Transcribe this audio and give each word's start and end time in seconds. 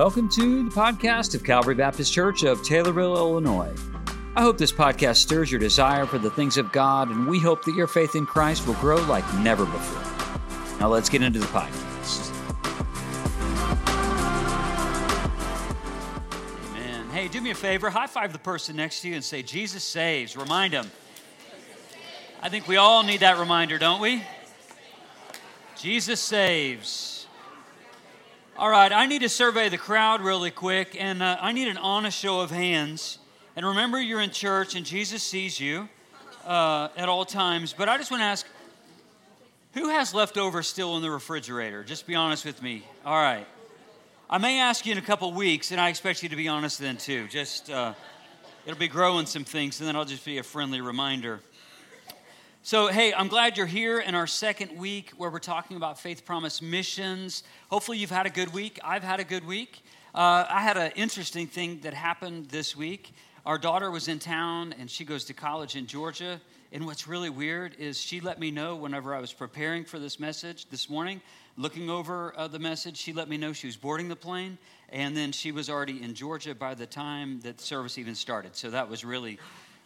Welcome 0.00 0.30
to 0.30 0.62
the 0.62 0.70
podcast 0.70 1.34
of 1.34 1.44
Calvary 1.44 1.74
Baptist 1.74 2.10
Church 2.10 2.42
of 2.42 2.62
Taylorville, 2.62 3.18
Illinois. 3.18 3.70
I 4.34 4.40
hope 4.40 4.56
this 4.56 4.72
podcast 4.72 5.16
stirs 5.16 5.52
your 5.52 5.60
desire 5.60 6.06
for 6.06 6.16
the 6.16 6.30
things 6.30 6.56
of 6.56 6.72
God, 6.72 7.10
and 7.10 7.26
we 7.26 7.38
hope 7.38 7.66
that 7.66 7.74
your 7.74 7.86
faith 7.86 8.14
in 8.14 8.24
Christ 8.24 8.66
will 8.66 8.76
grow 8.76 8.96
like 9.02 9.30
never 9.40 9.66
before. 9.66 10.78
Now 10.80 10.88
let's 10.88 11.10
get 11.10 11.20
into 11.20 11.38
the 11.38 11.44
podcast. 11.48 12.32
Amen. 16.70 17.10
Hey, 17.10 17.28
do 17.28 17.42
me 17.42 17.50
a 17.50 17.54
favor, 17.54 17.90
high 17.90 18.06
five 18.06 18.32
the 18.32 18.38
person 18.38 18.76
next 18.76 19.02
to 19.02 19.08
you 19.10 19.16
and 19.16 19.22
say, 19.22 19.42
Jesus 19.42 19.84
saves. 19.84 20.34
Remind 20.34 20.72
them. 20.72 20.90
I 22.40 22.48
think 22.48 22.66
we 22.66 22.78
all 22.78 23.02
need 23.02 23.20
that 23.20 23.38
reminder, 23.38 23.76
don't 23.76 24.00
we? 24.00 24.22
Jesus 25.76 26.20
saves. 26.20 27.19
All 28.60 28.68
right, 28.68 28.92
I 28.92 29.06
need 29.06 29.22
to 29.22 29.30
survey 29.30 29.70
the 29.70 29.78
crowd 29.78 30.20
really 30.20 30.50
quick, 30.50 30.94
and 31.00 31.22
uh, 31.22 31.38
I 31.40 31.52
need 31.52 31.68
an 31.68 31.78
honest 31.78 32.18
show 32.18 32.42
of 32.42 32.50
hands. 32.50 33.16
And 33.56 33.64
remember, 33.64 33.98
you're 33.98 34.20
in 34.20 34.28
church, 34.28 34.74
and 34.74 34.84
Jesus 34.84 35.22
sees 35.22 35.58
you 35.58 35.88
uh, 36.44 36.88
at 36.94 37.08
all 37.08 37.24
times. 37.24 37.72
But 37.72 37.88
I 37.88 37.96
just 37.96 38.10
want 38.10 38.20
to 38.20 38.26
ask 38.26 38.46
who 39.72 39.88
has 39.88 40.12
leftovers 40.12 40.66
still 40.66 40.94
in 40.96 41.02
the 41.02 41.10
refrigerator? 41.10 41.82
Just 41.84 42.06
be 42.06 42.14
honest 42.14 42.44
with 42.44 42.62
me. 42.62 42.84
All 43.06 43.16
right. 43.16 43.46
I 44.28 44.36
may 44.36 44.60
ask 44.60 44.84
you 44.84 44.92
in 44.92 44.98
a 44.98 45.02
couple 45.02 45.32
weeks, 45.32 45.70
and 45.72 45.80
I 45.80 45.88
expect 45.88 46.22
you 46.22 46.28
to 46.28 46.36
be 46.36 46.46
honest 46.46 46.78
then 46.80 46.98
too. 46.98 47.28
Just, 47.28 47.70
uh, 47.70 47.94
it'll 48.66 48.78
be 48.78 48.88
growing 48.88 49.24
some 49.24 49.44
things, 49.44 49.80
and 49.80 49.88
then 49.88 49.96
I'll 49.96 50.04
just 50.04 50.26
be 50.26 50.36
a 50.36 50.42
friendly 50.42 50.82
reminder. 50.82 51.40
So, 52.62 52.88
hey, 52.88 53.14
I'm 53.14 53.28
glad 53.28 53.56
you're 53.56 53.64
here 53.64 54.00
in 54.00 54.14
our 54.14 54.26
second 54.26 54.76
week 54.78 55.12
where 55.16 55.30
we're 55.30 55.38
talking 55.38 55.78
about 55.78 55.98
Faith 55.98 56.26
Promise 56.26 56.60
missions. 56.60 57.42
Hopefully, 57.70 57.96
you've 57.96 58.10
had 58.10 58.26
a 58.26 58.30
good 58.30 58.52
week. 58.52 58.78
I've 58.84 59.02
had 59.02 59.18
a 59.18 59.24
good 59.24 59.46
week. 59.46 59.82
Uh, 60.14 60.44
I 60.46 60.60
had 60.60 60.76
an 60.76 60.92
interesting 60.94 61.46
thing 61.46 61.80
that 61.84 61.94
happened 61.94 62.50
this 62.50 62.76
week. 62.76 63.14
Our 63.46 63.56
daughter 63.56 63.90
was 63.90 64.08
in 64.08 64.18
town 64.18 64.74
and 64.78 64.90
she 64.90 65.06
goes 65.06 65.24
to 65.24 65.32
college 65.32 65.74
in 65.74 65.86
Georgia. 65.86 66.38
And 66.70 66.84
what's 66.84 67.08
really 67.08 67.30
weird 67.30 67.76
is 67.78 67.98
she 67.98 68.20
let 68.20 68.38
me 68.38 68.50
know 68.50 68.76
whenever 68.76 69.14
I 69.14 69.20
was 69.20 69.32
preparing 69.32 69.82
for 69.82 69.98
this 69.98 70.20
message 70.20 70.68
this 70.68 70.90
morning, 70.90 71.22
looking 71.56 71.88
over 71.88 72.34
uh, 72.36 72.46
the 72.46 72.58
message, 72.58 72.98
she 72.98 73.14
let 73.14 73.30
me 73.30 73.38
know 73.38 73.54
she 73.54 73.68
was 73.68 73.76
boarding 73.78 74.08
the 74.08 74.16
plane. 74.16 74.58
And 74.90 75.16
then 75.16 75.32
she 75.32 75.50
was 75.50 75.70
already 75.70 76.02
in 76.02 76.12
Georgia 76.12 76.54
by 76.54 76.74
the 76.74 76.86
time 76.86 77.40
that 77.40 77.58
service 77.58 77.96
even 77.96 78.14
started. 78.14 78.54
So 78.54 78.68
that 78.68 78.90
was 78.90 79.02
really, 79.02 79.38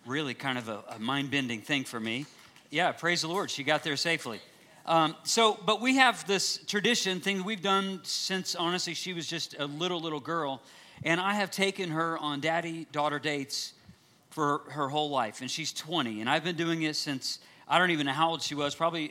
really 0.06 0.34
kind 0.34 0.58
of 0.58 0.68
a, 0.68 0.82
a 0.88 0.98
mind 0.98 1.30
bending 1.30 1.60
thing 1.60 1.84
for 1.84 2.00
me 2.00 2.26
yeah, 2.70 2.92
praise 2.92 3.22
the 3.22 3.28
Lord. 3.28 3.50
She 3.50 3.64
got 3.64 3.82
there 3.82 3.96
safely. 3.96 4.40
Um, 4.86 5.16
so, 5.22 5.58
but 5.64 5.80
we 5.80 5.96
have 5.96 6.26
this 6.26 6.58
tradition 6.66 7.20
thing 7.20 7.44
we've 7.44 7.62
done 7.62 8.00
since 8.02 8.54
honestly 8.54 8.92
she 8.92 9.14
was 9.14 9.26
just 9.26 9.54
a 9.58 9.66
little, 9.66 10.00
little 10.00 10.20
girl. 10.20 10.60
And 11.04 11.20
I 11.20 11.34
have 11.34 11.50
taken 11.50 11.90
her 11.90 12.18
on 12.18 12.40
daddy 12.40 12.86
daughter 12.92 13.18
dates 13.18 13.72
for 14.30 14.62
her 14.70 14.88
whole 14.88 15.10
life. 15.10 15.40
And 15.40 15.50
she's 15.50 15.72
20. 15.72 16.20
And 16.20 16.28
I've 16.28 16.44
been 16.44 16.56
doing 16.56 16.82
it 16.82 16.96
since 16.96 17.38
I 17.66 17.78
don't 17.78 17.90
even 17.92 18.06
know 18.06 18.12
how 18.12 18.30
old 18.30 18.42
she 18.42 18.54
was, 18.54 18.74
probably 18.74 19.10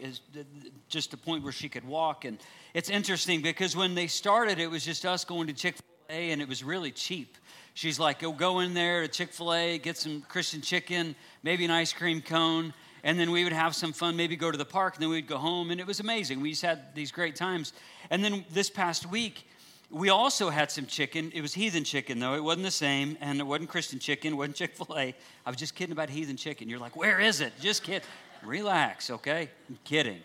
just 0.90 1.12
the 1.12 1.17
point 1.17 1.44
where 1.44 1.52
she 1.52 1.70
could 1.70 1.86
walk. 1.86 2.26
And 2.26 2.38
it's 2.73 2.90
interesting 2.90 3.42
because 3.42 3.76
when 3.76 3.95
they 3.95 4.08
started, 4.08 4.60
it 4.60 4.70
was 4.70 4.86
just 4.86 5.06
us 5.06 5.26
going 5.26 5.48
to 5.48 5.54
Chick 5.54 5.76
fil 5.76 6.16
A 6.16 6.32
and 6.32 6.42
it 6.42 6.48
was 6.48 6.64
really 6.64 6.92
cheap. 6.92 7.38
She's 7.73 8.00
like, 8.00 8.20
go, 8.20 8.32
go 8.32 8.60
in 8.60 8.76
there 8.76 9.02
to 9.02 9.08
Chick 9.08 9.34
fil 9.34 9.54
A, 9.54 9.80
get 9.80 9.98
some 9.98 10.22
Christian 10.22 10.62
chicken, 10.62 11.16
maybe 11.42 11.66
an 11.66 11.72
ice 11.72 11.94
cream 11.94 12.22
cone 12.22 12.73
and 13.04 13.20
then 13.20 13.32
we 13.32 13.44
would 13.44 13.54
have 13.54 13.76
some 13.76 13.92
fun, 13.92 14.16
maybe 14.16 14.36
go 14.36 14.50
to 14.50 14.58
the 14.58 14.66
park, 14.66 14.96
and 14.96 15.04
then 15.04 15.09
we'd 15.09 15.28
go 15.28 15.38
home, 15.38 15.72
and 15.72 15.80
it 15.80 15.88
was 15.88 16.00
amazing. 16.00 16.40
We 16.40 16.52
just 16.52 16.62
had 16.62 16.96
these 16.96 17.12
great 17.12 17.36
times. 17.36 17.73
And 18.10 18.23
then 18.23 18.45
this 18.52 18.70
past 18.70 19.06
week, 19.06 19.45
we 19.90 20.10
also 20.10 20.50
had 20.50 20.72
some 20.72 20.86
chicken. 20.86 21.32
It 21.36 21.42
was 21.42 21.54
heathen 21.54 21.84
chicken, 21.84 22.20
though. 22.20 22.34
It 22.34 22.44
wasn't 22.44 22.64
the 22.64 22.72
same, 22.72 23.18
and 23.20 23.40
it 23.40 23.44
wasn't 23.44 23.70
Christian 23.70 24.00
chicken, 24.00 24.33
it 24.33 24.36
wasn't 24.38 24.55
Chick 24.58 24.76
fil 24.76 24.95
A. 24.98 25.14
I 25.45 25.50
was 25.50 25.58
just 25.58 25.76
kidding 25.76 25.92
about 25.92 26.10
heathen 26.10 26.38
chicken. 26.38 26.70
You're 26.70 26.80
like, 26.80 26.95
where 26.95 27.20
is 27.20 27.42
it? 27.42 27.54
Just 27.60 27.83
kid. 27.83 28.04
Relax, 28.42 29.10
okay? 29.10 29.50
I'm 29.70 29.77
kidding. 29.83 30.20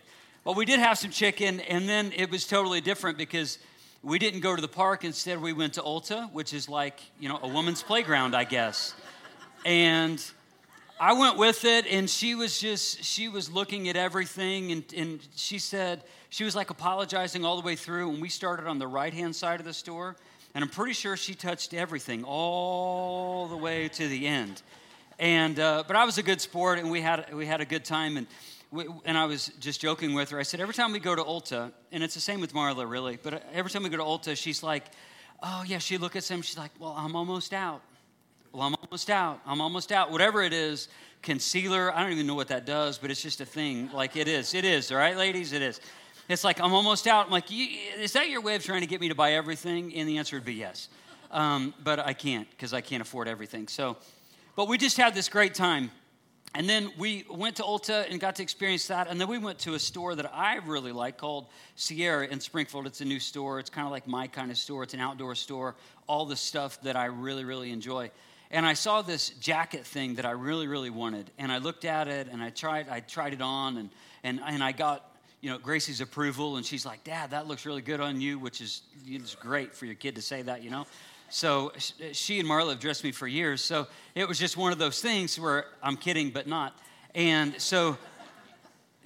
Well, 0.44 0.54
we 0.54 0.64
did 0.64 0.78
have 0.80 0.98
some 0.98 1.10
chicken, 1.10 1.60
and 1.60 1.88
then 1.88 2.12
it 2.16 2.30
was 2.30 2.46
totally 2.46 2.80
different 2.80 3.18
because 3.18 3.58
we 4.02 4.18
didn't 4.18 4.40
go 4.40 4.54
to 4.54 4.62
the 4.62 4.68
park. 4.68 5.04
Instead, 5.04 5.42
we 5.42 5.52
went 5.52 5.74
to 5.74 5.82
Ulta, 5.82 6.32
which 6.32 6.54
is 6.54 6.68
like, 6.68 7.00
you 7.18 7.28
know, 7.28 7.38
a 7.42 7.48
woman's 7.48 7.82
playground, 7.82 8.34
I 8.34 8.44
guess. 8.44 8.94
And 9.64 10.24
I 11.00 11.12
went 11.12 11.36
with 11.36 11.64
it, 11.64 11.86
and 11.86 12.10
she 12.10 12.34
was 12.34 12.58
just, 12.58 13.04
she 13.04 13.28
was 13.28 13.50
looking 13.50 13.88
at 13.88 13.94
everything, 13.94 14.72
and, 14.72 14.84
and 14.96 15.20
she 15.36 15.60
said, 15.60 16.02
she 16.28 16.42
was 16.42 16.56
like 16.56 16.70
apologizing 16.70 17.44
all 17.44 17.56
the 17.56 17.64
way 17.64 17.76
through. 17.76 18.10
And 18.10 18.20
we 18.20 18.28
started 18.28 18.66
on 18.66 18.80
the 18.80 18.86
right 18.88 19.14
hand 19.14 19.36
side 19.36 19.60
of 19.60 19.66
the 19.66 19.72
store, 19.72 20.16
and 20.54 20.64
I'm 20.64 20.70
pretty 20.70 20.94
sure 20.94 21.16
she 21.16 21.34
touched 21.34 21.72
everything 21.72 22.24
all 22.24 23.46
the 23.46 23.56
way 23.56 23.88
to 23.88 24.08
the 24.08 24.26
end. 24.26 24.60
And, 25.20 25.60
uh, 25.60 25.84
but 25.86 25.94
I 25.94 26.04
was 26.04 26.18
a 26.18 26.22
good 26.22 26.40
sport, 26.40 26.80
and 26.80 26.90
we 26.90 27.00
had, 27.00 27.32
we 27.32 27.46
had 27.46 27.60
a 27.60 27.64
good 27.64 27.84
time. 27.84 28.16
And, 28.16 28.26
we, 28.72 28.86
and 29.04 29.16
I 29.16 29.26
was 29.26 29.52
just 29.60 29.80
joking 29.80 30.14
with 30.14 30.30
her. 30.30 30.40
I 30.40 30.42
said, 30.42 30.60
every 30.60 30.74
time 30.74 30.92
we 30.92 30.98
go 30.98 31.14
to 31.14 31.22
Ulta, 31.22 31.70
and 31.92 32.02
it's 32.02 32.14
the 32.14 32.20
same 32.20 32.40
with 32.40 32.54
Marla, 32.54 32.90
really, 32.90 33.18
but 33.22 33.44
every 33.52 33.70
time 33.70 33.84
we 33.84 33.88
go 33.88 33.98
to 33.98 34.02
Ulta, 34.02 34.36
she's 34.36 34.64
like, 34.64 34.84
oh, 35.44 35.62
yeah, 35.64 35.78
she 35.78 35.96
look 35.96 36.16
at 36.16 36.28
him, 36.28 36.42
she's 36.42 36.58
like, 36.58 36.72
well, 36.80 36.94
I'm 36.98 37.14
almost 37.14 37.54
out. 37.54 37.82
Almost 38.90 39.10
out. 39.10 39.40
I'm 39.44 39.60
almost 39.60 39.92
out. 39.92 40.10
Whatever 40.10 40.42
it 40.42 40.54
is, 40.54 40.88
concealer, 41.20 41.94
I 41.94 42.02
don't 42.02 42.12
even 42.12 42.26
know 42.26 42.34
what 42.34 42.48
that 42.48 42.64
does, 42.64 42.96
but 42.96 43.10
it's 43.10 43.20
just 43.20 43.38
a 43.42 43.44
thing. 43.44 43.90
Like 43.92 44.16
it 44.16 44.28
is. 44.28 44.54
It 44.54 44.64
is, 44.64 44.90
all 44.90 44.96
right, 44.96 45.14
ladies? 45.14 45.52
It 45.52 45.60
is. 45.60 45.78
It's 46.26 46.42
like, 46.42 46.58
I'm 46.58 46.72
almost 46.72 47.06
out. 47.06 47.26
I'm 47.26 47.30
like, 47.30 47.52
is 47.52 48.14
that 48.14 48.30
your 48.30 48.40
way 48.40 48.54
of 48.54 48.64
trying 48.64 48.80
to 48.80 48.86
get 48.86 49.02
me 49.02 49.10
to 49.10 49.14
buy 49.14 49.34
everything? 49.34 49.94
And 49.94 50.08
the 50.08 50.16
answer 50.16 50.36
would 50.36 50.46
be 50.46 50.54
yes. 50.54 50.88
Um, 51.30 51.74
but 51.84 51.98
I 51.98 52.14
can't 52.14 52.48
because 52.50 52.72
I 52.72 52.80
can't 52.80 53.02
afford 53.02 53.28
everything. 53.28 53.68
So, 53.68 53.98
but 54.56 54.68
we 54.68 54.78
just 54.78 54.96
had 54.96 55.14
this 55.14 55.28
great 55.28 55.52
time. 55.52 55.90
And 56.54 56.66
then 56.66 56.90
we 56.96 57.26
went 57.28 57.56
to 57.56 57.64
Ulta 57.64 58.10
and 58.10 58.18
got 58.18 58.36
to 58.36 58.42
experience 58.42 58.86
that. 58.86 59.08
And 59.08 59.20
then 59.20 59.28
we 59.28 59.36
went 59.36 59.58
to 59.60 59.74
a 59.74 59.78
store 59.78 60.14
that 60.14 60.34
I 60.34 60.56
really 60.64 60.92
like 60.92 61.18
called 61.18 61.48
Sierra 61.74 62.26
in 62.26 62.40
Springfield. 62.40 62.86
It's 62.86 63.02
a 63.02 63.04
new 63.04 63.20
store. 63.20 63.60
It's 63.60 63.68
kind 63.68 63.86
of 63.86 63.90
like 63.90 64.08
my 64.08 64.28
kind 64.28 64.50
of 64.50 64.56
store. 64.56 64.82
It's 64.82 64.94
an 64.94 65.00
outdoor 65.00 65.34
store. 65.34 65.76
All 66.06 66.24
the 66.24 66.36
stuff 66.36 66.80
that 66.80 66.96
I 66.96 67.04
really, 67.04 67.44
really 67.44 67.70
enjoy 67.70 68.10
and 68.50 68.64
I 68.64 68.72
saw 68.72 69.02
this 69.02 69.30
jacket 69.30 69.84
thing 69.84 70.14
that 70.14 70.24
I 70.24 70.30
really, 70.30 70.66
really 70.66 70.90
wanted. 70.90 71.30
And 71.38 71.52
I 71.52 71.58
looked 71.58 71.84
at 71.84 72.08
it 72.08 72.28
and 72.30 72.42
I 72.42 72.50
tried, 72.50 72.88
I 72.88 73.00
tried 73.00 73.34
it 73.34 73.42
on 73.42 73.76
and, 73.76 73.90
and, 74.24 74.40
and 74.44 74.62
I 74.62 74.72
got, 74.72 75.04
you 75.42 75.50
know, 75.50 75.58
Gracie's 75.58 76.00
approval. 76.00 76.56
And 76.56 76.64
she's 76.64 76.86
like, 76.86 77.04
Dad, 77.04 77.30
that 77.30 77.46
looks 77.46 77.66
really 77.66 77.82
good 77.82 78.00
on 78.00 78.20
you, 78.20 78.38
which 78.38 78.60
is 78.60 78.82
it's 79.06 79.34
great 79.34 79.74
for 79.74 79.84
your 79.84 79.94
kid 79.94 80.14
to 80.14 80.22
say 80.22 80.42
that, 80.42 80.62
you 80.62 80.70
know. 80.70 80.86
So 81.28 81.72
she 82.12 82.40
and 82.40 82.48
Marla 82.48 82.70
have 82.70 82.80
dressed 82.80 83.04
me 83.04 83.12
for 83.12 83.26
years. 83.26 83.62
So 83.62 83.86
it 84.14 84.26
was 84.26 84.38
just 84.38 84.56
one 84.56 84.72
of 84.72 84.78
those 84.78 85.02
things 85.02 85.38
where 85.38 85.66
I'm 85.82 85.98
kidding, 85.98 86.30
but 86.30 86.46
not. 86.46 86.78
And 87.14 87.60
so 87.60 87.98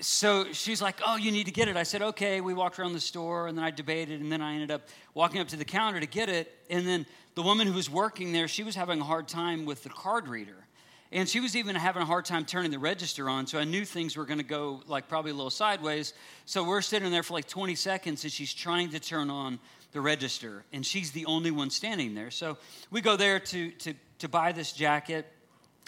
so 0.03 0.53
she's 0.53 0.83
like, 0.83 1.01
Oh, 1.07 1.17
you 1.17 1.31
need 1.31 1.47
to 1.47 1.53
get 1.53 1.69
it. 1.69 1.77
I 1.77 1.85
said, 1.85 2.03
Okay. 2.03 2.41
We 2.41 2.55
walked 2.55 2.79
around 2.79 2.93
the 2.93 3.01
store 3.01 3.49
and 3.49 3.57
then 3.57 3.65
I 3.65 3.71
debated 3.71 4.21
and 4.21 4.31
then 4.31 4.41
I 4.41 4.55
ended 4.55 4.71
up 4.71 4.83
walking 5.15 5.41
up 5.41 5.49
to 5.49 5.57
the 5.57 5.65
counter 5.65 6.01
to 6.01 6.07
get 6.07 6.29
it. 6.29 6.53
And 6.71 6.87
then 6.87 7.07
the 7.35 7.43
woman 7.43 7.67
who 7.67 7.73
was 7.73 7.89
working 7.89 8.33
there, 8.33 8.49
she 8.49 8.63
was 8.63 8.75
having 8.75 9.01
a 9.01 9.05
hard 9.05 9.29
time 9.29 9.65
with 9.65 9.83
the 9.83 9.89
card 9.89 10.29
reader. 10.29 10.67
And 11.13 11.29
she 11.29 11.41
was 11.41 11.57
even 11.57 11.77
having 11.77 12.01
a 12.01 12.07
hard 12.07 12.25
time 12.25 12.47
turning 12.47 12.71
the 12.71 12.79
register 12.79 13.29
on. 13.29 13.47
So 13.47 13.59
I 13.59 13.65
knew 13.65 13.85
things 13.85 14.17
were 14.17 14.25
going 14.25 14.39
to 14.39 14.45
go 14.45 14.81
like 14.87 15.09
probably 15.09 15.31
a 15.31 15.35
little 15.35 15.51
sideways. 15.51 16.15
So 16.47 16.65
we're 16.65 16.81
sitting 16.81 17.11
there 17.11 17.23
for 17.23 17.35
like 17.35 17.47
20 17.47 17.75
seconds 17.75 18.25
and 18.25 18.33
she's 18.33 18.55
trying 18.55 18.91
to 18.91 19.01
turn 19.01 19.29
on 19.29 19.59
the 19.93 20.01
register. 20.01 20.65
And 20.73 20.85
she's 20.85 21.11
the 21.11 21.27
only 21.27 21.51
one 21.51 21.69
standing 21.69 22.15
there. 22.15 22.31
So 22.31 22.57
we 22.91 23.03
go 23.03 23.17
there 23.17 23.39
to, 23.41 23.71
to, 23.71 23.95
to 24.21 24.29
buy 24.29 24.53
this 24.53 24.73
jacket. 24.73 25.27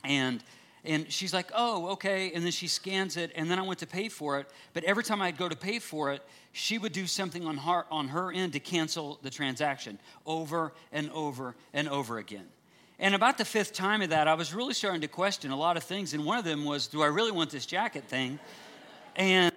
And 0.05 0.45
and 0.85 1.11
she's 1.11 1.33
like, 1.33 1.51
oh, 1.55 1.89
okay. 1.93 2.33
And 2.33 2.45
then 2.45 2.53
she 2.53 2.67
scans 2.67 3.17
it, 3.17 3.33
and 3.35 3.51
then 3.51 3.59
I 3.59 3.63
went 3.63 3.79
to 3.81 3.87
pay 3.87 4.09
for 4.09 4.39
it. 4.39 4.47
But 4.75 4.85
every 4.85 5.03
time 5.03 5.23
I'd 5.23 5.39
go 5.39 5.49
to 5.49 5.57
pay 5.57 5.79
for 5.79 6.13
it, 6.13 6.23
she 6.53 6.79
would 6.79 6.93
do 6.93 7.07
something 7.07 7.47
on 7.47 7.57
her, 7.57 7.85
on 7.91 8.09
her 8.09 8.31
end 8.31 8.53
to 8.53 8.61
cancel 8.61 9.19
the 9.23 9.31
transaction 9.31 9.99
over 10.27 10.73
and 10.93 11.11
over 11.11 11.55
and 11.73 11.89
over 11.89 12.19
again. 12.19 12.47
And 12.99 13.15
about 13.15 13.39
the 13.39 13.45
fifth 13.45 13.73
time 13.73 14.03
of 14.03 14.11
that, 14.11 14.29
I 14.29 14.35
was 14.35 14.55
really 14.55 14.75
starting 14.75 15.01
to 15.01 15.09
question 15.09 15.51
a 15.51 15.57
lot 15.57 15.77
of 15.77 15.83
things. 15.83 16.15
And 16.15 16.25
one 16.25 16.39
of 16.39 16.45
them 16.45 16.65
was, 16.65 16.87
do 16.87 17.03
I 17.03 17.07
really 17.07 17.33
want 17.33 17.51
this 17.51 17.67
jacket 17.67 18.05
thing? 18.05 18.39
And, 19.17 19.55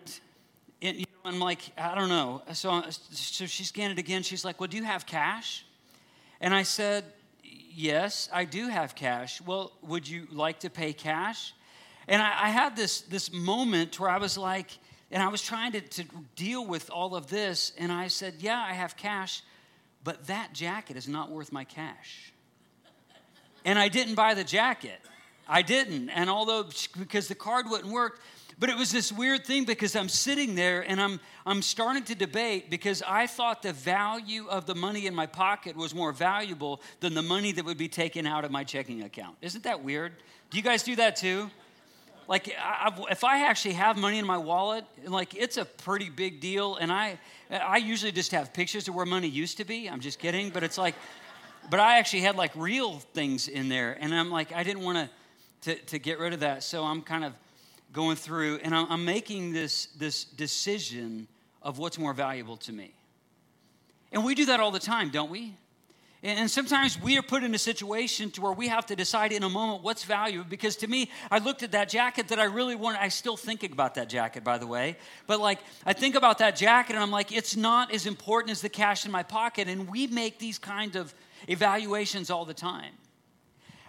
and 0.81 0.97
you 0.97 1.05
know, 1.05 1.29
I'm 1.29 1.39
like, 1.39 1.61
I 1.77 1.93
don't 1.93 2.09
know. 2.09 2.41
So, 2.53 2.83
so 2.89 3.45
she 3.45 3.63
scanned 3.63 3.91
it 3.91 3.99
again. 3.99 4.23
She's 4.23 4.43
like, 4.43 4.59
well, 4.59 4.67
do 4.67 4.77
you 4.77 4.83
have 4.83 5.05
cash? 5.05 5.65
And 6.41 6.53
I 6.53 6.63
said, 6.63 7.03
Yes, 7.79 8.27
I 8.33 8.45
do 8.45 8.69
have 8.69 8.95
cash. 8.95 9.39
Well, 9.39 9.71
would 9.83 10.09
you 10.09 10.25
like 10.31 10.61
to 10.61 10.69
pay 10.71 10.93
cash? 10.93 11.53
And 12.07 12.23
I, 12.23 12.45
I 12.45 12.49
had 12.49 12.75
this, 12.75 13.01
this 13.01 13.31
moment 13.31 13.99
where 13.99 14.09
I 14.09 14.17
was 14.17 14.35
like, 14.35 14.71
and 15.11 15.21
I 15.21 15.27
was 15.27 15.43
trying 15.43 15.73
to, 15.73 15.81
to 15.81 16.03
deal 16.35 16.65
with 16.65 16.89
all 16.89 17.15
of 17.15 17.27
this, 17.27 17.73
and 17.77 17.91
I 17.91 18.07
said, 18.07 18.37
Yeah, 18.39 18.59
I 18.59 18.73
have 18.73 18.97
cash, 18.97 19.43
but 20.03 20.25
that 20.25 20.53
jacket 20.53 20.97
is 20.97 21.07
not 21.07 21.29
worth 21.29 21.51
my 21.51 21.65
cash. 21.65 22.33
And 23.63 23.77
I 23.77 23.89
didn't 23.89 24.15
buy 24.15 24.33
the 24.33 24.43
jacket. 24.43 24.99
I 25.47 25.61
didn't. 25.61 26.09
And 26.09 26.31
although, 26.31 26.65
because 26.97 27.27
the 27.27 27.35
card 27.35 27.69
wouldn't 27.69 27.93
work, 27.93 28.21
But 28.59 28.69
it 28.69 28.77
was 28.77 28.91
this 28.91 29.11
weird 29.11 29.45
thing 29.45 29.65
because 29.65 29.95
I'm 29.95 30.09
sitting 30.09 30.55
there 30.55 30.81
and 30.81 30.99
I'm, 30.99 31.19
I'm 31.45 31.61
starting 31.61 32.03
to 32.05 32.15
debate 32.15 32.71
because 32.71 33.03
I 33.05 33.27
thought 33.27 33.61
the 33.61 33.73
value 33.73 34.47
of 34.47 34.65
the 34.65 34.73
money 34.73 35.05
in 35.05 35.13
my 35.13 35.27
pocket 35.27 35.75
was 35.75 35.93
more 35.93 36.11
valuable 36.11 36.81
than 36.99 37.13
the 37.13 37.21
money 37.21 37.51
that 37.51 37.65
would 37.65 37.77
be 37.77 37.87
taken 37.87 38.25
out 38.25 38.45
of 38.45 38.51
my 38.51 38.63
checking 38.63 39.03
account. 39.03 39.37
Isn't 39.41 39.63
that 39.65 39.83
weird? 39.83 40.13
Do 40.49 40.57
you 40.57 40.63
guys 40.63 40.81
do 40.81 40.95
that 40.95 41.17
too? 41.17 41.51
Like, 42.27 42.53
I, 42.59 42.91
if 43.11 43.23
I 43.23 43.45
actually 43.45 43.75
have 43.75 43.95
money 43.95 44.17
in 44.17 44.25
my 44.25 44.37
wallet, 44.37 44.85
like 45.05 45.35
it's 45.35 45.57
a 45.57 45.65
pretty 45.65 46.09
big 46.09 46.39
deal. 46.39 46.75
And 46.77 46.91
I, 46.91 47.19
I 47.51 47.77
usually 47.77 48.11
just 48.11 48.31
have 48.31 48.53
pictures 48.53 48.87
of 48.87 48.95
where 48.95 49.05
money 49.05 49.27
used 49.27 49.57
to 49.57 49.65
be. 49.65 49.87
I'm 49.87 49.99
just 49.99 50.17
kidding, 50.17 50.49
but 50.49 50.63
it's 50.63 50.79
like, 50.79 50.95
but 51.69 51.79
I 51.79 51.99
actually 51.99 52.21
had 52.21 52.35
like 52.35 52.51
real 52.55 52.99
things 53.13 53.47
in 53.47 53.69
there, 53.69 53.97
and 53.99 54.15
I'm 54.15 54.31
like, 54.31 54.53
I 54.53 54.63
didn't 54.63 54.83
want 54.83 55.09
to 55.61 55.75
to 55.75 55.99
get 55.99 56.17
rid 56.17 56.33
of 56.33 56.39
that, 56.41 56.63
so 56.63 56.85
I'm 56.85 57.01
kind 57.01 57.25
of 57.25 57.33
going 57.97 58.15
through, 58.15 58.59
and 58.61 58.75
I'm, 58.75 58.85
I'm 58.91 59.05
making 59.05 59.53
this 59.53 59.87
this 59.97 60.23
decision 60.23 61.27
of 61.63 61.79
what's 61.79 61.97
more 61.97 62.13
valuable 62.13 62.55
to 62.55 62.71
me. 62.71 62.93
And 64.11 64.23
we 64.23 64.35
do 64.35 64.45
that 64.45 64.59
all 64.59 64.69
the 64.69 64.79
time, 64.79 65.09
don't 65.09 65.31
we? 65.31 65.57
And 66.21 66.49
sometimes 66.49 67.01
we 67.01 67.17
are 67.17 67.23
put 67.23 67.43
in 67.43 67.55
a 67.55 67.57
situation 67.57 68.29
to 68.31 68.41
where 68.41 68.51
we 68.51 68.67
have 68.67 68.85
to 68.87 68.95
decide 68.95 69.31
in 69.31 69.41
a 69.41 69.49
moment 69.49 69.81
what's 69.81 70.03
valuable. 70.03 70.47
Because 70.47 70.75
to 70.77 70.87
me, 70.87 71.09
I 71.31 71.39
looked 71.39 71.63
at 71.63 71.71
that 71.71 71.89
jacket 71.89 72.27
that 72.27 72.37
I 72.39 72.45
really 72.45 72.75
wanted. 72.75 73.01
I 73.01 73.07
still 73.09 73.37
thinking 73.37 73.71
about 73.71 73.95
that 73.95 74.09
jacket, 74.09 74.43
by 74.43 74.59
the 74.59 74.67
way. 74.67 74.97
But 75.25 75.39
like, 75.39 75.59
I 75.83 75.93
think 75.93 76.15
about 76.15 76.37
that 76.37 76.55
jacket 76.55 76.93
and 76.93 77.01
I'm 77.01 77.11
like, 77.11 77.31
it's 77.31 77.55
not 77.55 77.91
as 77.91 78.05
important 78.05 78.51
as 78.51 78.61
the 78.61 78.69
cash 78.69 79.05
in 79.05 79.11
my 79.11 79.23
pocket. 79.23 79.67
And 79.67 79.89
we 79.89 80.05
make 80.07 80.37
these 80.37 80.59
kind 80.59 80.95
of 80.95 81.13
evaluations 81.47 82.29
all 82.29 82.45
the 82.45 82.53
time. 82.53 82.93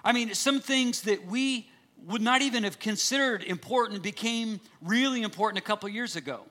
I 0.02 0.12
mean, 0.12 0.34
some 0.34 0.60
things 0.60 1.02
that 1.02 1.26
we 1.26 1.68
would 2.06 2.22
not 2.22 2.42
even 2.42 2.64
have 2.64 2.78
considered 2.78 3.42
important 3.42 4.02
became 4.02 4.60
really 4.82 5.22
important 5.22 5.58
a 5.58 5.66
couple 5.66 5.88
years 5.88 6.16
ago. 6.16 6.42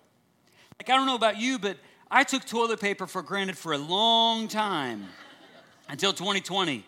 Like, 0.79 0.89
I 0.89 0.95
don't 0.95 1.07
know 1.07 1.15
about 1.15 1.37
you, 1.37 1.57
but 1.57 1.77
I 2.11 2.23
took 2.23 2.45
toilet 2.45 2.79
paper 2.79 3.07
for 3.07 3.21
granted 3.21 3.57
for 3.57 3.73
a 3.73 3.77
long 3.77 4.47
time 4.47 5.05
until 5.89 6.13
2020. 6.13 6.85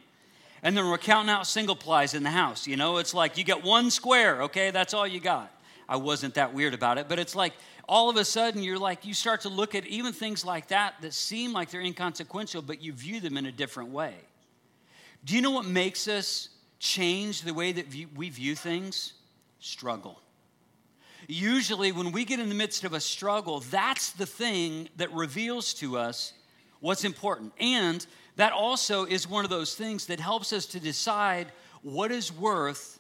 And 0.62 0.76
then 0.76 0.88
we're 0.88 0.98
counting 0.98 1.30
out 1.30 1.48
single 1.48 1.76
plies 1.76 2.14
in 2.14 2.24
the 2.24 2.30
house. 2.30 2.68
You 2.68 2.76
know, 2.76 2.98
it's 2.98 3.14
like 3.14 3.38
you 3.38 3.44
get 3.44 3.64
one 3.64 3.90
square, 3.90 4.44
okay, 4.44 4.72
that's 4.72 4.94
all 4.94 5.08
you 5.08 5.20
got. 5.20 5.52
I 5.88 5.96
wasn't 5.96 6.36
that 6.36 6.54
weird 6.54 6.74
about 6.74 6.98
it, 6.98 7.10
but 7.10 7.18
it's 7.18 7.36
like 7.36 7.54
all 7.88 8.10
of 8.10 8.18
a 8.18 8.26
sudden 8.26 8.62
you're 8.62 8.78
like, 8.78 9.06
you 9.06 9.14
start 9.14 9.42
to 9.42 9.50
look 9.50 9.74
at 9.74 9.88
even 9.88 10.14
things 10.14 10.46
like 10.46 10.68
that 10.68 10.96
that 11.02 11.14
seem 11.14 11.54
like 11.54 11.72
they're 11.72 11.82
inconsequential, 11.82 12.62
but 12.62 12.82
you 12.84 12.94
view 12.94 13.20
them 13.20 13.38
in 13.38 13.48
a 13.48 13.52
different 13.52 13.90
way. 13.90 14.14
Do 15.26 15.36
you 15.36 15.42
know 15.42 15.52
what 15.52 15.66
makes 15.66 16.08
us 16.08 16.50
change 16.80 17.42
the 17.42 17.54
way 17.54 17.72
that 17.72 17.88
we 18.16 18.30
view 18.30 18.56
things? 18.56 19.14
Struggle. 19.60 20.20
Usually, 21.28 21.92
when 21.92 22.12
we 22.12 22.26
get 22.26 22.40
in 22.40 22.50
the 22.50 22.56
midst 22.56 22.84
of 22.84 22.94
a 22.94 23.00
struggle, 23.00 23.60
that's 23.60 24.12
the 24.12 24.26
thing 24.26 24.90
that 24.98 25.14
reveals 25.14 25.74
to 25.76 25.98
us 25.98 26.34
what's 26.80 27.04
important. 27.04 27.52
And 27.60 28.06
that 28.38 28.54
also 28.54 29.06
is 29.06 29.30
one 29.30 29.44
of 29.44 29.50
those 29.50 29.76
things 29.76 30.08
that 30.08 30.20
helps 30.20 30.54
us 30.54 30.66
to 30.68 30.80
decide 30.80 31.52
what 31.82 32.12
is 32.12 32.32
worth 32.32 33.00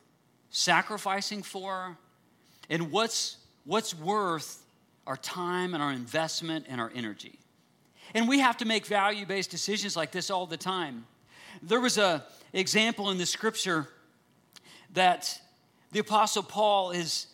sacrificing 0.49 1.43
for 1.43 1.97
and 2.69 2.91
what's, 2.91 3.37
what's 3.65 3.95
worth 3.95 4.63
our 5.07 5.17
time 5.17 5.73
and 5.73 5.81
our 5.81 5.91
investment 5.91 6.65
and 6.69 6.79
our 6.79 6.91
energy. 6.93 7.39
And 8.13 8.27
we 8.27 8.39
have 8.39 8.57
to 8.57 8.65
make 8.65 8.85
value 8.85 9.25
based 9.25 9.49
decisions 9.49 9.95
like 9.95 10.11
this 10.11 10.29
all 10.29 10.45
the 10.45 10.57
time. 10.57 11.05
There 11.61 11.79
was 11.79 11.97
a 11.97 12.23
example 12.53 13.09
in 13.09 13.17
the 13.17 13.25
scripture 13.25 13.87
that 14.93 15.39
the 15.91 15.99
Apostle 15.99 16.43
Paul 16.43 16.91
is 16.91 17.27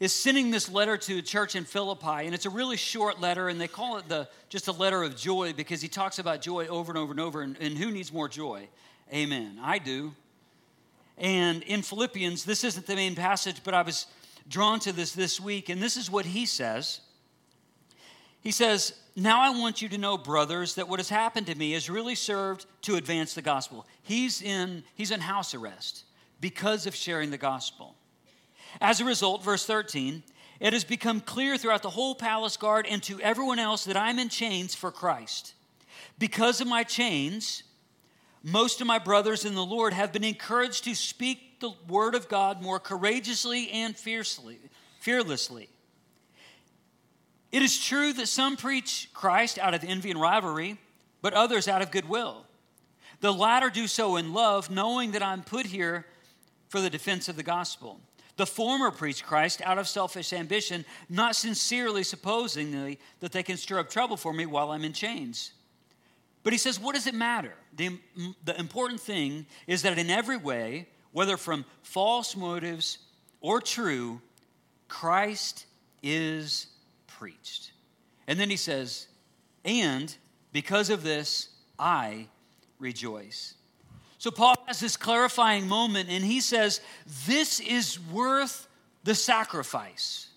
is 0.00 0.12
sending 0.12 0.52
this 0.52 0.70
letter 0.70 0.96
to 0.96 1.18
a 1.18 1.22
church 1.22 1.56
in 1.56 1.64
Philippi, 1.64 2.24
and 2.24 2.32
it's 2.32 2.46
a 2.46 2.50
really 2.50 2.76
short 2.76 3.20
letter, 3.20 3.48
and 3.48 3.60
they 3.60 3.66
call 3.66 3.96
it 3.96 4.08
the 4.08 4.28
just 4.48 4.68
a 4.68 4.72
letter 4.72 5.02
of 5.02 5.16
joy 5.16 5.52
because 5.52 5.80
he 5.80 5.88
talks 5.88 6.20
about 6.20 6.40
joy 6.40 6.66
over 6.68 6.92
and 6.92 6.98
over 6.98 7.10
and 7.10 7.20
over. 7.20 7.42
And, 7.42 7.56
and 7.58 7.76
who 7.76 7.90
needs 7.90 8.12
more 8.12 8.28
joy? 8.28 8.68
Amen. 9.12 9.58
I 9.60 9.78
do. 9.78 10.14
And 11.16 11.64
in 11.64 11.82
Philippians, 11.82 12.44
this 12.44 12.62
isn't 12.62 12.86
the 12.86 12.94
main 12.94 13.16
passage, 13.16 13.62
but 13.64 13.74
I 13.74 13.82
was 13.82 14.06
drawn 14.48 14.78
to 14.80 14.92
this 14.92 15.12
this 15.12 15.40
week, 15.40 15.68
and 15.68 15.82
this 15.82 15.96
is 15.96 16.08
what 16.10 16.26
he 16.26 16.46
says. 16.46 17.00
He 18.40 18.52
says, 18.52 18.94
Now 19.18 19.40
I 19.40 19.50
want 19.50 19.82
you 19.82 19.88
to 19.88 19.98
know, 19.98 20.16
brothers, 20.16 20.76
that 20.76 20.88
what 20.88 21.00
has 21.00 21.08
happened 21.08 21.48
to 21.48 21.54
me 21.56 21.72
has 21.72 21.90
really 21.90 22.14
served 22.14 22.66
to 22.82 22.94
advance 22.94 23.34
the 23.34 23.42
gospel. 23.42 23.84
He's 24.00 24.40
in, 24.40 24.84
he's 24.94 25.10
in 25.10 25.18
house 25.18 25.54
arrest 25.54 26.04
because 26.40 26.86
of 26.86 26.94
sharing 26.94 27.32
the 27.32 27.36
gospel. 27.36 27.96
As 28.80 29.00
a 29.00 29.04
result, 29.04 29.42
verse 29.42 29.66
13, 29.66 30.22
it 30.60 30.72
has 30.72 30.84
become 30.84 31.20
clear 31.20 31.58
throughout 31.58 31.82
the 31.82 31.90
whole 31.90 32.14
palace 32.14 32.56
guard 32.56 32.86
and 32.88 33.02
to 33.02 33.20
everyone 33.20 33.58
else 33.58 33.84
that 33.86 33.96
I'm 33.96 34.20
in 34.20 34.28
chains 34.28 34.76
for 34.76 34.92
Christ. 34.92 35.54
Because 36.20 36.60
of 36.60 36.68
my 36.68 36.84
chains, 36.84 37.64
most 38.44 38.80
of 38.80 38.86
my 38.86 39.00
brothers 39.00 39.44
in 39.44 39.56
the 39.56 39.64
Lord 39.64 39.94
have 39.94 40.12
been 40.12 40.22
encouraged 40.22 40.84
to 40.84 40.94
speak 40.94 41.58
the 41.58 41.72
word 41.88 42.14
of 42.14 42.28
God 42.28 42.62
more 42.62 42.78
courageously 42.78 43.68
and 43.72 43.96
fiercely, 43.96 44.60
fearlessly. 45.00 45.70
It 47.50 47.62
is 47.62 47.82
true 47.82 48.12
that 48.12 48.28
some 48.28 48.56
preach 48.56 49.08
Christ 49.14 49.58
out 49.58 49.74
of 49.74 49.84
envy 49.84 50.10
and 50.10 50.20
rivalry, 50.20 50.78
but 51.22 51.32
others 51.34 51.66
out 51.66 51.82
of 51.82 51.90
goodwill. 51.90 52.44
The 53.20 53.32
latter 53.32 53.70
do 53.70 53.86
so 53.86 54.16
in 54.16 54.32
love, 54.32 54.70
knowing 54.70 55.12
that 55.12 55.22
I'm 55.22 55.42
put 55.42 55.66
here 55.66 56.06
for 56.68 56.80
the 56.80 56.90
defense 56.90 57.28
of 57.28 57.36
the 57.36 57.42
gospel. 57.42 58.00
The 58.36 58.46
former 58.46 58.92
preach 58.92 59.24
Christ 59.24 59.60
out 59.64 59.78
of 59.78 59.88
selfish 59.88 60.32
ambition, 60.32 60.84
not 61.08 61.34
sincerely 61.34 62.04
supposing 62.04 62.96
that 63.18 63.32
they 63.32 63.42
can 63.42 63.56
stir 63.56 63.80
up 63.80 63.90
trouble 63.90 64.16
for 64.16 64.32
me 64.32 64.46
while 64.46 64.70
I'm 64.70 64.84
in 64.84 64.92
chains. 64.92 65.52
But 66.44 66.52
he 66.52 66.58
says, 66.58 66.78
What 66.78 66.94
does 66.94 67.08
it 67.08 67.14
matter? 67.14 67.54
The, 67.74 67.98
the 68.44 68.58
important 68.58 69.00
thing 69.00 69.46
is 69.66 69.82
that 69.82 69.98
in 69.98 70.08
every 70.08 70.36
way, 70.36 70.86
whether 71.10 71.36
from 71.36 71.64
false 71.82 72.36
motives 72.36 72.98
or 73.40 73.60
true, 73.60 74.20
Christ 74.86 75.66
is 76.00 76.68
preached. 77.18 77.72
And 78.28 78.38
then 78.38 78.48
he 78.48 78.56
says, 78.56 79.08
And 79.64 80.14
because 80.52 80.88
of 80.88 81.02
this, 81.02 81.48
I 81.78 82.28
rejoice. 82.78 83.54
So 84.18 84.30
Paul 84.30 84.54
has 84.66 84.80
this 84.80 84.96
clarifying 84.96 85.66
moment 85.66 86.08
and 86.08 86.24
he 86.24 86.40
says, 86.40 86.80
This 87.26 87.60
is 87.60 87.98
worth 87.98 88.68
the 89.02 89.14
sacrifice. 89.14 90.28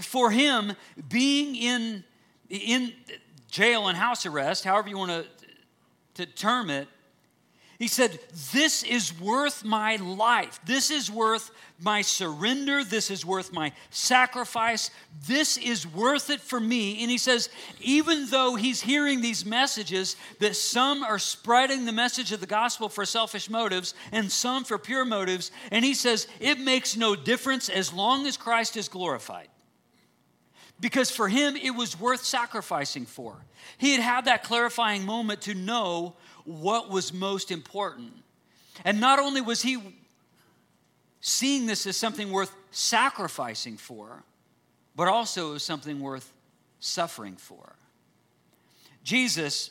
For 0.00 0.30
him, 0.30 0.74
being 1.08 1.56
in, 1.56 2.04
in 2.50 2.92
jail 3.50 3.88
and 3.88 3.96
house 3.96 4.26
arrest, 4.26 4.64
however 4.64 4.90
you 4.90 4.98
want 4.98 5.10
to, 5.10 5.26
to 6.14 6.26
term 6.26 6.68
it, 6.68 6.88
he 7.78 7.86
said, 7.86 8.18
This 8.52 8.82
is 8.82 9.18
worth 9.20 9.64
my 9.64 9.96
life. 9.96 10.58
This 10.64 10.90
is 10.90 11.10
worth 11.10 11.50
my 11.80 12.02
surrender. 12.02 12.82
This 12.82 13.08
is 13.08 13.24
worth 13.24 13.52
my 13.52 13.72
sacrifice. 13.90 14.90
This 15.28 15.56
is 15.56 15.86
worth 15.86 16.28
it 16.28 16.40
for 16.40 16.58
me. 16.58 17.02
And 17.02 17.10
he 17.10 17.18
says, 17.18 17.48
even 17.80 18.26
though 18.30 18.56
he's 18.56 18.80
hearing 18.80 19.20
these 19.20 19.46
messages, 19.46 20.16
that 20.40 20.56
some 20.56 21.04
are 21.04 21.20
spreading 21.20 21.84
the 21.84 21.92
message 21.92 22.32
of 22.32 22.40
the 22.40 22.46
gospel 22.46 22.88
for 22.88 23.04
selfish 23.04 23.48
motives 23.48 23.94
and 24.10 24.30
some 24.30 24.64
for 24.64 24.78
pure 24.78 25.04
motives, 25.04 25.52
and 25.70 25.84
he 25.84 25.94
says, 25.94 26.26
it 26.40 26.58
makes 26.58 26.96
no 26.96 27.14
difference 27.14 27.68
as 27.68 27.92
long 27.92 28.26
as 28.26 28.36
Christ 28.36 28.76
is 28.76 28.88
glorified. 28.88 29.48
Because 30.80 31.10
for 31.10 31.28
him, 31.28 31.56
it 31.56 31.72
was 31.72 31.98
worth 31.98 32.24
sacrificing 32.24 33.04
for. 33.04 33.36
He 33.78 33.92
had 33.92 34.00
had 34.00 34.24
that 34.26 34.44
clarifying 34.44 35.04
moment 35.04 35.42
to 35.42 35.54
know 35.54 36.14
what 36.48 36.88
was 36.88 37.12
most 37.12 37.50
important. 37.50 38.10
And 38.82 39.00
not 39.00 39.18
only 39.18 39.42
was 39.42 39.60
he 39.60 39.78
seeing 41.20 41.66
this 41.66 41.86
as 41.86 41.96
something 41.96 42.32
worth 42.32 42.50
sacrificing 42.70 43.76
for, 43.76 44.22
but 44.96 45.08
also 45.08 45.56
as 45.56 45.62
something 45.62 46.00
worth 46.00 46.32
suffering 46.80 47.36
for. 47.36 47.76
Jesus, 49.04 49.70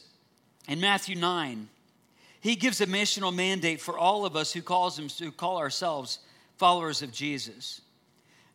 in 0.67 0.79
Matthew 0.79 1.15
9, 1.15 1.67
he 2.41 2.55
gives 2.55 2.79
a 2.79 2.85
missional 2.85 3.33
mandate 3.33 3.81
for 3.81 3.97
all 3.97 4.23
of 4.25 4.35
us 4.35 4.53
who 4.53 4.61
calls 4.61 4.99
him, 4.99 5.09
who 5.09 5.31
call 5.31 5.57
ourselves 5.57 6.19
followers 6.57 7.01
of 7.01 7.11
Jesus. 7.11 7.81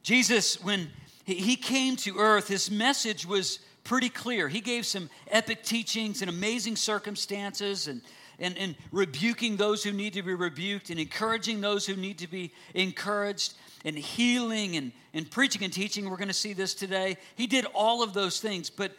Jesus, 0.05 0.63
when 0.63 0.91
he 1.25 1.57
came 1.57 1.97
to 1.97 2.19
earth, 2.19 2.47
his 2.47 2.71
message 2.71 3.27
was 3.27 3.59
pretty 3.85 4.09
clear. 4.09 4.49
He 4.49 4.61
gave 4.61 4.87
some 4.87 5.11
epic 5.31 5.65
teachings 5.65 6.23
and 6.23 6.31
amazing 6.31 6.77
circumstances 6.77 7.89
and, 7.89 8.01
and, 8.39 8.57
and 8.59 8.75
rebuking 8.91 9.57
those 9.57 9.83
who 9.83 9.93
need 9.93 10.15
to 10.15 10.23
be 10.23 10.35
rebuked 10.35 10.91
and 10.91 11.01
encouraging 11.01 11.61
those 11.61 11.87
who 11.87 11.97
need 11.97 12.19
to 12.19 12.29
be 12.29 12.53
encouraged 12.75 13.55
and 13.85 13.97
healing 13.97 14.77
and, 14.77 14.93
and 15.15 15.31
preaching 15.31 15.65
and 15.65 15.73
teaching. 15.73 16.09
We're 16.09 16.17
going 16.17 16.29
to 16.29 16.35
see 16.35 16.53
this 16.53 16.75
today. 16.75 17.17
He 17.35 17.47
did 17.47 17.67
all 17.75 18.03
of 18.03 18.15
those 18.15 18.41
things. 18.41 18.71
But, 18.71 18.93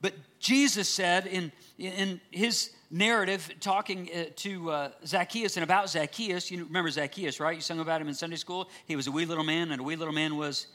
but 0.00 0.14
Jesus 0.38 0.88
said 0.88 1.26
in, 1.26 1.52
in 1.78 2.20
his 2.30 2.70
narrative, 2.90 3.52
talking 3.60 4.08
uh, 4.14 4.24
to 4.36 4.70
uh, 4.70 4.90
Zacchaeus 5.04 5.56
and 5.56 5.64
about 5.64 5.90
Zacchaeus, 5.90 6.50
you 6.50 6.64
remember 6.64 6.90
Zacchaeus, 6.90 7.40
right? 7.40 7.56
You 7.56 7.60
sung 7.60 7.80
about 7.80 8.00
him 8.00 8.08
in 8.08 8.14
Sunday 8.14 8.36
school. 8.36 8.70
He 8.86 8.96
was 8.96 9.06
a 9.08 9.12
wee 9.12 9.26
little 9.26 9.44
man, 9.44 9.72
and 9.72 9.80
a 9.80 9.84
wee 9.84 9.96
little 9.96 10.14
man 10.14 10.36
was 10.36 10.68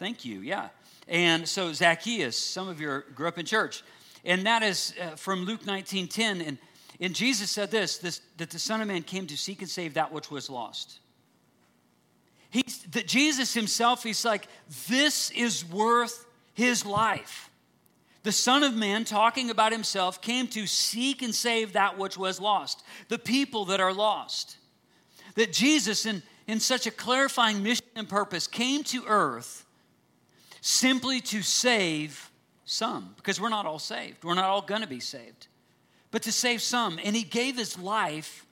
Thank 0.00 0.24
you, 0.24 0.40
yeah. 0.40 0.70
And 1.10 1.46
so 1.48 1.72
Zacchaeus, 1.72 2.38
some 2.38 2.68
of 2.68 2.80
you 2.80 3.02
grew 3.16 3.26
up 3.26 3.36
in 3.36 3.44
church. 3.44 3.82
And 4.24 4.46
that 4.46 4.62
is 4.62 4.94
uh, 5.02 5.16
from 5.16 5.44
Luke 5.44 5.66
19 5.66 6.06
10. 6.06 6.40
And, 6.40 6.58
and 7.00 7.14
Jesus 7.14 7.50
said 7.50 7.70
this, 7.70 7.98
this 7.98 8.22
that 8.36 8.50
the 8.50 8.58
Son 8.58 8.80
of 8.80 8.86
Man 8.86 9.02
came 9.02 9.26
to 9.26 9.36
seek 9.36 9.60
and 9.60 9.68
save 9.68 9.94
that 9.94 10.12
which 10.12 10.30
was 10.30 10.48
lost. 10.48 11.00
He's, 12.50 12.84
that 12.92 13.06
Jesus 13.06 13.52
himself, 13.54 14.02
he's 14.02 14.24
like, 14.24 14.46
this 14.88 15.30
is 15.32 15.64
worth 15.64 16.26
his 16.54 16.86
life. 16.86 17.50
The 18.22 18.32
Son 18.32 18.62
of 18.62 18.74
Man, 18.74 19.04
talking 19.04 19.50
about 19.50 19.72
himself, 19.72 20.20
came 20.20 20.46
to 20.48 20.66
seek 20.66 21.22
and 21.22 21.34
save 21.34 21.72
that 21.72 21.96
which 21.96 22.18
was 22.18 22.40
lost, 22.40 22.84
the 23.08 23.18
people 23.18 23.64
that 23.66 23.80
are 23.80 23.94
lost. 23.94 24.58
That 25.36 25.52
Jesus, 25.52 26.06
in, 26.06 26.22
in 26.46 26.60
such 26.60 26.86
a 26.86 26.90
clarifying 26.90 27.62
mission 27.62 27.86
and 27.96 28.08
purpose, 28.08 28.46
came 28.46 28.84
to 28.84 29.04
earth 29.06 29.64
simply 30.60 31.20
to 31.20 31.42
save 31.42 32.30
some, 32.64 33.14
because 33.16 33.40
we're 33.40 33.48
not 33.48 33.66
all 33.66 33.78
saved. 33.78 34.22
We're 34.24 34.34
not 34.34 34.44
all 34.44 34.62
going 34.62 34.82
to 34.82 34.86
be 34.86 35.00
saved, 35.00 35.48
but 36.10 36.22
to 36.22 36.32
save 36.32 36.62
some. 36.62 36.98
And 37.02 37.16
he 37.16 37.22
gave 37.22 37.56
his 37.56 37.78
life 37.78 38.46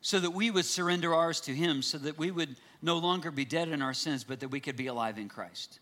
so 0.00 0.20
that 0.20 0.30
we 0.30 0.50
would 0.50 0.64
surrender 0.64 1.14
ours 1.14 1.40
to 1.42 1.54
him, 1.54 1.82
so 1.82 1.98
that 1.98 2.18
we 2.18 2.30
would 2.30 2.56
no 2.80 2.98
longer 2.98 3.30
be 3.30 3.44
dead 3.44 3.68
in 3.68 3.82
our 3.82 3.94
sins, 3.94 4.22
but 4.22 4.40
that 4.40 4.48
we 4.48 4.60
could 4.60 4.76
be 4.76 4.86
alive 4.86 5.18
in 5.18 5.28
Christ. 5.28 5.80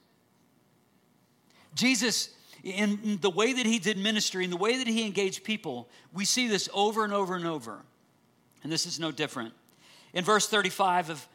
Jesus, 1.75 2.31
in 2.65 3.19
the 3.21 3.31
way 3.31 3.53
that 3.53 3.67
he 3.67 3.79
did 3.79 3.99
ministry, 3.99 4.45
in 4.45 4.51
the 4.51 4.57
way 4.57 4.79
that 4.79 4.87
he 4.87 5.05
engaged 5.05 5.45
people, 5.45 5.89
we 6.13 6.25
see 6.25 6.49
this 6.49 6.69
over 6.73 7.05
and 7.05 7.13
over 7.13 7.35
and 7.35 7.47
over. 7.47 7.83
And 8.63 8.73
this 8.73 8.87
is 8.87 8.99
no 8.99 9.13
different. 9.13 9.53
In 10.15 10.25
verse 10.25 10.49
35 10.49 11.11
of 11.11 11.29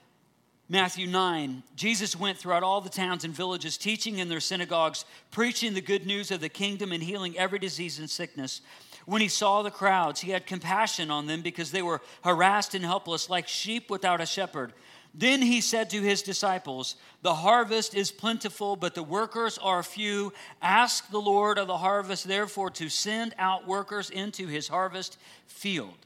Matthew 0.72 1.06
9, 1.06 1.64
Jesus 1.76 2.16
went 2.16 2.38
throughout 2.38 2.64
all 2.64 2.80
the 2.80 2.90
towns 2.90 3.26
and 3.26 3.34
villages, 3.34 3.76
teaching 3.76 4.20
in 4.20 4.30
their 4.30 4.40
synagogues, 4.40 5.04
preaching 5.30 5.74
the 5.74 5.82
good 5.82 6.06
news 6.06 6.32
of 6.32 6.40
the 6.40 6.48
kingdom, 6.48 6.94
and 6.94 7.04
healing 7.04 7.38
every 7.38 7.60
disease 7.60 8.00
and 8.00 8.10
sickness. 8.10 8.62
When 9.06 9.22
he 9.22 9.28
saw 9.28 9.64
the 9.64 9.70
crowds, 9.70 10.22
he 10.22 10.32
had 10.32 10.48
compassion 10.48 11.12
on 11.12 11.28
them 11.28 11.42
because 11.42 11.72
they 11.72 11.82
were 11.82 12.00
harassed 12.24 12.74
and 12.74 12.86
helpless, 12.86 13.30
like 13.30 13.50
sheep 13.50 13.90
without 13.90 14.22
a 14.22 14.26
shepherd. 14.26 14.72
Then 15.14 15.42
he 15.42 15.60
said 15.60 15.90
to 15.90 16.02
his 16.02 16.22
disciples, 16.22 16.96
The 17.22 17.36
harvest 17.36 17.94
is 17.94 18.10
plentiful, 18.10 18.78
but 18.78 18.96
the 18.96 19.04
workers 19.04 19.58
are 19.58 19.84
few. 19.84 20.32
Ask 20.62 21.12
the 21.12 21.20
Lord 21.20 21.58
of 21.58 21.68
the 21.68 21.80
harvest, 21.80 22.30
therefore, 22.30 22.70
to 22.70 22.88
send 22.88 23.36
out 23.38 23.68
workers 23.68 24.10
into 24.10 24.48
his 24.48 24.70
harvest 24.70 25.18
field. 25.48 25.98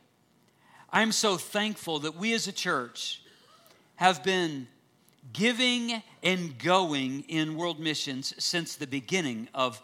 I'm 0.91 1.11
so 1.11 1.37
thankful 1.37 1.99
that 1.99 2.15
we 2.17 2.33
as 2.33 2.47
a 2.47 2.51
church, 2.51 3.21
have 3.95 4.23
been 4.23 4.67
giving 5.33 6.01
and 6.23 6.57
going 6.57 7.23
in 7.27 7.55
world 7.55 7.79
missions 7.79 8.33
since 8.37 8.75
the 8.75 8.87
beginning 8.87 9.47
of 9.53 9.81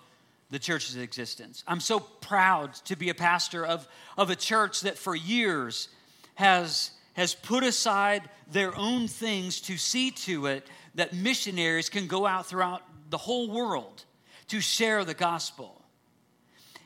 the 0.49 0.59
church's 0.59 0.97
existence. 0.97 1.63
I'm 1.67 1.79
so 1.79 1.99
proud 1.99 2.73
to 2.85 2.95
be 2.95 3.09
a 3.09 3.15
pastor 3.15 3.65
of, 3.65 3.87
of 4.17 4.29
a 4.29 4.35
church 4.35 4.81
that 4.81 4.97
for 4.97 5.15
years 5.15 5.87
has, 6.35 6.91
has 7.13 7.33
put 7.33 7.63
aside 7.63 8.29
their 8.51 8.75
own 8.75 9.07
things 9.07 9.61
to 9.61 9.77
see 9.77 10.11
to 10.11 10.47
it 10.47 10.67
that 10.95 11.13
missionaries 11.13 11.89
can 11.89 12.07
go 12.07 12.25
out 12.25 12.47
throughout 12.47 12.83
the 13.09 13.17
whole 13.17 13.49
world 13.49 14.03
to 14.49 14.59
share 14.59 15.05
the 15.05 15.13
gospel. 15.13 15.81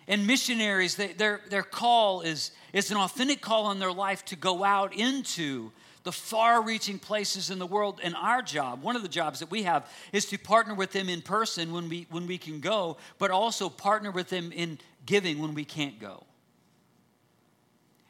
And 0.07 0.27
missionaries, 0.27 0.95
they, 0.95 1.13
their, 1.13 1.41
their 1.49 1.63
call 1.63 2.21
is, 2.21 2.51
is 2.73 2.91
an 2.91 2.97
authentic 2.97 3.41
call 3.41 3.65
on 3.65 3.79
their 3.79 3.91
life 3.91 4.23
to 4.25 4.35
go 4.35 4.63
out 4.63 4.93
into 4.93 5.71
the 6.05 6.11
far 6.11 6.61
reaching 6.63 6.99
places 6.99 7.49
in 7.49 7.59
the 7.59 7.65
world. 7.65 7.99
And 8.01 8.15
our 8.15 8.41
job, 8.41 8.81
one 8.81 8.95
of 8.95 9.01
the 9.01 9.09
jobs 9.09 9.39
that 9.39 9.51
we 9.51 9.63
have, 9.63 9.91
is 10.13 10.25
to 10.27 10.37
partner 10.37 10.73
with 10.73 10.91
them 10.91 11.09
in 11.09 11.21
person 11.21 11.73
when 11.73 11.89
we, 11.89 12.07
when 12.09 12.27
we 12.27 12.37
can 12.37 12.61
go, 12.61 12.97
but 13.17 13.31
also 13.31 13.67
partner 13.67 14.11
with 14.11 14.29
them 14.29 14.53
in 14.53 14.79
giving 15.05 15.39
when 15.39 15.53
we 15.53 15.65
can't 15.65 15.99
go. 15.99 16.23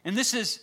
And 0.04 0.16
this 0.16 0.34
is 0.34 0.60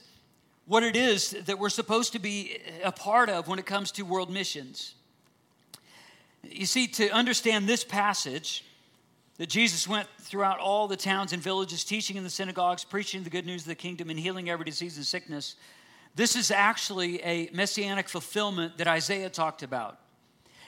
what 0.66 0.82
it 0.82 0.94
is 0.94 1.30
that 1.46 1.58
we're 1.58 1.70
supposed 1.70 2.12
to 2.12 2.18
be 2.20 2.58
a 2.84 2.92
part 2.92 3.28
of 3.28 3.48
when 3.48 3.58
it 3.58 3.66
comes 3.66 3.90
to 3.92 4.02
world 4.02 4.30
missions. 4.30 4.94
You 6.44 6.66
see, 6.66 6.86
to 6.86 7.08
understand 7.10 7.66
this 7.66 7.82
passage, 7.82 8.64
that 9.38 9.48
Jesus 9.48 9.88
went 9.88 10.06
throughout 10.20 10.58
all 10.58 10.86
the 10.86 10.96
towns 10.96 11.32
and 11.32 11.42
villages, 11.42 11.82
teaching 11.82 12.16
in 12.16 12.24
the 12.24 12.30
synagogues, 12.30 12.84
preaching 12.84 13.22
the 13.22 13.30
good 13.30 13.46
news 13.46 13.62
of 13.62 13.68
the 13.68 13.74
kingdom, 13.74 14.10
and 14.10 14.18
healing 14.18 14.50
every 14.50 14.66
disease 14.66 14.98
and 14.98 15.06
sickness. 15.06 15.56
This 16.14 16.36
is 16.36 16.50
actually 16.50 17.22
a 17.22 17.48
messianic 17.52 18.08
fulfillment 18.08 18.78
that 18.78 18.86
Isaiah 18.86 19.30
talked 19.30 19.62
about. 19.62 19.98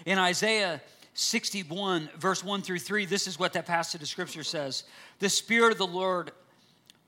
In 0.06 0.18
Isaiah 0.18 0.80
61, 1.14 2.10
verse 2.16 2.42
1 2.42 2.62
through 2.62 2.78
3, 2.78 3.06
this 3.06 3.26
is 3.26 3.38
what 3.38 3.52
that 3.52 3.66
passage 3.66 4.02
of 4.02 4.08
scripture 4.08 4.42
says 4.42 4.84
The 5.18 5.28
Spirit 5.28 5.72
of 5.72 5.78
the 5.78 5.86
Lord, 5.86 6.32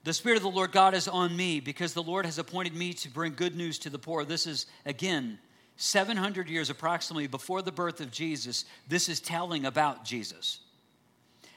the 0.04 0.12
Spirit 0.12 0.36
of 0.36 0.42
the 0.42 0.50
Lord 0.50 0.70
God 0.70 0.94
is 0.94 1.08
on 1.08 1.36
me 1.36 1.60
because 1.60 1.94
the 1.94 2.02
Lord 2.02 2.26
has 2.26 2.38
appointed 2.38 2.74
me 2.74 2.92
to 2.94 3.10
bring 3.10 3.34
good 3.34 3.56
news 3.56 3.78
to 3.80 3.90
the 3.90 3.98
poor. 3.98 4.24
This 4.24 4.46
is, 4.46 4.66
again, 4.84 5.38
700 5.76 6.48
years 6.48 6.70
approximately 6.70 7.26
before 7.26 7.62
the 7.62 7.72
birth 7.72 8.00
of 8.00 8.10
Jesus. 8.10 8.64
This 8.88 9.08
is 9.08 9.20
telling 9.20 9.66
about 9.66 10.04
Jesus. 10.04 10.60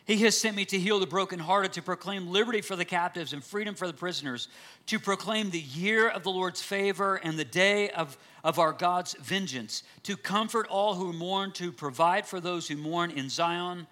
He 0.10 0.18
has 0.24 0.36
sent 0.36 0.56
me 0.56 0.66
to 0.66 0.80
heal 0.80 1.00
the 1.00 1.06
brokenhearted, 1.06 1.74
to 1.74 1.84
proclaim 1.84 2.32
liberty 2.32 2.62
for 2.62 2.76
the 2.76 2.84
captives 2.84 3.32
and 3.32 3.44
freedom 3.44 3.76
for 3.76 3.86
the 3.86 3.94
prisoners, 3.94 4.48
to 4.88 4.98
proclaim 4.98 5.52
the 5.52 5.60
year 5.60 6.10
of 6.10 6.24
the 6.24 6.32
Lord's 6.32 6.64
favor 6.64 7.18
and 7.18 7.38
the 7.38 7.46
day 7.46 7.92
of, 7.92 8.18
of 8.44 8.58
our 8.58 8.74
God's 8.74 9.14
vengeance, 9.22 9.84
to 10.02 10.18
comfort 10.18 10.66
all 10.68 10.96
who 10.96 11.14
mourn, 11.14 11.52
to 11.52 11.72
provide 11.72 12.26
for 12.26 12.40
those 12.40 12.68
who 12.68 12.76
mourn 12.76 13.12
in 13.12 13.30
Zion, 13.30 13.86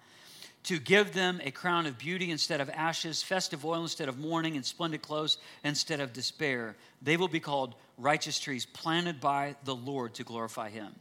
to 0.64 0.80
give 0.80 1.12
them 1.12 1.40
a 1.44 1.52
crown 1.52 1.86
of 1.86 1.98
beauty 1.98 2.32
instead 2.32 2.60
of 2.60 2.68
ashes, 2.70 3.22
festive 3.22 3.64
oil 3.64 3.82
instead 3.82 4.08
of 4.08 4.18
mourning, 4.18 4.56
and 4.56 4.66
splendid 4.66 5.02
clothes 5.02 5.38
instead 5.62 6.00
of 6.00 6.12
despair. 6.12 6.74
They 7.00 7.16
will 7.16 7.28
be 7.28 7.38
called 7.38 7.76
righteous 7.96 8.40
trees 8.40 8.66
planted 8.66 9.20
by 9.20 9.54
the 9.62 9.76
Lord 9.76 10.14
to 10.14 10.24
glorify 10.24 10.70
Him. 10.70 10.96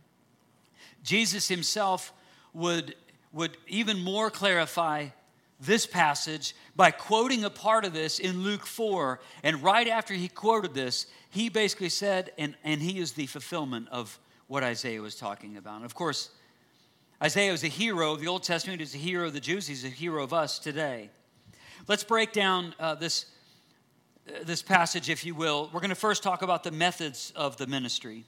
Jesus 1.02 1.48
Himself 1.48 2.14
would 2.54 2.94
would 3.38 3.56
even 3.68 4.04
more 4.04 4.32
clarify 4.32 5.08
this 5.60 5.86
passage 5.86 6.56
by 6.76 6.90
quoting 6.90 7.44
a 7.44 7.52
part 7.52 7.86
of 7.86 7.94
this 7.94 8.18
in 8.18 8.42
Luke 8.42 8.66
4. 8.66 9.20
And 9.44 9.62
right 9.64 9.88
after 9.88 10.16
he 10.16 10.28
quoted 10.28 10.74
this, 10.74 11.06
he 11.30 11.48
basically 11.48 11.90
said, 11.90 12.32
and, 12.40 12.56
and 12.64 12.82
he 12.82 12.98
is 12.98 13.14
the 13.14 13.28
fulfillment 13.28 13.90
of 13.92 14.20
what 14.48 14.64
Isaiah 14.64 15.04
was 15.04 15.16
talking 15.16 15.56
about. 15.56 15.78
And 15.78 15.86
of 15.86 15.94
course, 15.94 16.32
Isaiah 17.22 17.54
is 17.54 17.64
a 17.64 17.68
hero. 17.68 18.14
of 18.14 18.22
The 18.22 18.28
Old 18.28 18.42
Testament 18.42 18.82
is 18.82 18.96
a 18.96 18.98
hero 18.98 19.28
of 19.28 19.34
the 19.34 19.40
Jews, 19.40 19.68
he's 19.68 19.86
a 19.86 19.90
hero 19.90 20.24
of 20.24 20.34
us 20.34 20.58
today. 20.58 21.12
Let's 21.88 22.04
break 22.04 22.34
down 22.34 22.74
uh, 22.80 22.96
this, 22.96 23.28
uh, 24.28 24.44
this 24.46 24.64
passage, 24.64 25.12
if 25.12 25.24
you 25.24 25.36
will. 25.36 25.70
We're 25.72 25.80
going 25.80 25.90
to 25.90 25.96
first 25.96 26.24
talk 26.24 26.42
about 26.42 26.64
the 26.64 26.72
methods 26.72 27.34
of 27.36 27.58
the 27.58 27.68
ministry. 27.68 28.26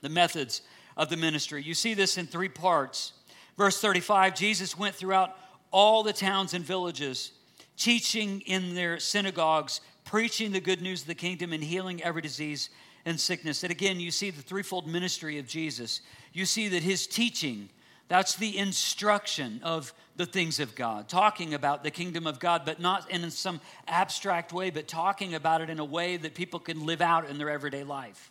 The 0.00 0.08
methods 0.08 0.62
of 0.96 1.10
the 1.10 1.18
ministry. 1.18 1.62
You 1.62 1.74
see 1.74 1.92
this 1.92 2.16
in 2.16 2.26
three 2.26 2.48
parts. 2.48 3.12
Verse 3.60 3.78
35 3.78 4.34
Jesus 4.34 4.78
went 4.78 4.94
throughout 4.94 5.36
all 5.70 6.02
the 6.02 6.14
towns 6.14 6.54
and 6.54 6.64
villages, 6.64 7.32
teaching 7.76 8.40
in 8.46 8.74
their 8.74 8.98
synagogues, 8.98 9.82
preaching 10.06 10.52
the 10.52 10.60
good 10.60 10.80
news 10.80 11.02
of 11.02 11.08
the 11.08 11.14
kingdom, 11.14 11.52
and 11.52 11.62
healing 11.62 12.02
every 12.02 12.22
disease 12.22 12.70
and 13.04 13.20
sickness. 13.20 13.62
And 13.62 13.70
again, 13.70 14.00
you 14.00 14.12
see 14.12 14.30
the 14.30 14.40
threefold 14.40 14.88
ministry 14.88 15.38
of 15.38 15.46
Jesus. 15.46 16.00
You 16.32 16.46
see 16.46 16.68
that 16.68 16.82
his 16.82 17.06
teaching, 17.06 17.68
that's 18.08 18.34
the 18.34 18.56
instruction 18.56 19.60
of 19.62 19.92
the 20.16 20.24
things 20.24 20.58
of 20.58 20.74
God, 20.74 21.06
talking 21.06 21.52
about 21.52 21.84
the 21.84 21.90
kingdom 21.90 22.26
of 22.26 22.40
God, 22.40 22.62
but 22.64 22.80
not 22.80 23.10
in 23.10 23.30
some 23.30 23.60
abstract 23.86 24.54
way, 24.54 24.70
but 24.70 24.88
talking 24.88 25.34
about 25.34 25.60
it 25.60 25.68
in 25.68 25.80
a 25.80 25.84
way 25.84 26.16
that 26.16 26.34
people 26.34 26.60
can 26.60 26.86
live 26.86 27.02
out 27.02 27.28
in 27.28 27.36
their 27.36 27.50
everyday 27.50 27.84
life. 27.84 28.30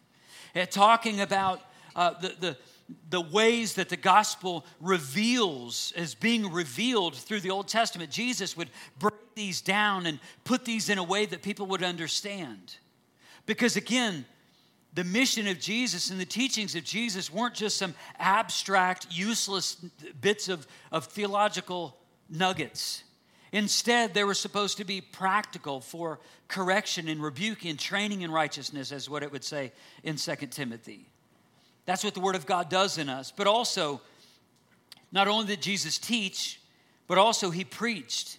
And 0.56 0.72
talking 0.72 1.22
about 1.22 1.62
uh, 1.96 2.14
the, 2.20 2.36
the, 2.40 2.58
the 3.10 3.22
ways 3.22 3.76
that 3.76 3.90
the 3.90 3.98
gospel 3.98 4.66
reveals, 4.80 5.94
is 5.96 6.16
being 6.16 6.52
revealed 6.52 7.16
through 7.16 7.42
the 7.42 7.52
Old 7.52 7.68
Testament. 7.68 8.12
Jesus 8.12 8.58
would 8.58 8.70
break 8.98 9.36
these 9.36 9.62
down 9.62 10.06
and 10.06 10.20
put 10.44 10.66
these 10.66 10.90
in 10.90 10.98
a 10.98 11.04
way 11.04 11.26
that 11.26 11.42
people 11.42 11.68
would 11.68 11.84
understand. 11.84 12.76
Because 13.46 13.76
again, 13.76 14.26
the 14.94 15.04
mission 15.04 15.48
of 15.48 15.60
Jesus 15.60 16.10
and 16.10 16.20
the 16.20 16.26
teachings 16.26 16.76
of 16.76 16.84
Jesus 16.84 17.32
weren't 17.32 17.54
just 17.54 17.78
some 17.78 17.94
abstract, 18.18 19.08
useless 19.12 19.76
bits 20.20 20.50
of, 20.50 20.68
of 20.92 21.06
theological 21.06 21.96
nuggets. 22.30 23.04
Instead, 23.52 24.14
they 24.14 24.24
were 24.24 24.34
supposed 24.34 24.78
to 24.78 24.84
be 24.84 25.02
practical 25.02 25.82
for 25.82 26.20
correction 26.48 27.08
and 27.08 27.22
rebuke 27.22 27.66
and 27.66 27.80
training 27.80 28.22
in 28.22 28.32
righteousness, 28.32 28.92
as 28.92 29.10
what 29.10 29.24
it 29.24 29.32
would 29.32 29.44
say 29.44 29.72
in 30.04 30.16
2 30.16 30.36
Timothy. 30.48 31.10
That's 31.86 32.04
what 32.04 32.14
the 32.14 32.20
Word 32.20 32.36
of 32.36 32.46
God 32.46 32.70
does 32.70 32.98
in 32.98 33.10
us. 33.10 33.32
But 33.36 33.48
also, 33.48 34.02
not 35.12 35.28
only 35.28 35.48
did 35.48 35.62
Jesus 35.62 35.98
teach, 35.98 36.60
but 37.08 37.18
also 37.18 37.50
he 37.50 37.64
preached. 37.64 38.38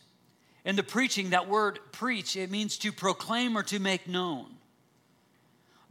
And 0.65 0.77
the 0.77 0.83
preaching, 0.83 1.31
that 1.31 1.49
word 1.49 1.81
preach, 1.93 2.37
it 2.37 2.51
means 2.51 2.79
to 2.79 2.93
proclaim 2.93 3.57
or 3.57 3.63
to 3.65 3.79
make 3.79 4.07
known. 4.07 4.47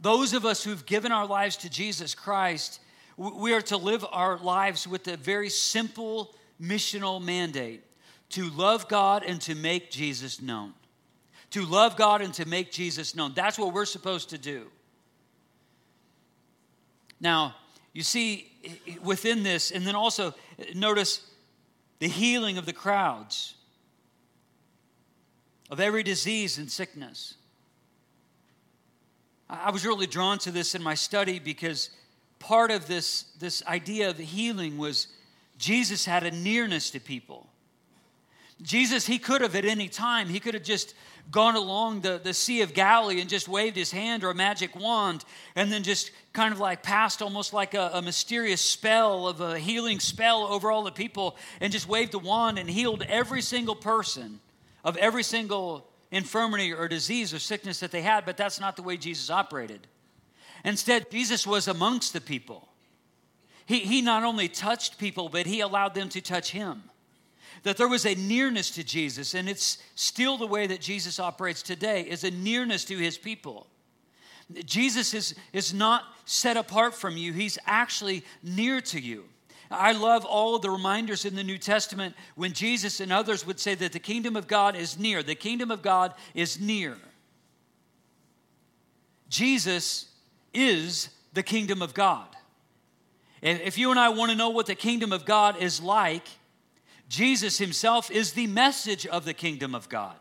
Those 0.00 0.32
of 0.32 0.46
us 0.46 0.64
who've 0.64 0.86
given 0.86 1.12
our 1.12 1.26
lives 1.26 1.58
to 1.58 1.70
Jesus 1.70 2.14
Christ, 2.14 2.80
We 3.16 3.52
are 3.52 3.60
to 3.62 3.76
live 3.76 4.04
our 4.10 4.38
lives 4.38 4.88
with 4.88 5.06
a 5.08 5.16
very 5.16 5.50
simple 5.50 6.34
missional 6.60 7.22
mandate 7.22 7.84
to 8.30 8.48
love 8.50 8.88
God 8.88 9.24
and 9.26 9.40
to 9.42 9.54
make 9.54 9.90
Jesus 9.90 10.40
known. 10.40 10.72
To 11.50 11.66
love 11.66 11.96
God 11.96 12.22
and 12.22 12.32
to 12.34 12.46
make 12.46 12.70
Jesus 12.70 13.14
known. 13.14 13.32
That's 13.34 13.58
what 13.58 13.74
we're 13.74 13.84
supposed 13.84 14.30
to 14.30 14.38
do. 14.38 14.68
Now, 17.20 17.54
you 17.92 18.02
see 18.02 18.50
within 19.02 19.42
this, 19.42 19.70
and 19.70 19.86
then 19.86 19.94
also 19.94 20.34
notice 20.74 21.20
the 21.98 22.08
healing 22.08 22.56
of 22.56 22.66
the 22.66 22.72
crowds, 22.72 23.54
of 25.70 25.80
every 25.80 26.02
disease 26.02 26.58
and 26.58 26.70
sickness. 26.70 27.34
I 29.48 29.70
was 29.70 29.84
really 29.84 30.06
drawn 30.06 30.38
to 30.38 30.50
this 30.50 30.74
in 30.74 30.82
my 30.82 30.94
study 30.94 31.38
because 31.38 31.90
part 32.38 32.70
of 32.70 32.86
this, 32.86 33.24
this 33.38 33.64
idea 33.66 34.10
of 34.10 34.18
healing 34.18 34.78
was 34.78 35.08
Jesus 35.58 36.04
had 36.04 36.24
a 36.24 36.30
nearness 36.30 36.90
to 36.90 37.00
people. 37.00 37.48
Jesus, 38.62 39.06
he 39.06 39.18
could 39.18 39.42
have 39.42 39.54
at 39.56 39.64
any 39.64 39.88
time, 39.88 40.28
he 40.28 40.40
could 40.40 40.54
have 40.54 40.62
just 40.62 40.94
gone 41.30 41.56
along 41.56 42.00
the, 42.00 42.20
the 42.22 42.34
Sea 42.34 42.62
of 42.62 42.74
Galilee 42.74 43.20
and 43.20 43.30
just 43.30 43.48
waved 43.48 43.76
his 43.76 43.90
hand 43.90 44.24
or 44.24 44.30
a 44.30 44.34
magic 44.34 44.74
wand 44.78 45.24
and 45.54 45.70
then 45.72 45.82
just 45.82 46.10
kind 46.32 46.52
of 46.52 46.60
like 46.60 46.82
passed 46.82 47.22
almost 47.22 47.52
like 47.52 47.74
a, 47.74 47.90
a, 47.94 48.02
mysterious 48.02 48.60
spell 48.60 49.26
of 49.26 49.40
a 49.40 49.58
healing 49.58 50.00
spell 50.00 50.44
over 50.44 50.70
all 50.70 50.82
the 50.82 50.92
people 50.92 51.36
and 51.60 51.72
just 51.72 51.88
waved 51.88 52.12
the 52.12 52.18
wand 52.18 52.58
and 52.58 52.68
healed 52.68 53.02
every 53.08 53.42
single 53.42 53.74
person 53.76 54.40
of 54.84 54.96
every 54.96 55.22
single 55.22 55.86
infirmity 56.10 56.72
or 56.72 56.88
disease 56.88 57.32
or 57.32 57.38
sickness 57.38 57.80
that 57.80 57.90
they 57.90 58.02
had, 58.02 58.24
but 58.24 58.36
that's 58.36 58.60
not 58.60 58.76
the 58.76 58.82
way 58.82 58.96
Jesus 58.96 59.30
operated. 59.30 59.86
Instead, 60.64 61.10
Jesus 61.10 61.46
was 61.46 61.68
amongst 61.68 62.12
the 62.12 62.20
people. 62.20 62.68
He, 63.66 63.80
he 63.80 64.02
not 64.02 64.24
only 64.24 64.48
touched 64.48 64.98
people, 64.98 65.28
but 65.28 65.46
he 65.46 65.60
allowed 65.60 65.94
them 65.94 66.08
to 66.10 66.20
touch 66.20 66.50
him. 66.50 66.89
That 67.62 67.76
there 67.76 67.88
was 67.88 68.06
a 68.06 68.14
nearness 68.14 68.70
to 68.72 68.84
Jesus, 68.84 69.34
and 69.34 69.48
it's 69.48 69.78
still 69.94 70.38
the 70.38 70.46
way 70.46 70.66
that 70.66 70.80
Jesus 70.80 71.20
operates 71.20 71.62
today, 71.62 72.02
is 72.02 72.24
a 72.24 72.30
nearness 72.30 72.84
to 72.86 72.96
his 72.96 73.18
people. 73.18 73.66
Jesus 74.64 75.14
is, 75.14 75.34
is 75.52 75.72
not 75.72 76.04
set 76.24 76.56
apart 76.56 76.94
from 76.94 77.16
you, 77.16 77.32
he's 77.32 77.58
actually 77.66 78.24
near 78.42 78.80
to 78.80 79.00
you. 79.00 79.24
I 79.70 79.92
love 79.92 80.24
all 80.24 80.58
the 80.58 80.70
reminders 80.70 81.24
in 81.24 81.36
the 81.36 81.44
New 81.44 81.58
Testament 81.58 82.16
when 82.34 82.52
Jesus 82.52 82.98
and 82.98 83.12
others 83.12 83.46
would 83.46 83.60
say 83.60 83.76
that 83.76 83.92
the 83.92 84.00
kingdom 84.00 84.34
of 84.34 84.48
God 84.48 84.74
is 84.74 84.98
near. 84.98 85.22
The 85.22 85.36
kingdom 85.36 85.70
of 85.70 85.80
God 85.80 86.12
is 86.34 86.58
near. 86.58 86.96
Jesus 89.28 90.06
is 90.52 91.10
the 91.34 91.44
kingdom 91.44 91.82
of 91.82 91.94
God. 91.94 92.26
If 93.42 93.78
you 93.78 93.92
and 93.92 94.00
I 94.00 94.08
want 94.08 94.32
to 94.32 94.36
know 94.36 94.50
what 94.50 94.66
the 94.66 94.74
kingdom 94.74 95.12
of 95.12 95.24
God 95.24 95.56
is 95.62 95.80
like, 95.80 96.26
Jesus 97.10 97.58
himself 97.58 98.10
is 98.10 98.32
the 98.32 98.46
message 98.46 99.04
of 99.06 99.24
the 99.26 99.34
kingdom 99.34 99.74
of 99.74 99.88
God. 99.88 100.16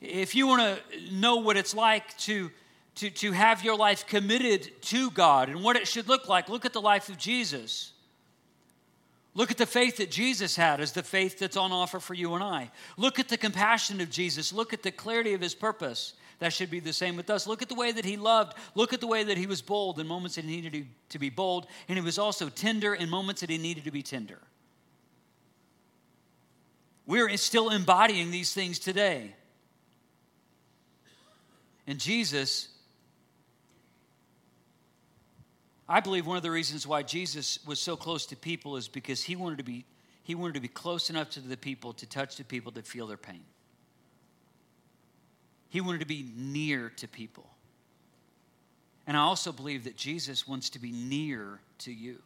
If 0.00 0.34
you 0.34 0.46
want 0.46 0.78
to 0.78 1.14
know 1.14 1.36
what 1.36 1.56
it's 1.56 1.74
like 1.74 2.16
to 2.18 2.50
to, 2.96 3.08
to 3.08 3.32
have 3.32 3.64
your 3.64 3.76
life 3.76 4.06
committed 4.06 4.70
to 4.82 5.10
God 5.10 5.48
and 5.48 5.62
what 5.62 5.76
it 5.76 5.88
should 5.88 6.06
look 6.06 6.28
like, 6.28 6.50
look 6.50 6.66
at 6.66 6.74
the 6.74 6.82
life 6.82 7.08
of 7.08 7.16
Jesus. 7.16 7.92
Look 9.32 9.50
at 9.50 9.56
the 9.56 9.64
faith 9.64 9.98
that 9.98 10.10
Jesus 10.10 10.54
had 10.54 10.80
as 10.80 10.92
the 10.92 11.02
faith 11.02 11.38
that's 11.38 11.56
on 11.56 11.72
offer 11.72 11.98
for 11.98 12.12
you 12.12 12.34
and 12.34 12.44
I. 12.44 12.70
Look 12.98 13.18
at 13.18 13.28
the 13.28 13.38
compassion 13.38 14.02
of 14.02 14.10
Jesus. 14.10 14.52
Look 14.52 14.74
at 14.74 14.82
the 14.82 14.90
clarity 14.90 15.32
of 15.32 15.40
his 15.40 15.54
purpose. 15.54 16.14
That 16.40 16.52
should 16.52 16.70
be 16.70 16.80
the 16.80 16.92
same 16.92 17.16
with 17.16 17.30
us. 17.30 17.46
Look 17.46 17.62
at 17.62 17.68
the 17.68 17.74
way 17.74 17.92
that 17.92 18.04
he 18.04 18.18
loved. 18.18 18.54
Look 18.74 18.92
at 18.92 19.00
the 19.00 19.06
way 19.06 19.24
that 19.24 19.38
he 19.38 19.46
was 19.46 19.62
bold 19.62 19.98
in 19.98 20.06
moments 20.06 20.36
that 20.36 20.44
he 20.44 20.60
needed 20.60 20.86
to 21.10 21.18
be 21.18 21.30
bold. 21.30 21.68
And 21.88 21.96
he 21.96 22.04
was 22.04 22.18
also 22.18 22.48
tender 22.48 22.94
in 22.94 23.08
moments 23.08 23.40
that 23.40 23.50
he 23.50 23.58
needed 23.58 23.84
to 23.84 23.90
be 23.90 24.02
tender. 24.02 24.40
We're 27.06 27.36
still 27.36 27.70
embodying 27.70 28.30
these 28.30 28.52
things 28.52 28.78
today. 28.78 29.34
And 31.86 31.98
Jesus 31.98 32.68
I 35.92 35.98
believe 35.98 36.24
one 36.24 36.36
of 36.36 36.44
the 36.44 36.52
reasons 36.52 36.86
why 36.86 37.02
Jesus 37.02 37.58
was 37.66 37.80
so 37.80 37.96
close 37.96 38.24
to 38.26 38.36
people 38.36 38.76
is 38.76 38.86
because 38.86 39.24
he 39.24 39.34
wanted 39.34 39.58
to 39.58 39.64
be 39.64 39.84
he 40.22 40.36
wanted 40.36 40.54
to 40.54 40.60
be 40.60 40.68
close 40.68 41.10
enough 41.10 41.30
to 41.30 41.40
the 41.40 41.56
people 41.56 41.92
to 41.94 42.06
touch 42.06 42.36
the 42.36 42.44
people 42.44 42.70
to 42.72 42.82
feel 42.82 43.08
their 43.08 43.16
pain. 43.16 43.42
He 45.68 45.80
wanted 45.80 45.98
to 45.98 46.06
be 46.06 46.30
near 46.36 46.90
to 46.90 47.08
people. 47.08 47.50
And 49.08 49.16
I 49.16 49.20
also 49.20 49.50
believe 49.50 49.82
that 49.84 49.96
Jesus 49.96 50.46
wants 50.46 50.70
to 50.70 50.78
be 50.78 50.92
near 50.92 51.58
to 51.78 51.92
you 51.92 52.22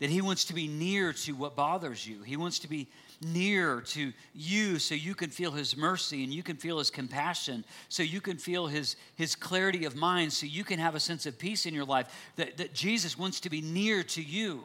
that 0.00 0.10
He 0.10 0.20
wants 0.20 0.46
to 0.46 0.54
be 0.54 0.66
near 0.66 1.12
to 1.12 1.32
what 1.32 1.54
bothers 1.54 2.06
you. 2.06 2.22
He 2.22 2.36
wants 2.36 2.58
to 2.60 2.68
be 2.68 2.88
near 3.22 3.82
to 3.82 4.12
you 4.34 4.78
so 4.78 4.94
you 4.94 5.14
can 5.14 5.30
feel 5.30 5.52
His 5.52 5.76
mercy 5.76 6.24
and 6.24 6.32
you 6.32 6.42
can 6.42 6.56
feel 6.56 6.78
His 6.78 6.90
compassion, 6.90 7.64
so 7.88 8.02
you 8.02 8.20
can 8.20 8.38
feel 8.38 8.66
His, 8.66 8.96
his 9.14 9.36
clarity 9.36 9.84
of 9.84 9.94
mind, 9.94 10.32
so 10.32 10.46
you 10.46 10.64
can 10.64 10.78
have 10.78 10.94
a 10.94 11.00
sense 11.00 11.26
of 11.26 11.38
peace 11.38 11.66
in 11.66 11.74
your 11.74 11.84
life. 11.84 12.08
That, 12.36 12.56
that 12.56 12.74
Jesus 12.74 13.18
wants 13.18 13.40
to 13.40 13.50
be 13.50 13.60
near 13.60 14.02
to 14.04 14.22
you. 14.22 14.64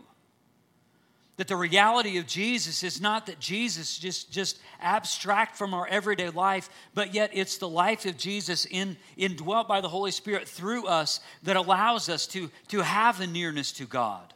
That 1.36 1.50
the 1.50 1.58
reality 1.58 2.18
of 2.18 2.28
Jesus 2.28 2.82
is 2.82 3.02
not 3.02 3.26
that 3.26 3.42
Jesus 3.42 3.98
just, 3.98 4.32
just 4.32 4.58
abstract 4.80 5.58
from 5.58 5.74
our 5.74 5.86
everyday 5.86 6.30
life, 6.30 6.70
but 6.94 7.14
yet 7.14 7.32
it's 7.34 7.58
the 7.58 7.68
life 7.68 8.06
of 8.06 8.16
Jesus 8.16 8.64
in, 8.64 8.96
indwelt 9.18 9.68
by 9.68 9.82
the 9.82 9.90
Holy 9.90 10.12
Spirit 10.12 10.48
through 10.48 10.88
us 10.88 11.20
that 11.44 11.58
allows 11.58 12.08
us 12.08 12.26
to, 12.28 12.50
to 12.70 12.80
have 12.80 13.20
a 13.20 13.28
nearness 13.28 13.74
to 13.74 13.86
God 13.86 14.34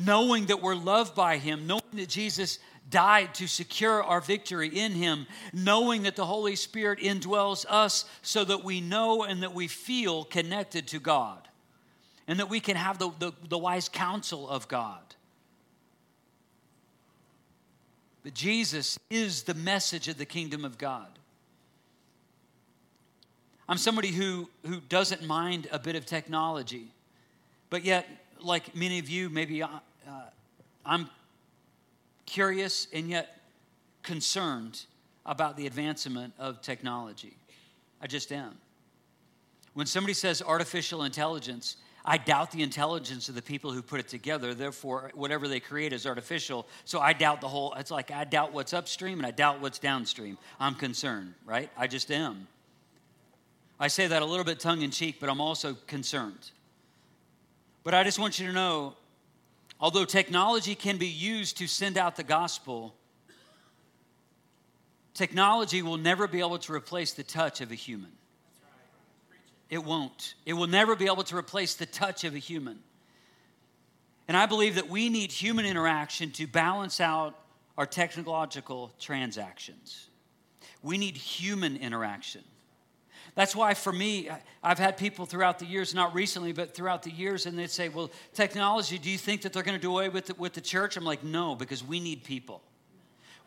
knowing 0.00 0.46
that 0.46 0.62
we're 0.62 0.74
loved 0.74 1.14
by 1.14 1.36
Him, 1.36 1.66
knowing 1.66 1.82
that 1.92 2.08
Jesus 2.08 2.58
died 2.88 3.34
to 3.34 3.46
secure 3.46 4.02
our 4.02 4.20
victory 4.20 4.68
in 4.68 4.92
Him, 4.92 5.26
knowing 5.52 6.02
that 6.04 6.16
the 6.16 6.24
Holy 6.24 6.56
Spirit 6.56 6.98
indwells 7.00 7.66
us 7.68 8.06
so 8.22 8.42
that 8.44 8.64
we 8.64 8.80
know 8.80 9.24
and 9.24 9.42
that 9.42 9.54
we 9.54 9.68
feel 9.68 10.24
connected 10.24 10.88
to 10.88 10.98
God, 10.98 11.46
and 12.26 12.38
that 12.40 12.48
we 12.48 12.60
can 12.60 12.76
have 12.76 12.98
the, 12.98 13.10
the, 13.18 13.32
the 13.48 13.58
wise 13.58 13.88
counsel 13.88 14.48
of 14.48 14.68
God. 14.68 15.02
But 18.22 18.34
Jesus 18.34 18.98
is 19.10 19.42
the 19.42 19.54
message 19.54 20.08
of 20.08 20.18
the 20.18 20.26
kingdom 20.26 20.64
of 20.64 20.78
God. 20.78 21.08
I'm 23.68 23.78
somebody 23.78 24.08
who, 24.08 24.48
who 24.66 24.80
doesn't 24.80 25.22
mind 25.22 25.68
a 25.70 25.78
bit 25.78 25.94
of 25.94 26.06
technology, 26.06 26.92
but 27.68 27.84
yet, 27.84 28.06
like 28.42 28.74
many 28.74 28.98
of 28.98 29.08
you, 29.08 29.28
maybe 29.28 29.62
uh, 30.10 30.22
I'm 30.84 31.08
curious 32.26 32.88
and 32.92 33.08
yet 33.08 33.40
concerned 34.02 34.84
about 35.24 35.56
the 35.56 35.66
advancement 35.66 36.32
of 36.38 36.60
technology. 36.62 37.36
I 38.00 38.06
just 38.06 38.32
am. 38.32 38.56
When 39.74 39.86
somebody 39.86 40.14
says 40.14 40.42
artificial 40.42 41.04
intelligence, 41.04 41.76
I 42.04 42.16
doubt 42.16 42.50
the 42.50 42.62
intelligence 42.62 43.28
of 43.28 43.34
the 43.34 43.42
people 43.42 43.72
who 43.72 43.82
put 43.82 44.00
it 44.00 44.08
together. 44.08 44.54
Therefore, 44.54 45.12
whatever 45.14 45.46
they 45.46 45.60
create 45.60 45.92
is 45.92 46.06
artificial. 46.06 46.66
So 46.84 46.98
I 46.98 47.12
doubt 47.12 47.40
the 47.40 47.48
whole, 47.48 47.74
it's 47.74 47.90
like 47.90 48.10
I 48.10 48.24
doubt 48.24 48.52
what's 48.52 48.72
upstream 48.72 49.18
and 49.18 49.26
I 49.26 49.30
doubt 49.30 49.60
what's 49.60 49.78
downstream. 49.78 50.38
I'm 50.58 50.74
concerned, 50.74 51.34
right? 51.44 51.70
I 51.76 51.86
just 51.86 52.10
am. 52.10 52.48
I 53.78 53.88
say 53.88 54.06
that 54.08 54.22
a 54.22 54.26
little 54.26 54.44
bit 54.44 54.60
tongue 54.60 54.82
in 54.82 54.90
cheek, 54.90 55.18
but 55.20 55.28
I'm 55.28 55.40
also 55.40 55.76
concerned. 55.86 56.50
But 57.84 57.94
I 57.94 58.02
just 58.02 58.18
want 58.18 58.38
you 58.38 58.46
to 58.48 58.52
know 58.52 58.94
Although 59.80 60.04
technology 60.04 60.74
can 60.74 60.98
be 60.98 61.08
used 61.08 61.56
to 61.56 61.66
send 61.66 61.96
out 61.96 62.16
the 62.16 62.22
gospel, 62.22 62.94
technology 65.14 65.80
will 65.80 65.96
never 65.96 66.28
be 66.28 66.40
able 66.40 66.58
to 66.58 66.72
replace 66.72 67.12
the 67.12 67.22
touch 67.22 67.60
of 67.60 67.70
a 67.70 67.74
human. 67.74 68.12
It 69.70 69.82
won't. 69.82 70.34
It 70.44 70.52
will 70.52 70.66
never 70.66 70.96
be 70.96 71.06
able 71.06 71.22
to 71.24 71.36
replace 71.36 71.74
the 71.74 71.86
touch 71.86 72.24
of 72.24 72.34
a 72.34 72.38
human. 72.38 72.80
And 74.28 74.36
I 74.36 74.46
believe 74.46 74.74
that 74.74 74.88
we 74.88 75.08
need 75.08 75.32
human 75.32 75.64
interaction 75.64 76.30
to 76.32 76.46
balance 76.46 77.00
out 77.00 77.38
our 77.78 77.86
technological 77.86 78.92
transactions. 79.00 80.08
We 80.82 80.98
need 80.98 81.16
human 81.16 81.76
interaction. 81.76 82.42
That's 83.34 83.54
why, 83.54 83.74
for 83.74 83.92
me, 83.92 84.28
I've 84.62 84.78
had 84.78 84.96
people 84.96 85.26
throughout 85.26 85.58
the 85.58 85.66
years, 85.66 85.94
not 85.94 86.14
recently, 86.14 86.52
but 86.52 86.74
throughout 86.74 87.02
the 87.02 87.10
years, 87.10 87.46
and 87.46 87.58
they'd 87.58 87.70
say, 87.70 87.88
Well, 87.88 88.10
technology, 88.34 88.98
do 88.98 89.10
you 89.10 89.18
think 89.18 89.42
that 89.42 89.52
they're 89.52 89.62
going 89.62 89.78
to 89.78 89.82
do 89.82 89.90
away 89.90 90.08
with 90.08 90.26
the, 90.26 90.34
with 90.34 90.52
the 90.52 90.60
church? 90.60 90.96
I'm 90.96 91.04
like, 91.04 91.22
No, 91.24 91.54
because 91.54 91.84
we 91.84 92.00
need 92.00 92.24
people. 92.24 92.62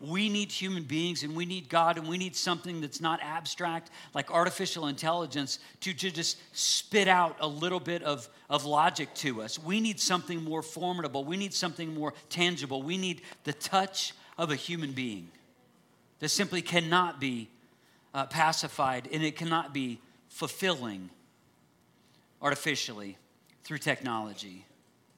We 0.00 0.28
need 0.28 0.50
human 0.50 0.82
beings 0.82 1.22
and 1.22 1.34
we 1.36 1.46
need 1.46 1.68
God 1.68 1.96
and 1.96 2.06
we 2.06 2.18
need 2.18 2.34
something 2.36 2.80
that's 2.80 3.00
not 3.00 3.20
abstract 3.22 3.90
like 4.12 4.30
artificial 4.30 4.88
intelligence 4.88 5.60
to, 5.80 5.94
to 5.94 6.10
just 6.10 6.38
spit 6.52 7.08
out 7.08 7.36
a 7.40 7.46
little 7.46 7.80
bit 7.80 8.02
of, 8.02 8.28
of 8.50 8.64
logic 8.64 9.14
to 9.16 9.40
us. 9.40 9.58
We 9.58 9.80
need 9.80 10.00
something 10.00 10.42
more 10.42 10.62
formidable. 10.62 11.24
We 11.24 11.36
need 11.36 11.54
something 11.54 11.94
more 11.94 12.12
tangible. 12.28 12.82
We 12.82 12.98
need 12.98 13.22
the 13.44 13.52
touch 13.52 14.14
of 14.36 14.50
a 14.50 14.56
human 14.56 14.92
being 14.92 15.30
that 16.18 16.28
simply 16.28 16.60
cannot 16.60 17.20
be 17.20 17.48
uh, 18.14 18.26
pacified 18.26 19.08
and 19.12 19.22
it 19.22 19.36
cannot 19.36 19.74
be 19.74 20.00
fulfilling 20.28 21.10
artificially 22.40 23.18
through 23.64 23.78
technology. 23.78 24.64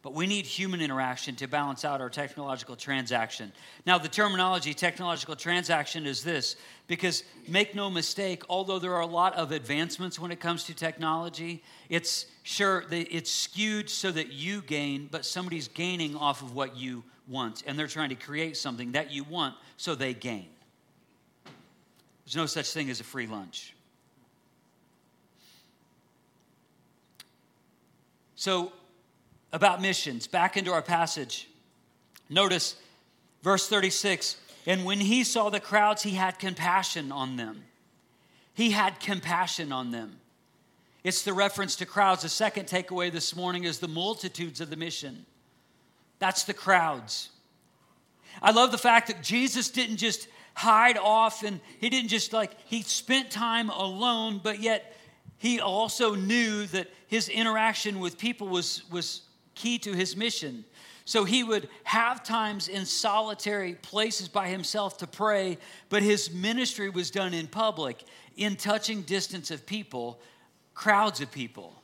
But 0.03 0.15
we 0.15 0.29
need 0.29 0.47
human 0.47 0.81
interaction 0.81 1.35
to 1.37 1.49
balance 1.49 1.85
out 1.85 2.01
our 2.01 2.09
technological 2.09 2.77
transaction. 2.77 3.53
Now, 3.87 3.99
the 3.99 4.09
terminology 4.09 4.73
technological 4.73 5.35
transaction 5.35 6.07
is 6.07 6.23
this 6.23 6.55
because 6.87 7.25
make 7.49 7.75
no 7.75 7.91
mistake, 7.91 8.45
although 8.49 8.79
there 8.79 8.95
are 8.95 9.01
a 9.01 9.07
lot 9.07 9.35
of 9.35 9.51
advancements 9.51 10.21
when 10.21 10.31
it 10.31 10.39
comes 10.39 10.63
to 10.65 10.75
technology, 10.75 11.65
it's 11.89 12.27
sure 12.45 12.85
it's 12.91 13.33
skewed 13.33 13.91
so 13.91 14.13
that 14.13 14.33
you 14.33 14.63
gain, 14.63 15.09
but 15.11 15.25
somebody's 15.25 15.67
gaining 15.67 16.15
off 16.15 16.41
of 16.41 16.55
what 16.55 16.77
you 16.77 17.03
want. 17.27 17.65
And 17.67 17.77
they're 17.77 17.89
trying 17.89 18.11
to 18.11 18.15
create 18.15 18.57
something 18.57 18.93
that 18.93 19.11
you 19.11 19.25
want 19.25 19.57
so 19.77 19.97
they 19.97 20.15
gain. 20.15 20.47
There's 22.27 22.37
no 22.37 22.47
such 22.47 22.71
thing 22.73 22.91
as 22.91 23.01
a 23.01 23.05
free 23.05 23.27
lunch. 23.27 23.75
So, 28.35 28.73
about 29.53 29.81
missions, 29.81 30.27
back 30.27 30.59
into 30.59 30.73
our 30.73 30.83
passage. 30.83 31.49
Notice 32.29 32.77
verse 33.43 33.69
36 33.69 34.37
and 34.67 34.85
when 34.85 34.99
he 34.99 35.23
saw 35.23 35.49
the 35.49 35.61
crowds, 35.61 36.03
he 36.03 36.11
had 36.11 36.41
compassion 36.41 37.13
on 37.13 37.37
them. 37.37 37.63
He 38.53 38.71
had 38.73 38.99
compassion 38.99 39.73
on 39.73 39.93
them. 39.93 40.19
It's 41.05 41.23
the 41.23 41.33
reference 41.33 41.77
to 41.77 41.87
crowds. 41.87 42.23
The 42.23 42.29
second 42.29 42.67
takeaway 42.67 43.13
this 43.13 43.37
morning 43.37 43.63
is 43.63 43.79
the 43.79 43.87
multitudes 43.87 44.61
of 44.61 44.71
the 44.71 44.77
mission. 44.77 45.25
That's 46.19 46.43
the 46.43 46.55
crowds. 46.55 47.29
I 48.43 48.51
love 48.51 48.73
the 48.73 48.79
fact 48.79 49.07
that 49.07 49.23
Jesus 49.23 49.71
didn't 49.71 49.99
just 49.99 50.27
hide 50.57 50.97
off 50.97 51.45
and 51.45 51.61
he 51.81 51.91
didn't 51.91 52.09
just 52.09 52.33
like, 52.33 52.51
he 52.65 52.81
spent 52.81 53.31
time 53.31 53.69
alone, 53.69 54.41
but 54.43 54.59
yet 54.59 54.97
he 55.37 55.61
also 55.61 56.15
knew 56.15 56.65
that 56.69 56.89
his 57.09 57.29
interaction 57.29 58.01
with 58.01 58.17
people 58.17 58.49
was, 58.49 58.83
was 58.91 59.21
key 59.55 59.79
to 59.79 59.93
his 59.93 60.17
mission. 60.17 60.65
So 61.05 61.25
he 61.25 61.45
would 61.45 61.69
have 61.85 62.25
times 62.25 62.69
in 62.69 62.87
solitary 62.87 63.75
places 63.75 64.29
by 64.29 64.49
himself 64.49 64.97
to 64.99 65.07
pray, 65.07 65.59
but 65.91 66.03
his 66.03 66.33
ministry 66.33 66.89
was 66.89 67.11
done 67.11 67.35
in 67.35 67.49
public, 67.49 68.03
in 68.39 68.57
touching 68.57 69.03
distance 69.03 69.51
of 69.51 69.67
people, 69.67 70.19
crowds 70.73 71.21
of 71.21 71.31
people. 71.31 71.75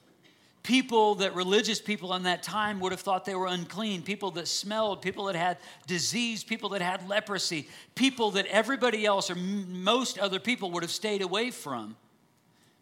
People 0.62 1.16
that 1.16 1.35
religious 1.35 1.81
people 1.81 2.14
in 2.14 2.22
that 2.22 2.42
time 2.42 2.79
would 2.81 2.92
have 2.92 3.01
thought 3.01 3.25
they 3.25 3.35
were 3.35 3.48
unclean, 3.48 4.03
people 4.03 4.31
that 4.33 4.46
smelled, 4.46 5.03
people 5.03 5.25
that 5.25 5.35
had 5.35 5.59
disease, 5.88 6.44
people 6.44 6.68
that 6.70 6.83
had 6.83 7.09
leprosy, 7.09 7.68
people 7.96 8.31
that 8.33 8.46
everybody 8.46 9.05
else 9.05 9.29
or 9.29 9.35
most 9.35 10.18
other 10.18 10.38
people 10.38 10.70
would 10.70 10.85
have 10.85 10.92
stayed 10.92 11.20
away 11.20 11.51
from. 11.51 11.96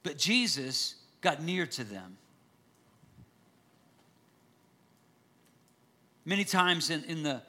But 0.02 0.18
Jesus 0.18 0.96
got 1.22 1.42
near 1.42 1.66
to 1.66 1.84
them. 1.84 2.18
Many 6.26 6.44
times 6.44 6.90
in, 6.90 7.02
in 7.04 7.22
the, 7.22 7.40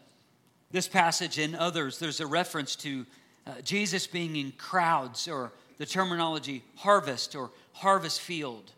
this 0.71 0.87
passage 0.87 1.37
and 1.39 1.55
others, 1.57 1.99
there's 1.99 2.21
a 2.21 2.27
reference 2.27 2.77
to 2.77 3.05
uh, 3.45 3.59
Jesus 3.61 4.07
being 4.07 4.35
in 4.37 4.53
crowds 4.53 5.27
or 5.27 5.51
the 5.77 5.85
terminology 5.85 6.63
harvest 6.75 7.35
or 7.35 7.51
harvest 7.73 8.21
field. 8.21 8.71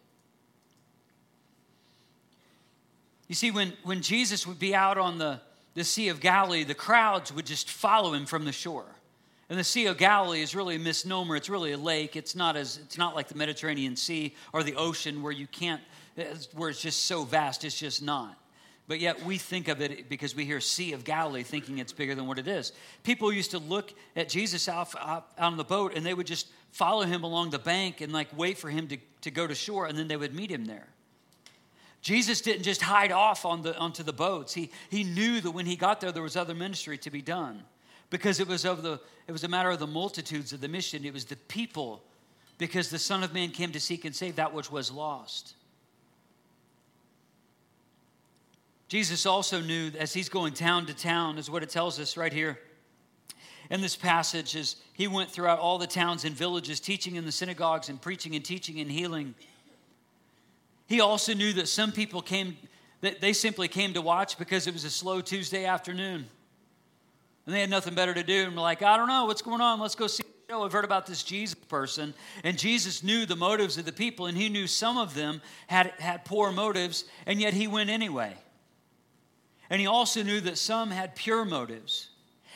You 3.27 3.35
see, 3.35 3.51
when, 3.51 3.73
when 3.83 4.01
Jesus 4.01 4.45
would 4.45 4.59
be 4.59 4.75
out 4.75 4.97
on 4.97 5.17
the, 5.17 5.39
the 5.73 5.83
Sea 5.83 6.09
of 6.09 6.19
Galilee, 6.19 6.63
the 6.63 6.75
crowds 6.75 7.33
would 7.33 7.45
just 7.45 7.69
follow 7.69 8.13
him 8.13 8.25
from 8.25 8.45
the 8.45 8.51
shore. 8.51 8.85
And 9.49 9.59
the 9.59 9.63
Sea 9.63 9.87
of 9.87 9.97
Galilee 9.97 10.41
is 10.41 10.55
really 10.55 10.77
a 10.77 10.79
misnomer. 10.79 11.35
It's 11.35 11.49
really 11.49 11.73
a 11.73 11.77
lake. 11.77 12.15
It's 12.15 12.35
not 12.35 12.55
as 12.55 12.77
it's 12.77 12.97
not 12.97 13.15
like 13.15 13.27
the 13.27 13.35
Mediterranean 13.35 13.95
Sea 13.95 14.33
or 14.51 14.63
the 14.63 14.75
ocean 14.75 15.21
where 15.21 15.31
you 15.31 15.47
can't 15.47 15.81
where 16.53 16.69
it's 16.69 16.81
just 16.81 17.05
so 17.05 17.23
vast. 17.23 17.63
It's 17.63 17.77
just 17.77 18.01
not. 18.01 18.37
But 18.87 18.99
yet 18.99 19.23
we 19.25 19.37
think 19.37 19.69
of 19.69 19.81
it 19.81 20.09
because 20.09 20.35
we 20.35 20.45
hear 20.45 20.59
Sea 20.59 20.93
of 20.93 21.03
Galilee 21.03 21.43
thinking 21.43 21.77
it's 21.77 21.93
bigger 21.93 22.15
than 22.15 22.27
what 22.27 22.37
it 22.37 22.47
is. 22.47 22.73
People 23.03 23.31
used 23.31 23.51
to 23.51 23.59
look 23.59 23.93
at 24.15 24.27
Jesus 24.27 24.67
out, 24.67 24.93
out, 24.99 25.29
on 25.37 25.55
the 25.55 25.63
boat 25.63 25.93
and 25.95 26.05
they 26.05 26.13
would 26.13 26.27
just 26.27 26.47
follow 26.71 27.03
him 27.03 27.23
along 27.23 27.51
the 27.51 27.59
bank 27.59 28.01
and 28.01 28.11
like 28.11 28.27
wait 28.37 28.57
for 28.57 28.69
him 28.69 28.87
to, 28.87 28.97
to 29.21 29.31
go 29.31 29.47
to 29.47 29.55
shore 29.55 29.85
and 29.85 29.97
then 29.97 30.07
they 30.07 30.17
would 30.17 30.35
meet 30.35 30.51
him 30.51 30.65
there. 30.65 30.87
Jesus 32.03 32.41
didn't 32.41 32.63
just 32.63 32.81
hide 32.81 33.13
off 33.13 33.45
on 33.45 33.61
the, 33.61 33.75
onto 33.77 34.03
the 34.03 34.11
boats. 34.11 34.53
He, 34.53 34.69
he 34.89 35.05
knew 35.05 35.39
that 35.39 35.51
when 35.51 35.65
he 35.65 35.77
got 35.77 36.01
there, 36.01 36.11
there 36.11 36.21
was 36.21 36.35
other 36.35 36.53
ministry 36.53 36.97
to 36.97 37.09
be 37.09 37.21
done 37.21 37.63
because 38.09 38.41
it 38.41 38.47
was, 38.47 38.65
of 38.65 38.83
the, 38.83 38.99
it 39.25 39.31
was 39.31 39.45
a 39.45 39.47
matter 39.47 39.71
of 39.71 39.79
the 39.79 39.87
multitudes 39.87 40.51
of 40.51 40.59
the 40.59 40.67
mission. 40.67 41.05
It 41.05 41.13
was 41.13 41.23
the 41.23 41.37
people, 41.37 42.03
because 42.57 42.89
the 42.89 42.99
Son 42.99 43.23
of 43.23 43.33
Man 43.33 43.51
came 43.51 43.71
to 43.71 43.79
seek 43.79 44.03
and 44.03 44.13
save 44.13 44.35
that 44.35 44.53
which 44.53 44.69
was 44.69 44.91
lost. 44.91 45.55
Jesus 48.89 49.25
also 49.25 49.61
knew 49.61 49.89
as 49.97 50.13
he's 50.13 50.27
going 50.27 50.53
town 50.53 50.85
to 50.87 50.93
town, 50.93 51.37
is 51.37 51.49
what 51.49 51.63
it 51.63 51.69
tells 51.69 52.01
us 52.01 52.17
right 52.17 52.33
here 52.33 52.59
in 53.69 53.79
this 53.79 53.95
passage, 53.95 54.57
is 54.57 54.75
he 54.91 55.07
went 55.07 55.31
throughout 55.31 55.57
all 55.57 55.77
the 55.77 55.87
towns 55.87 56.25
and 56.25 56.35
villages, 56.35 56.81
teaching 56.81 57.15
in 57.15 57.23
the 57.23 57.31
synagogues 57.31 57.87
and 57.87 58.01
preaching 58.01 58.35
and 58.35 58.43
teaching 58.43 58.81
and 58.81 58.91
healing. 58.91 59.33
He 60.87 61.01
also 61.01 61.33
knew 61.33 61.53
that 61.53 61.67
some 61.67 61.91
people 61.91 62.21
came, 62.21 62.57
that 63.01 63.21
they 63.21 63.33
simply 63.33 63.67
came 63.67 63.93
to 63.93 64.01
watch 64.01 64.37
because 64.37 64.67
it 64.67 64.73
was 64.73 64.83
a 64.83 64.89
slow 64.89 65.21
Tuesday 65.21 65.65
afternoon. 65.65 66.25
And 67.45 67.53
they 67.53 67.61
had 67.61 67.69
nothing 67.69 67.95
better 67.95 68.13
to 68.13 68.23
do. 68.23 68.43
And 68.45 68.55
were 68.55 68.61
like, 68.61 68.81
I 68.81 68.97
don't 68.97 69.07
know, 69.07 69.25
what's 69.25 69.41
going 69.41 69.61
on? 69.61 69.79
Let's 69.79 69.95
go 69.95 70.07
see 70.07 70.23
the 70.23 70.53
show. 70.53 70.63
I've 70.63 70.71
heard 70.71 70.85
about 70.85 71.05
this 71.05 71.23
Jesus 71.23 71.55
person. 71.55 72.13
And 72.43 72.57
Jesus 72.57 73.03
knew 73.03 73.25
the 73.25 73.35
motives 73.35 73.77
of 73.77 73.85
the 73.85 73.91
people, 73.91 74.27
and 74.27 74.37
he 74.37 74.49
knew 74.49 74.67
some 74.67 74.97
of 74.97 75.13
them 75.13 75.41
had, 75.67 75.87
had 75.99 76.25
poor 76.25 76.51
motives, 76.51 77.05
and 77.25 77.41
yet 77.41 77.53
he 77.53 77.67
went 77.67 77.89
anyway. 77.89 78.33
And 79.69 79.81
he 79.81 79.87
also 79.87 80.23
knew 80.23 80.39
that 80.41 80.57
some 80.57 80.91
had 80.91 81.15
pure 81.15 81.45
motives. 81.45 82.09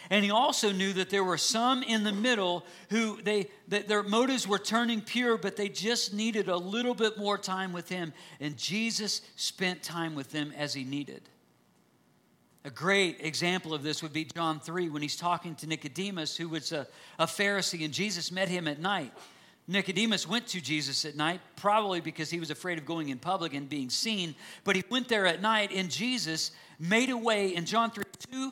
And 0.09 0.23
he 0.23 0.31
also 0.31 0.71
knew 0.71 0.93
that 0.93 1.09
there 1.09 1.23
were 1.23 1.37
some 1.37 1.83
in 1.83 2.03
the 2.03 2.11
middle 2.11 2.65
who 2.89 3.21
they 3.21 3.49
that 3.67 3.87
their 3.87 4.03
motives 4.03 4.47
were 4.47 4.59
turning 4.59 5.01
pure, 5.01 5.37
but 5.37 5.55
they 5.55 5.69
just 5.69 6.13
needed 6.13 6.47
a 6.47 6.57
little 6.57 6.93
bit 6.93 7.17
more 7.17 7.37
time 7.37 7.73
with 7.73 7.89
him. 7.89 8.13
And 8.39 8.57
Jesus 8.57 9.21
spent 9.35 9.83
time 9.83 10.15
with 10.15 10.31
them 10.31 10.53
as 10.57 10.73
he 10.73 10.83
needed. 10.83 11.21
A 12.67 12.69
great 12.69 13.17
example 13.21 13.73
of 13.73 13.81
this 13.81 14.03
would 14.03 14.11
be 14.11 14.25
John 14.25 14.59
3 14.59 14.89
when 14.89 15.01
he's 15.01 15.15
talking 15.15 15.55
to 15.55 15.67
Nicodemus, 15.67 16.35
who 16.35 16.49
was 16.49 16.73
a, 16.73 16.85
a 17.17 17.25
Pharisee, 17.25 17.85
and 17.85 17.93
Jesus 17.93 18.29
met 18.29 18.49
him 18.49 18.67
at 18.67 18.79
night. 18.79 19.13
Nicodemus 19.69 20.27
went 20.27 20.47
to 20.47 20.61
Jesus 20.61 21.03
at 21.03 21.15
night, 21.15 21.41
probably 21.57 21.99
because 21.99 22.29
he 22.29 22.39
was 22.39 22.51
afraid 22.51 22.77
of 22.77 22.85
going 22.85 23.09
in 23.09 23.19
public 23.19 23.53
and 23.53 23.67
being 23.67 23.89
seen, 23.89 24.33
but 24.63 24.75
he 24.75 24.83
went 24.89 25.09
there 25.09 25.25
at 25.25 25.41
night, 25.41 25.71
and 25.73 25.89
Jesus 25.89 26.51
made 26.79 27.09
a 27.09 27.17
way 27.17 27.53
in 27.53 27.65
John 27.65 27.91
3, 27.91 28.03
two 28.19 28.51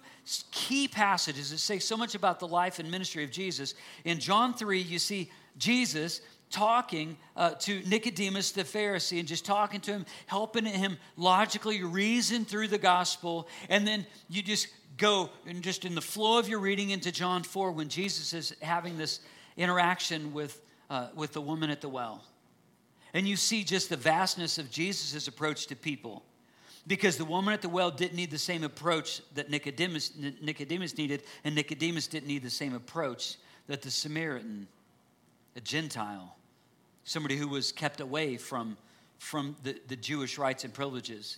key 0.51 0.87
passages 0.87 1.51
that 1.51 1.57
say 1.57 1.79
so 1.79 1.97
much 1.97 2.15
about 2.15 2.39
the 2.39 2.47
life 2.47 2.79
and 2.79 2.89
ministry 2.89 3.23
of 3.23 3.31
Jesus. 3.31 3.75
In 4.03 4.19
John 4.19 4.53
3, 4.53 4.79
you 4.79 4.99
see 4.99 5.31
Jesus 5.57 6.21
talking 6.49 7.17
uh, 7.35 7.51
to 7.51 7.81
Nicodemus 7.87 8.51
the 8.51 8.63
Pharisee 8.63 9.19
and 9.19 9.27
just 9.27 9.45
talking 9.45 9.81
to 9.81 9.91
him, 9.91 10.05
helping 10.25 10.65
him 10.65 10.97
logically 11.17 11.83
reason 11.83 12.45
through 12.45 12.67
the 12.67 12.77
gospel. 12.77 13.47
And 13.69 13.87
then 13.87 14.05
you 14.29 14.41
just 14.41 14.67
go 14.97 15.29
and 15.45 15.61
just 15.61 15.85
in 15.85 15.95
the 15.95 16.01
flow 16.01 16.39
of 16.39 16.47
your 16.47 16.59
reading 16.59 16.91
into 16.91 17.11
John 17.11 17.43
4 17.43 17.71
when 17.71 17.89
Jesus 17.89 18.33
is 18.33 18.55
having 18.61 18.97
this 18.97 19.19
interaction 19.57 20.33
with, 20.33 20.61
uh, 20.89 21.07
with 21.15 21.33
the 21.33 21.41
woman 21.41 21.69
at 21.69 21.81
the 21.81 21.89
well. 21.89 22.23
And 23.13 23.27
you 23.27 23.35
see 23.35 23.63
just 23.63 23.89
the 23.89 23.97
vastness 23.97 24.57
of 24.57 24.69
Jesus' 24.69 25.27
approach 25.27 25.67
to 25.67 25.75
people. 25.75 26.23
Because 26.87 27.17
the 27.17 27.25
woman 27.25 27.53
at 27.53 27.61
the 27.61 27.69
well 27.69 27.89
didn't 27.89 28.15
need 28.15 28.29
the 28.29 28.37
same 28.37 28.63
approach 28.63 29.21
that 29.33 29.49
Nicodemus, 29.49 30.13
Nicodemus 30.41 30.97
needed, 30.97 31.23
and 31.43 31.55
Nicodemus 31.55 32.07
didn't 32.07 32.27
need 32.27 32.43
the 32.43 32.49
same 32.49 32.75
approach 32.75 33.37
that 33.67 33.81
the 33.81 33.89
Samaritan 33.89 34.67
a 35.55 35.61
Gentile, 35.61 36.35
somebody 37.03 37.37
who 37.37 37.47
was 37.47 37.71
kept 37.71 38.01
away 38.01 38.37
from, 38.37 38.77
from 39.19 39.55
the, 39.63 39.79
the 39.87 39.95
Jewish 39.95 40.37
rights 40.37 40.63
and 40.63 40.73
privileges. 40.73 41.37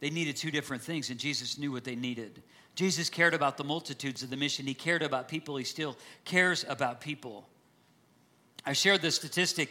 They 0.00 0.10
needed 0.10 0.36
two 0.36 0.50
different 0.50 0.82
things, 0.82 1.10
and 1.10 1.20
Jesus 1.20 1.56
knew 1.56 1.70
what 1.70 1.84
they 1.84 1.94
needed. 1.94 2.42
Jesus 2.74 3.08
cared 3.08 3.34
about 3.34 3.56
the 3.56 3.64
multitudes 3.64 4.22
of 4.22 4.30
the 4.30 4.36
mission. 4.36 4.66
He 4.66 4.74
cared 4.74 5.02
about 5.02 5.28
people. 5.28 5.56
He 5.56 5.64
still 5.64 5.96
cares 6.24 6.64
about 6.68 7.00
people. 7.00 7.46
I 8.66 8.72
shared 8.72 9.02
this 9.02 9.14
statistic 9.14 9.70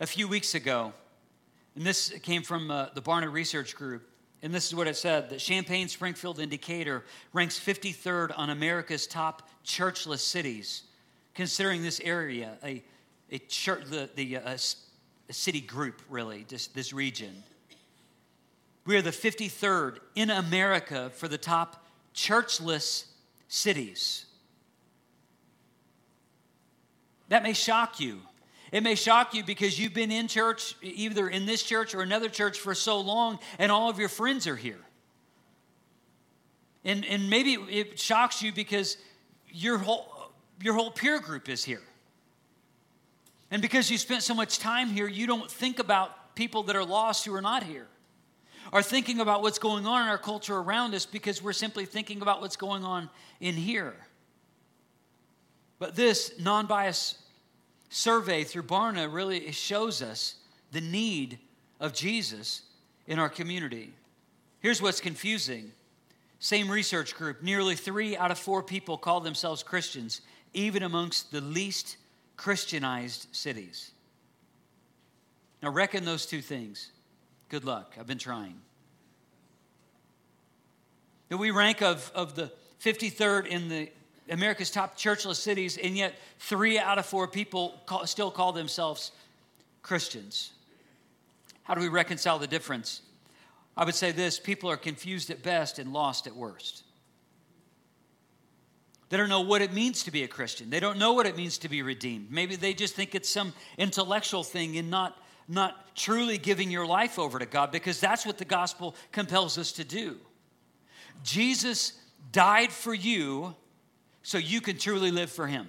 a 0.00 0.06
few 0.06 0.28
weeks 0.28 0.54
ago, 0.54 0.92
and 1.78 1.86
this 1.86 2.10
came 2.24 2.42
from 2.42 2.72
uh, 2.72 2.88
the 2.94 3.00
Barna 3.00 3.32
Research 3.32 3.76
Group. 3.76 4.02
And 4.42 4.52
this 4.52 4.66
is 4.66 4.74
what 4.74 4.88
it 4.88 4.96
said 4.96 5.30
that 5.30 5.38
Champaign 5.38 5.86
Springfield 5.86 6.40
Decatur 6.50 7.04
ranks 7.32 7.56
53rd 7.56 8.36
on 8.36 8.50
America's 8.50 9.06
top 9.06 9.48
churchless 9.64 10.18
cities 10.18 10.82
considering 11.36 11.84
this 11.84 12.00
area 12.00 12.56
a, 12.64 12.82
a 13.30 13.38
church, 13.38 13.84
the, 13.84 14.10
the 14.16 14.38
uh, 14.38 14.56
a 15.28 15.32
city 15.32 15.60
group, 15.60 16.02
really, 16.10 16.44
this, 16.48 16.66
this 16.66 16.92
region. 16.92 17.44
We 18.84 18.96
are 18.96 19.02
the 19.02 19.10
53rd 19.10 19.98
in 20.16 20.30
America 20.30 21.12
for 21.14 21.28
the 21.28 21.38
top 21.38 21.86
churchless 22.12 23.04
cities. 23.46 24.26
That 27.28 27.44
may 27.44 27.52
shock 27.52 28.00
you. 28.00 28.18
It 28.70 28.82
may 28.82 28.94
shock 28.94 29.34
you 29.34 29.44
because 29.44 29.78
you've 29.78 29.94
been 29.94 30.10
in 30.10 30.28
church, 30.28 30.74
either 30.82 31.28
in 31.28 31.46
this 31.46 31.62
church 31.62 31.94
or 31.94 32.02
another 32.02 32.28
church 32.28 32.58
for 32.58 32.74
so 32.74 33.00
long, 33.00 33.38
and 33.58 33.72
all 33.72 33.88
of 33.88 33.98
your 33.98 34.08
friends 34.08 34.46
are 34.46 34.56
here. 34.56 34.80
And, 36.84 37.04
and 37.06 37.30
maybe 37.30 37.54
it 37.54 37.98
shocks 37.98 38.42
you 38.42 38.52
because 38.52 38.98
your 39.50 39.78
whole, 39.78 40.32
your 40.62 40.74
whole 40.74 40.90
peer 40.90 41.18
group 41.18 41.48
is 41.48 41.64
here. 41.64 41.82
And 43.50 43.62
because 43.62 43.90
you 43.90 43.96
spent 43.96 44.22
so 44.22 44.34
much 44.34 44.58
time 44.58 44.88
here, 44.88 45.08
you 45.08 45.26
don't 45.26 45.50
think 45.50 45.78
about 45.78 46.34
people 46.34 46.64
that 46.64 46.76
are 46.76 46.84
lost 46.84 47.24
who 47.24 47.34
are 47.34 47.42
not 47.42 47.62
here. 47.62 47.86
Or 48.70 48.82
thinking 48.82 49.20
about 49.20 49.40
what's 49.40 49.58
going 49.58 49.86
on 49.86 50.02
in 50.02 50.08
our 50.08 50.18
culture 50.18 50.56
around 50.56 50.94
us 50.94 51.06
because 51.06 51.42
we're 51.42 51.54
simply 51.54 51.86
thinking 51.86 52.20
about 52.20 52.42
what's 52.42 52.56
going 52.56 52.84
on 52.84 53.08
in 53.40 53.54
here. 53.54 53.94
But 55.78 55.96
this 55.96 56.32
non 56.38 56.66
biased 56.66 57.16
survey 57.88 58.44
through 58.44 58.64
Barna 58.64 59.12
really 59.12 59.50
shows 59.52 60.02
us 60.02 60.36
the 60.72 60.80
need 60.80 61.38
of 61.80 61.92
Jesus 61.92 62.62
in 63.06 63.18
our 63.18 63.28
community. 63.28 63.92
Here's 64.60 64.82
what's 64.82 65.00
confusing 65.00 65.72
same 66.40 66.70
research 66.70 67.16
group, 67.16 67.42
nearly 67.42 67.74
three 67.74 68.16
out 68.16 68.30
of 68.30 68.38
four 68.38 68.62
people 68.62 68.96
call 68.96 69.20
themselves 69.20 69.64
Christians, 69.64 70.20
even 70.54 70.84
amongst 70.84 71.32
the 71.32 71.40
least 71.40 71.96
Christianized 72.36 73.26
cities. 73.32 73.90
Now, 75.60 75.70
reckon 75.70 76.04
those 76.04 76.26
two 76.26 76.40
things. 76.40 76.92
Good 77.48 77.64
luck. 77.64 77.96
I've 77.98 78.06
been 78.06 78.18
trying. 78.18 78.60
That 81.28 81.38
we 81.38 81.50
rank 81.50 81.82
of, 81.82 82.12
of 82.14 82.36
the 82.36 82.52
53rd 82.80 83.46
in 83.46 83.68
the 83.68 83.90
America's 84.30 84.70
top 84.70 84.96
churchless 84.96 85.36
cities, 85.36 85.76
and 85.76 85.96
yet 85.96 86.14
three 86.38 86.78
out 86.78 86.98
of 86.98 87.06
four 87.06 87.26
people 87.26 87.80
call, 87.86 88.06
still 88.06 88.30
call 88.30 88.52
themselves 88.52 89.12
Christians. 89.82 90.52
How 91.62 91.74
do 91.74 91.80
we 91.80 91.88
reconcile 91.88 92.38
the 92.38 92.46
difference? 92.46 93.02
I 93.76 93.84
would 93.84 93.94
say 93.94 94.10
this 94.10 94.38
people 94.38 94.70
are 94.70 94.76
confused 94.76 95.30
at 95.30 95.42
best 95.42 95.78
and 95.78 95.92
lost 95.92 96.26
at 96.26 96.34
worst. 96.34 96.82
They 99.08 99.16
don't 99.16 99.28
know 99.28 99.40
what 99.40 99.62
it 99.62 99.72
means 99.72 100.04
to 100.04 100.10
be 100.10 100.22
a 100.22 100.28
Christian. 100.28 100.68
They 100.68 100.80
don't 100.80 100.98
know 100.98 101.14
what 101.14 101.26
it 101.26 101.36
means 101.36 101.58
to 101.58 101.68
be 101.68 101.82
redeemed. 101.82 102.30
Maybe 102.30 102.56
they 102.56 102.74
just 102.74 102.94
think 102.94 103.14
it's 103.14 103.28
some 103.28 103.54
intellectual 103.78 104.42
thing 104.42 104.76
and 104.76 104.90
not, 104.90 105.16
not 105.46 105.96
truly 105.96 106.36
giving 106.36 106.70
your 106.70 106.86
life 106.86 107.18
over 107.18 107.38
to 107.38 107.46
God 107.46 107.72
because 107.72 108.00
that's 108.00 108.26
what 108.26 108.36
the 108.36 108.44
gospel 108.44 108.94
compels 109.12 109.56
us 109.56 109.72
to 109.72 109.84
do. 109.84 110.16
Jesus 111.22 111.94
died 112.32 112.70
for 112.70 112.92
you 112.92 113.54
so 114.22 114.38
you 114.38 114.60
can 114.60 114.78
truly 114.78 115.10
live 115.10 115.30
for 115.30 115.46
Him. 115.46 115.68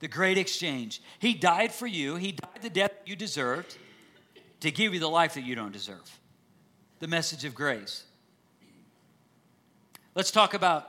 The 0.00 0.08
great 0.08 0.38
exchange. 0.38 1.00
He 1.18 1.34
died 1.34 1.72
for 1.72 1.86
you, 1.86 2.16
He 2.16 2.32
died 2.32 2.62
the 2.62 2.70
death 2.70 2.92
you 3.06 3.16
deserved 3.16 3.76
to 4.60 4.70
give 4.70 4.94
you 4.94 5.00
the 5.00 5.08
life 5.08 5.34
that 5.34 5.44
you 5.44 5.54
don't 5.54 5.72
deserve 5.72 6.18
the 7.00 7.08
message 7.08 7.44
of 7.44 7.52
grace. 7.52 8.04
Let's 10.14 10.30
talk 10.30 10.54
about 10.54 10.88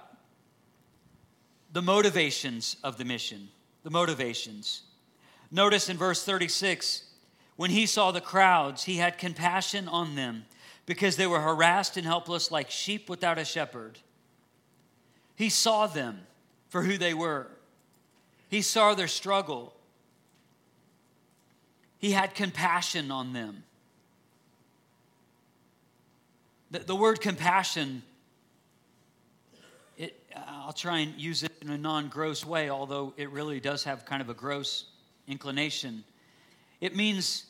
the 1.71 1.81
motivations 1.81 2.77
of 2.83 2.99
the 2.99 3.05
mission. 3.05 3.49
The 3.81 3.89
motivations. 3.89 4.83
Notice 5.49 5.89
in 5.89 5.97
verse 5.97 6.23
36 6.23 7.05
when 7.55 7.71
he 7.71 7.85
saw 7.85 8.11
the 8.11 8.21
crowds, 8.21 8.83
he 8.83 8.97
had 8.97 9.17
compassion 9.17 9.87
on 9.87 10.15
them 10.15 10.45
because 10.85 11.15
they 11.15 11.27
were 11.27 11.41
harassed 11.41 11.97
and 11.97 12.05
helpless 12.05 12.51
like 12.51 12.69
sheep 12.69 13.09
without 13.09 13.37
a 13.37 13.45
shepherd. 13.45 13.99
He 15.35 15.49
saw 15.49 15.87
them 15.87 16.21
for 16.73 16.81
who 16.81 16.97
they 16.97 17.13
were, 17.13 17.45
he 18.49 18.63
saw 18.63 18.95
their 18.95 19.07
struggle. 19.07 19.75
He 21.99 22.09
had 22.09 22.33
compassion 22.33 23.11
on 23.11 23.31
them. 23.31 23.63
The, 26.71 26.79
the 26.79 26.95
word 26.95 27.21
compassion, 27.21 28.01
it, 29.99 30.19
uh, 30.35 30.39
I'll 30.47 30.73
try 30.73 31.01
and 31.01 31.13
use 31.15 31.43
it 31.43 31.51
in 31.61 31.69
a 31.69 31.77
non 31.77 32.07
gross 32.07 32.43
way, 32.43 32.71
although 32.71 33.13
it 33.17 33.29
really 33.29 33.59
does 33.59 33.83
have 33.83 34.03
kind 34.03 34.23
of 34.23 34.29
a 34.29 34.33
gross 34.33 34.85
inclination. 35.27 36.03
It 36.81 36.95
means, 36.95 37.45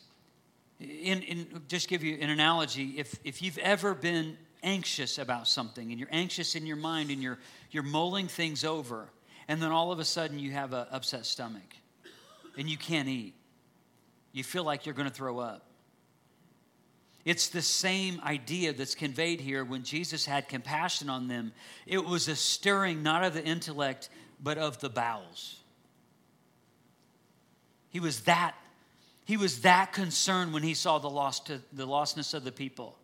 in, 0.81 1.21
in, 1.21 1.61
just 1.69 1.87
give 1.87 2.03
you 2.03 2.17
an 2.19 2.29
analogy, 2.29 2.95
if, 2.97 3.17
if 3.23 3.41
you've 3.41 3.57
ever 3.59 3.93
been 3.93 4.37
anxious 4.63 5.17
about 5.17 5.47
something 5.47 5.91
and 5.91 5.99
you're 5.99 6.09
anxious 6.11 6.55
in 6.55 6.65
your 6.65 6.77
mind 6.77 7.11
and 7.11 7.21
you're, 7.21 7.39
you're 7.71 7.83
mulling 7.83 8.27
things 8.27 8.63
over, 8.63 9.09
and 9.47 9.61
then 9.61 9.71
all 9.71 9.91
of 9.91 9.99
a 9.99 10.05
sudden 10.05 10.39
you 10.39 10.51
have 10.51 10.73
an 10.73 10.85
upset 10.91 11.25
stomach 11.25 11.75
and 12.57 12.69
you 12.69 12.77
can't 12.77 13.07
eat, 13.07 13.33
you 14.31 14.43
feel 14.43 14.63
like 14.63 14.85
you're 14.85 14.95
going 14.95 15.07
to 15.07 15.13
throw 15.13 15.39
up 15.39 15.65
it's 17.25 17.47
the 17.47 17.61
same 17.61 18.19
idea 18.21 18.73
that's 18.73 18.95
conveyed 18.95 19.39
here 19.39 19.63
when 19.63 19.83
Jesus 19.83 20.25
had 20.25 20.49
compassion 20.49 21.09
on 21.09 21.27
them. 21.27 21.53
It 21.85 22.03
was 22.03 22.27
a 22.27 22.35
stirring 22.35 23.01
not 23.01 23.23
of 23.23 23.33
the 23.33 23.43
intellect, 23.43 24.09
but 24.41 24.57
of 24.57 24.79
the 24.79 24.89
bowels. 24.89 25.61
He 27.89 28.01
was 28.01 28.21
that, 28.21 28.55
he 29.23 29.37
was 29.37 29.61
that 29.61 29.93
concerned 29.93 30.53
when 30.53 30.63
he 30.63 30.73
saw 30.73 30.99
the, 30.99 31.09
lost, 31.09 31.47
the 31.47 31.87
lostness 31.87 32.33
of 32.33 32.43
the 32.43 32.51
people. 32.51 32.97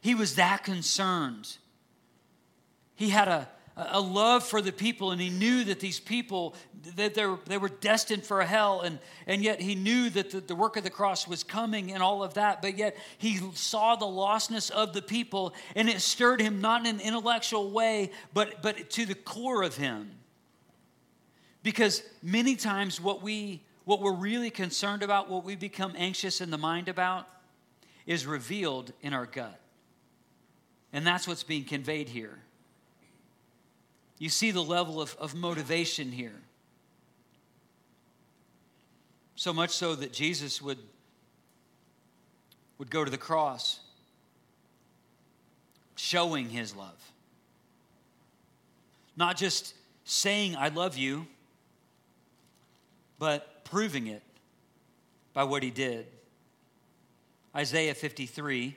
He 0.00 0.14
was 0.14 0.36
that 0.36 0.64
concerned. 0.64 1.56
He 2.94 3.10
had 3.10 3.28
a, 3.28 3.48
a 3.76 4.00
love 4.00 4.44
for 4.44 4.60
the 4.60 4.72
people 4.72 5.10
and 5.10 5.20
he 5.20 5.30
knew 5.30 5.64
that 5.64 5.80
these 5.80 6.00
people 6.00 6.54
that 6.96 7.14
they 7.14 7.58
were 7.58 7.68
destined 7.68 8.24
for 8.24 8.42
hell 8.42 8.80
and, 8.80 8.98
and 9.26 9.42
yet 9.42 9.60
he 9.60 9.74
knew 9.74 10.10
that 10.10 10.30
the, 10.30 10.40
the 10.40 10.54
work 10.54 10.76
of 10.76 10.84
the 10.84 10.90
cross 10.90 11.26
was 11.26 11.42
coming 11.42 11.92
and 11.92 12.02
all 12.02 12.22
of 12.22 12.34
that 12.34 12.62
but 12.62 12.76
yet 12.76 12.96
he 13.18 13.38
saw 13.54 13.96
the 13.96 14.06
lostness 14.06 14.70
of 14.70 14.92
the 14.92 15.02
people 15.02 15.54
and 15.74 15.88
it 15.88 16.00
stirred 16.00 16.40
him 16.40 16.60
not 16.60 16.86
in 16.86 16.96
an 16.96 17.00
intellectual 17.00 17.70
way 17.70 18.10
but, 18.34 18.62
but 18.62 18.90
to 18.90 19.06
the 19.06 19.14
core 19.14 19.62
of 19.62 19.76
him 19.76 20.10
because 21.62 22.02
many 22.22 22.56
times 22.56 23.00
what 23.00 23.22
we 23.22 23.62
what 23.84 24.00
we're 24.00 24.14
really 24.14 24.50
concerned 24.50 25.02
about 25.02 25.28
what 25.28 25.44
we 25.44 25.56
become 25.56 25.94
anxious 25.96 26.40
in 26.40 26.50
the 26.50 26.58
mind 26.58 26.88
about 26.88 27.26
is 28.06 28.26
revealed 28.26 28.92
in 29.02 29.12
our 29.12 29.26
gut 29.26 29.59
and 30.92 31.06
that's 31.06 31.26
what's 31.26 31.42
being 31.42 31.64
conveyed 31.64 32.08
here 32.08 32.38
you 34.20 34.28
see 34.28 34.50
the 34.50 34.62
level 34.62 35.00
of, 35.00 35.16
of 35.18 35.34
motivation 35.34 36.12
here. 36.12 36.38
So 39.34 39.52
much 39.54 39.70
so 39.70 39.94
that 39.94 40.12
Jesus 40.12 40.60
would, 40.60 40.78
would 42.78 42.90
go 42.90 43.02
to 43.02 43.10
the 43.10 43.16
cross 43.16 43.80
showing 45.96 46.50
his 46.50 46.76
love. 46.76 47.12
Not 49.16 49.38
just 49.38 49.74
saying, 50.04 50.54
I 50.54 50.68
love 50.68 50.98
you, 50.98 51.26
but 53.18 53.64
proving 53.64 54.06
it 54.06 54.22
by 55.32 55.44
what 55.44 55.62
he 55.62 55.70
did. 55.70 56.06
Isaiah 57.56 57.94
53 57.94 58.76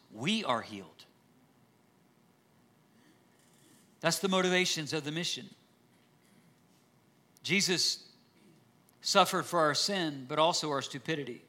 we 0.13 0.43
are 0.43 0.61
healed. 0.61 1.05
That's 3.99 4.19
the 4.19 4.27
motivations 4.27 4.93
of 4.93 5.03
the 5.03 5.11
mission. 5.11 5.49
Jesus 7.43 8.03
suffered 9.01 9.45
for 9.45 9.59
our 9.59 9.75
sin, 9.75 10.25
but 10.27 10.39
also 10.39 10.69
our 10.71 10.81
stupidity. 10.81 11.43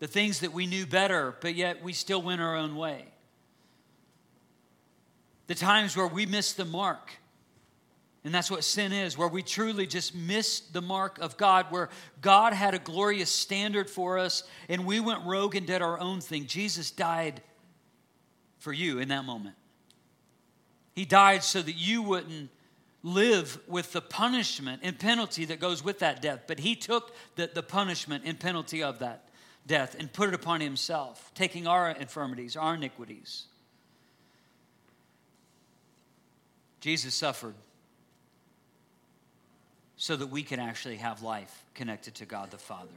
The 0.00 0.06
things 0.06 0.40
that 0.40 0.52
we 0.52 0.66
knew 0.66 0.86
better, 0.86 1.34
but 1.40 1.54
yet 1.54 1.82
we 1.82 1.92
still 1.92 2.20
went 2.20 2.40
our 2.40 2.56
own 2.56 2.76
way. 2.76 3.04
The 5.46 5.54
times 5.54 5.96
where 5.96 6.06
we 6.06 6.26
missed 6.26 6.56
the 6.56 6.64
mark. 6.64 7.12
And 8.24 8.34
that's 8.34 8.50
what 8.50 8.64
sin 8.64 8.92
is, 8.92 9.18
where 9.18 9.28
we 9.28 9.42
truly 9.42 9.86
just 9.86 10.14
missed 10.14 10.72
the 10.72 10.80
mark 10.80 11.18
of 11.18 11.36
God, 11.36 11.66
where 11.68 11.90
God 12.22 12.54
had 12.54 12.72
a 12.72 12.78
glorious 12.78 13.30
standard 13.30 13.90
for 13.90 14.18
us 14.18 14.44
and 14.70 14.86
we 14.86 14.98
went 14.98 15.26
rogue 15.26 15.54
and 15.54 15.66
did 15.66 15.82
our 15.82 16.00
own 16.00 16.22
thing. 16.22 16.46
Jesus 16.46 16.90
died 16.90 17.42
for 18.58 18.72
you 18.72 18.98
in 18.98 19.08
that 19.08 19.26
moment. 19.26 19.56
He 20.94 21.04
died 21.04 21.44
so 21.44 21.60
that 21.60 21.74
you 21.74 22.00
wouldn't 22.00 22.48
live 23.02 23.58
with 23.68 23.92
the 23.92 24.00
punishment 24.00 24.80
and 24.82 24.98
penalty 24.98 25.44
that 25.44 25.60
goes 25.60 25.84
with 25.84 25.98
that 25.98 26.22
death, 26.22 26.44
but 26.46 26.58
he 26.58 26.74
took 26.74 27.14
the, 27.36 27.50
the 27.52 27.62
punishment 27.62 28.24
and 28.24 28.40
penalty 28.40 28.82
of 28.82 29.00
that 29.00 29.28
death 29.66 29.94
and 29.98 30.10
put 30.10 30.28
it 30.28 30.34
upon 30.34 30.62
himself, 30.62 31.30
taking 31.34 31.66
our 31.66 31.90
infirmities, 31.90 32.56
our 32.56 32.74
iniquities. 32.74 33.44
Jesus 36.80 37.14
suffered 37.14 37.54
so 40.04 40.14
that 40.16 40.26
we 40.26 40.42
can 40.42 40.60
actually 40.60 40.96
have 40.96 41.22
life 41.22 41.64
connected 41.72 42.14
to 42.14 42.26
God 42.26 42.50
the 42.50 42.58
Father. 42.58 42.90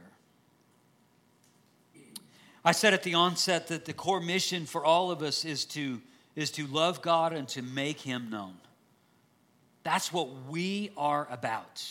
I 2.62 2.72
said 2.72 2.92
at 2.92 3.02
the 3.02 3.14
onset 3.14 3.68
that 3.68 3.86
the 3.86 3.94
core 3.94 4.20
mission 4.20 4.66
for 4.66 4.84
all 4.84 5.10
of 5.10 5.22
us 5.22 5.46
is 5.46 5.64
to, 5.66 6.02
is 6.36 6.50
to 6.50 6.66
love 6.66 7.00
God 7.00 7.32
and 7.32 7.48
to 7.48 7.62
make 7.62 7.98
Him 7.98 8.28
known. 8.28 8.52
That's 9.84 10.12
what 10.12 10.28
we 10.50 10.90
are 10.98 11.26
about. 11.30 11.82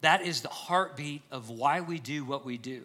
That 0.00 0.22
is 0.22 0.40
the 0.40 0.48
heartbeat 0.48 1.20
of 1.30 1.50
why 1.50 1.82
we 1.82 1.98
do 1.98 2.24
what 2.24 2.46
we 2.46 2.56
do. 2.56 2.84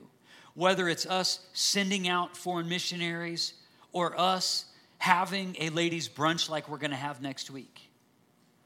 Whether 0.56 0.90
it's 0.90 1.06
us 1.06 1.40
sending 1.54 2.06
out 2.06 2.36
foreign 2.36 2.68
missionaries 2.68 3.54
or 3.94 4.20
us 4.20 4.66
having 4.98 5.56
a 5.62 5.70
ladies' 5.70 6.10
brunch 6.10 6.50
like 6.50 6.68
we're 6.68 6.80
going 6.80 6.92
to 6.92 6.98
have 6.98 7.22
next 7.22 7.50
week, 7.50 7.80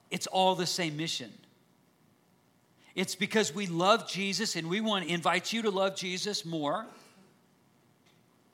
it's 0.09 0.25
all 0.25 0.55
the 0.55 0.65
same 0.65 0.97
mission. 0.97 1.31
It's 2.97 3.13
because 3.13 3.53
we 3.53 3.67
love 3.67 4.09
Jesus 4.09 4.55
and 4.55 4.67
we 4.67 4.81
want 4.81 5.05
to 5.05 5.13
invite 5.13 5.53
you 5.53 5.61
to 5.61 5.69
love 5.69 5.95
Jesus 5.95 6.43
more 6.43 6.87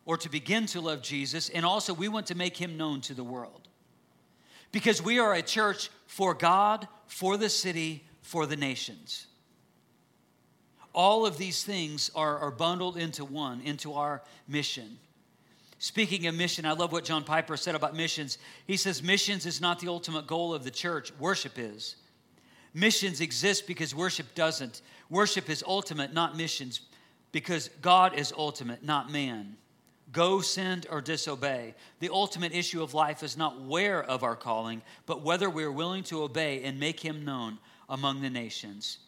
or 0.03 0.17
to 0.17 0.29
begin 0.29 0.65
to 0.65 0.81
love 0.81 1.01
Jesus. 1.01 1.47
And 1.47 1.65
also, 1.65 1.93
we 1.93 2.09
want 2.09 2.27
to 2.27 2.35
make 2.35 2.57
him 2.57 2.75
known 2.75 2.99
to 3.01 3.13
the 3.13 3.23
world. 3.23 3.69
Because 4.73 5.01
we 5.01 5.17
are 5.17 5.33
a 5.33 5.41
church 5.41 5.89
for 6.07 6.33
God, 6.33 6.89
for 7.07 7.37
the 7.37 7.47
city, 7.47 8.03
for 8.21 8.45
the 8.45 8.57
nations. 8.57 9.27
All 10.93 11.25
of 11.25 11.37
these 11.37 11.63
things 11.63 12.11
are, 12.13 12.37
are 12.39 12.51
bundled 12.51 12.97
into 12.97 13.23
one, 13.23 13.61
into 13.61 13.93
our 13.93 14.23
mission. 14.45 14.97
Speaking 15.79 16.27
of 16.27 16.35
mission, 16.35 16.65
I 16.65 16.73
love 16.73 16.91
what 16.91 17.05
John 17.05 17.23
Piper 17.23 17.55
said 17.55 17.75
about 17.75 17.95
missions. 17.95 18.37
He 18.67 18.75
says, 18.75 19.01
Missions 19.01 19.45
is 19.45 19.61
not 19.61 19.79
the 19.79 19.87
ultimate 19.87 20.27
goal 20.27 20.53
of 20.53 20.65
the 20.65 20.71
church, 20.71 21.13
worship 21.17 21.53
is. 21.55 21.95
Missions 22.73 23.21
exist 23.21 23.67
because 23.67 23.93
worship 23.93 24.33
doesn't. 24.35 24.81
Worship 25.09 25.49
is 25.49 25.63
ultimate, 25.65 26.13
not 26.13 26.35
missions, 26.35 26.81
because 27.31 27.69
God 27.81 28.17
is 28.17 28.33
ultimate, 28.35 28.83
not 28.83 29.11
man. 29.11 29.57
Go, 30.11 30.41
send, 30.41 30.87
or 30.89 31.01
disobey. 31.01 31.75
The 31.99 32.09
ultimate 32.09 32.53
issue 32.53 32.83
of 32.83 32.93
life 32.93 33.23
is 33.23 33.37
not 33.37 33.61
where 33.61 34.03
of 34.03 34.23
our 34.23 34.35
calling, 34.35 34.81
but 35.05 35.21
whether 35.21 35.49
we're 35.49 35.71
willing 35.71 36.03
to 36.05 36.23
obey 36.23 36.63
and 36.63 36.79
make 36.79 36.99
Him 36.99 37.25
known 37.25 37.57
among 37.89 38.21
the 38.21 38.29
nations. 38.29 38.99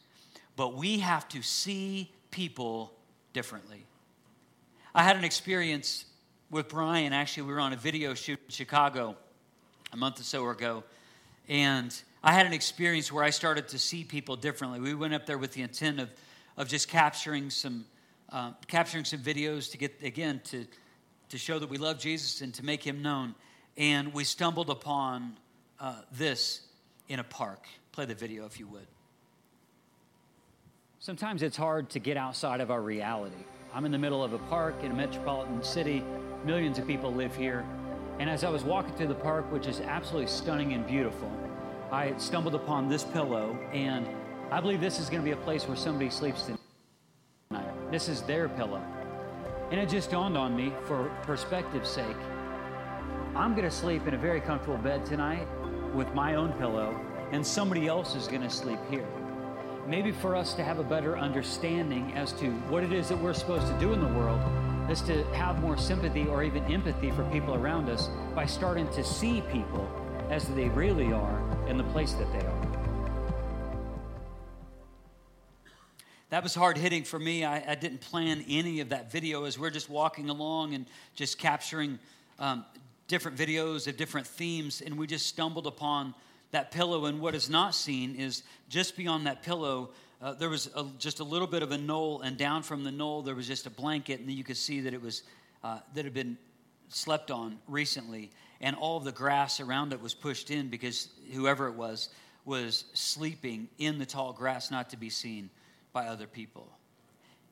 But 0.56 0.76
we 0.76 1.00
have 1.00 1.28
to 1.30 1.42
see 1.42 2.12
people 2.32 2.94
differently. 3.34 3.86
I 4.94 5.04
had 5.04 5.18
an 5.18 5.24
experience 5.24 6.06
with 6.50 6.70
Brian. 6.70 7.14
Actually, 7.14 7.44
we 7.44 7.54
were 7.54 7.60
on 7.60 7.74
a 7.74 7.78
video 7.78 8.14
shoot 8.14 8.40
in 8.46 8.52
Chicago 8.52 9.16
a 9.92 9.98
month 9.98 10.20
or 10.20 10.24
so 10.24 10.48
ago. 10.50 10.84
And 11.48 11.94
I 12.26 12.32
had 12.32 12.48
an 12.48 12.54
experience 12.54 13.12
where 13.12 13.24
I 13.24 13.30
started 13.30 13.68
to 13.68 13.78
see 13.78 14.04
people 14.04 14.36
differently. 14.36 14.80
We 14.80 14.96
went 14.96 15.14
up 15.14 15.28
there 15.28 15.38
with 15.38 15.52
the 15.52 15.62
intent 15.62 16.00
of, 16.00 16.10
of 16.58 16.68
just 16.68 16.88
capturing 16.88 17.52
some, 17.52 17.86
uh, 18.32 18.54
capturing 18.68 19.06
some 19.06 19.20
videos 19.20 19.70
to 19.72 19.78
get, 19.78 20.02
again, 20.02 20.42
to, 20.46 20.66
to 21.30 21.38
show 21.38 21.60
that 21.60 21.70
we 21.70 21.78
love 21.78 22.00
Jesus 22.00 22.42
and 22.42 22.52
to 22.56 22.66
make 22.66 22.82
him 22.82 23.04
known. 23.04 23.36
And 23.78 24.12
we 24.12 24.24
stumbled 24.24 24.72
upon 24.72 25.38
uh, 25.80 26.02
this 26.12 26.62
in 27.10 27.20
a 27.20 27.24
park. 27.24 27.68
Play 27.92 28.06
the 28.06 28.16
video 28.16 28.48
if 28.48 28.60
you 28.60 28.66
would. 28.70 28.88
Sometimes 30.98 31.44
it's 31.44 31.58
hard 31.58 31.92
to 31.92 32.00
get 32.00 32.18
outside 32.18 32.60
of 32.60 32.72
our 32.72 32.82
reality. 32.82 33.36
I'm 33.72 33.86
in 33.86 33.92
the 33.92 34.00
middle 34.00 34.24
of 34.24 34.34
a 34.34 34.40
park 34.40 34.74
in 34.82 34.92
a 34.92 34.96
metropolitan 34.96 35.62
city. 35.62 36.04
Millions 36.44 36.80
of 36.80 36.88
people 36.88 37.14
live 37.14 37.36
here. 37.36 37.64
And 38.18 38.32
as 38.32 38.44
I 38.44 38.50
was 38.50 38.64
walking 38.64 38.96
through 38.96 39.10
the 39.10 39.14
park, 39.14 39.52
which 39.52 39.68
is 39.68 39.80
absolutely 39.82 40.32
stunning 40.32 40.74
and 40.74 40.88
beautiful, 40.88 41.30
I 41.92 42.14
stumbled 42.18 42.56
upon 42.56 42.90
this 42.90 43.04
pillow, 43.04 43.58
and 43.72 44.08
I 44.52 44.60
believe 44.60 44.82
this 44.82 45.00
is 45.00 45.10
going 45.10 45.22
to 45.22 45.26
be 45.26 45.32
a 45.32 45.44
place 45.44 45.68
where 45.68 45.78
somebody 45.78 46.10
sleeps 46.10 46.44
tonight. 47.52 47.92
This 47.92 48.10
is 48.10 48.22
their 48.24 48.50
pillow. 48.50 48.82
And 49.72 49.80
it 49.80 49.90
just 49.90 50.10
dawned 50.10 50.38
on 50.38 50.56
me, 50.56 50.74
for 50.86 51.12
perspective's 51.24 51.90
sake, 51.90 52.18
I'm 53.36 53.52
going 53.52 53.70
to 53.70 53.72
sleep 53.72 54.08
in 54.08 54.14
a 54.14 54.18
very 54.18 54.42
comfortable 54.42 54.78
bed 54.78 55.06
tonight 55.06 55.48
with 55.94 56.12
my 56.14 56.36
own 56.36 56.54
pillow, 56.54 57.00
and 57.32 57.46
somebody 57.46 57.88
else 57.88 58.16
is 58.16 58.28
going 58.28 58.42
to 58.42 58.50
sleep 58.50 58.80
here. 58.90 59.08
Maybe 59.88 60.12
for 60.12 60.36
us 60.36 60.54
to 60.56 60.64
have 60.64 60.80
a 60.80 60.84
better 60.84 61.18
understanding 61.18 62.14
as 62.16 62.32
to 62.34 62.50
what 62.70 62.84
it 62.84 62.92
is 62.92 63.10
that 63.10 63.20
we're 63.20 63.34
supposed 63.34 63.68
to 63.68 63.80
do 63.80 63.94
in 63.94 64.02
the 64.02 64.08
world 64.08 64.42
is 64.90 65.02
to 65.02 65.24
have 65.36 65.62
more 65.62 65.78
sympathy 65.78 66.28
or 66.28 66.44
even 66.44 66.64
empathy 66.66 67.12
for 67.12 67.24
people 67.26 67.54
around 67.54 67.90
us 67.90 68.10
by 68.34 68.46
starting 68.46 68.88
to 68.90 69.04
see 69.04 69.42
people 69.52 69.88
as 70.30 70.48
they 70.50 70.70
really 70.70 71.14
are 71.14 71.42
in 71.68 71.78
the 71.78 71.84
place 71.86 72.14
that 72.14 72.32
they 72.32 72.46
are. 72.46 72.76
That 76.30 76.42
was 76.42 76.56
hard 76.56 76.78
hitting 76.78 77.04
for 77.04 77.20
me. 77.20 77.46
I, 77.46 77.72
I 77.72 77.76
didn't 77.76 78.02
plan 78.02 78.44
any 78.50 78.80
of 78.80 78.90
that 78.90 79.12
video 79.12 79.46
as 79.46 79.60
we're 79.60 79.70
just 79.70 79.90
walking 79.90 80.30
along 80.30 80.74
and 80.74 80.86
just 81.14 81.38
capturing 81.38 82.00
um, 82.40 82.66
different 83.08 83.38
videos 83.38 83.88
of 83.88 83.96
different 83.96 84.26
themes, 84.26 84.82
and 84.82 84.98
we 84.98 85.08
just 85.08 85.28
stumbled 85.28 85.68
upon 85.68 86.16
that 86.52 86.72
pillow. 86.72 87.06
And 87.06 87.22
what 87.22 87.36
is 87.36 87.50
not 87.50 87.76
seen 87.76 88.16
is 88.16 88.44
just 88.68 88.98
beyond 88.98 89.28
that 89.28 89.44
pillow, 89.44 89.92
uh, 90.22 90.34
there 90.34 90.50
was 90.50 90.68
a, 90.76 90.86
just 90.98 91.20
a 91.20 91.24
little 91.24 91.48
bit 91.48 91.62
of 91.62 91.72
a 91.72 91.78
knoll, 91.78 92.22
and 92.22 92.36
down 92.36 92.64
from 92.64 92.84
the 92.84 92.92
knoll 92.92 93.22
there 93.22 93.36
was 93.36 93.48
just 93.48 93.68
a 93.68 93.70
blanket, 93.70 94.20
and 94.20 94.32
you 94.32 94.44
could 94.44 94.58
see 94.58 94.82
that 94.82 94.94
it 94.94 95.02
was 95.02 95.24
uh, 95.64 95.80
that 95.94 96.04
had 96.04 96.14
been 96.14 96.38
slept 96.90 97.30
on 97.30 97.60
recently 97.68 98.32
and 98.66 98.76
all 98.76 99.00
the 99.00 99.12
grass 99.12 99.60
around 99.60 99.94
it 99.94 100.02
was 100.02 100.16
pushed 100.16 100.50
in 100.50 100.70
because 100.70 101.10
whoever 101.32 101.68
it 101.68 101.76
was 101.76 102.10
was 102.46 102.86
sleeping 102.94 103.70
in 103.78 104.00
the 104.00 104.08
tall 104.08 104.34
grass 104.34 104.72
not 104.72 104.90
to 104.90 104.98
be 104.98 105.08
seen 105.08 105.52
by 105.94 106.08
other 106.08 106.26
people. 106.26 106.68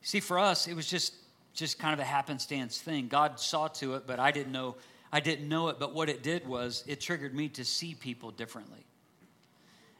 See, 0.02 0.19
for 0.19 0.39
us, 0.39 0.67
it 0.67 0.76
was 0.76 0.89
just 0.89 1.13
just 1.54 1.78
kind 1.78 1.93
of 1.93 1.99
a 1.99 2.04
happenstance 2.04 2.82
thing. 2.82 3.08
God 3.08 3.39
saw 3.39 3.67
to 3.67 3.93
it, 3.93 4.08
but 4.08 4.19
I 4.19 4.32
didn't 4.32 4.52
know 4.52 4.76
I 5.12 5.19
didn't 5.19 5.47
know 5.47 5.67
it, 5.67 5.78
but 5.78 5.93
what 5.93 6.10
it 6.10 6.23
did 6.23 6.47
was 6.47 6.84
it 6.88 6.99
triggered 6.99 7.36
me 7.36 7.47
to 7.49 7.63
see 7.63 7.93
people 7.93 8.32
differently. 8.32 8.84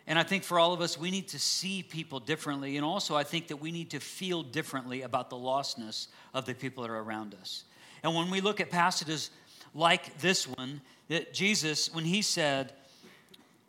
And 0.08 0.18
I 0.18 0.24
think 0.24 0.44
for 0.44 0.58
all 0.58 0.74
of 0.74 0.82
us, 0.82 0.98
we 0.98 1.12
need 1.12 1.28
to 1.30 1.40
see 1.40 1.84
people 1.84 2.20
differently. 2.20 2.76
And 2.76 2.84
also, 2.84 3.16
I 3.16 3.24
think 3.24 3.50
that 3.50 3.58
we 3.58 3.72
need 3.72 3.92
to 3.92 4.00
feel 4.00 4.42
differently 4.42 5.04
about 5.04 5.30
the 5.30 5.36
lostness 5.36 6.08
of 6.34 6.46
the 6.46 6.56
people 6.56 6.82
that 6.82 6.90
are 6.90 7.00
around 7.00 7.36
us. 7.40 7.66
And 8.02 8.14
when 8.16 8.30
we 8.30 8.42
look 8.42 8.60
at 8.60 8.70
passages 8.70 9.30
like 9.74 10.20
this 10.20 10.48
one, 10.48 10.82
that 11.10 11.34
Jesus, 11.34 11.94
when 11.94 12.06
he 12.06 12.22
said 12.22 12.74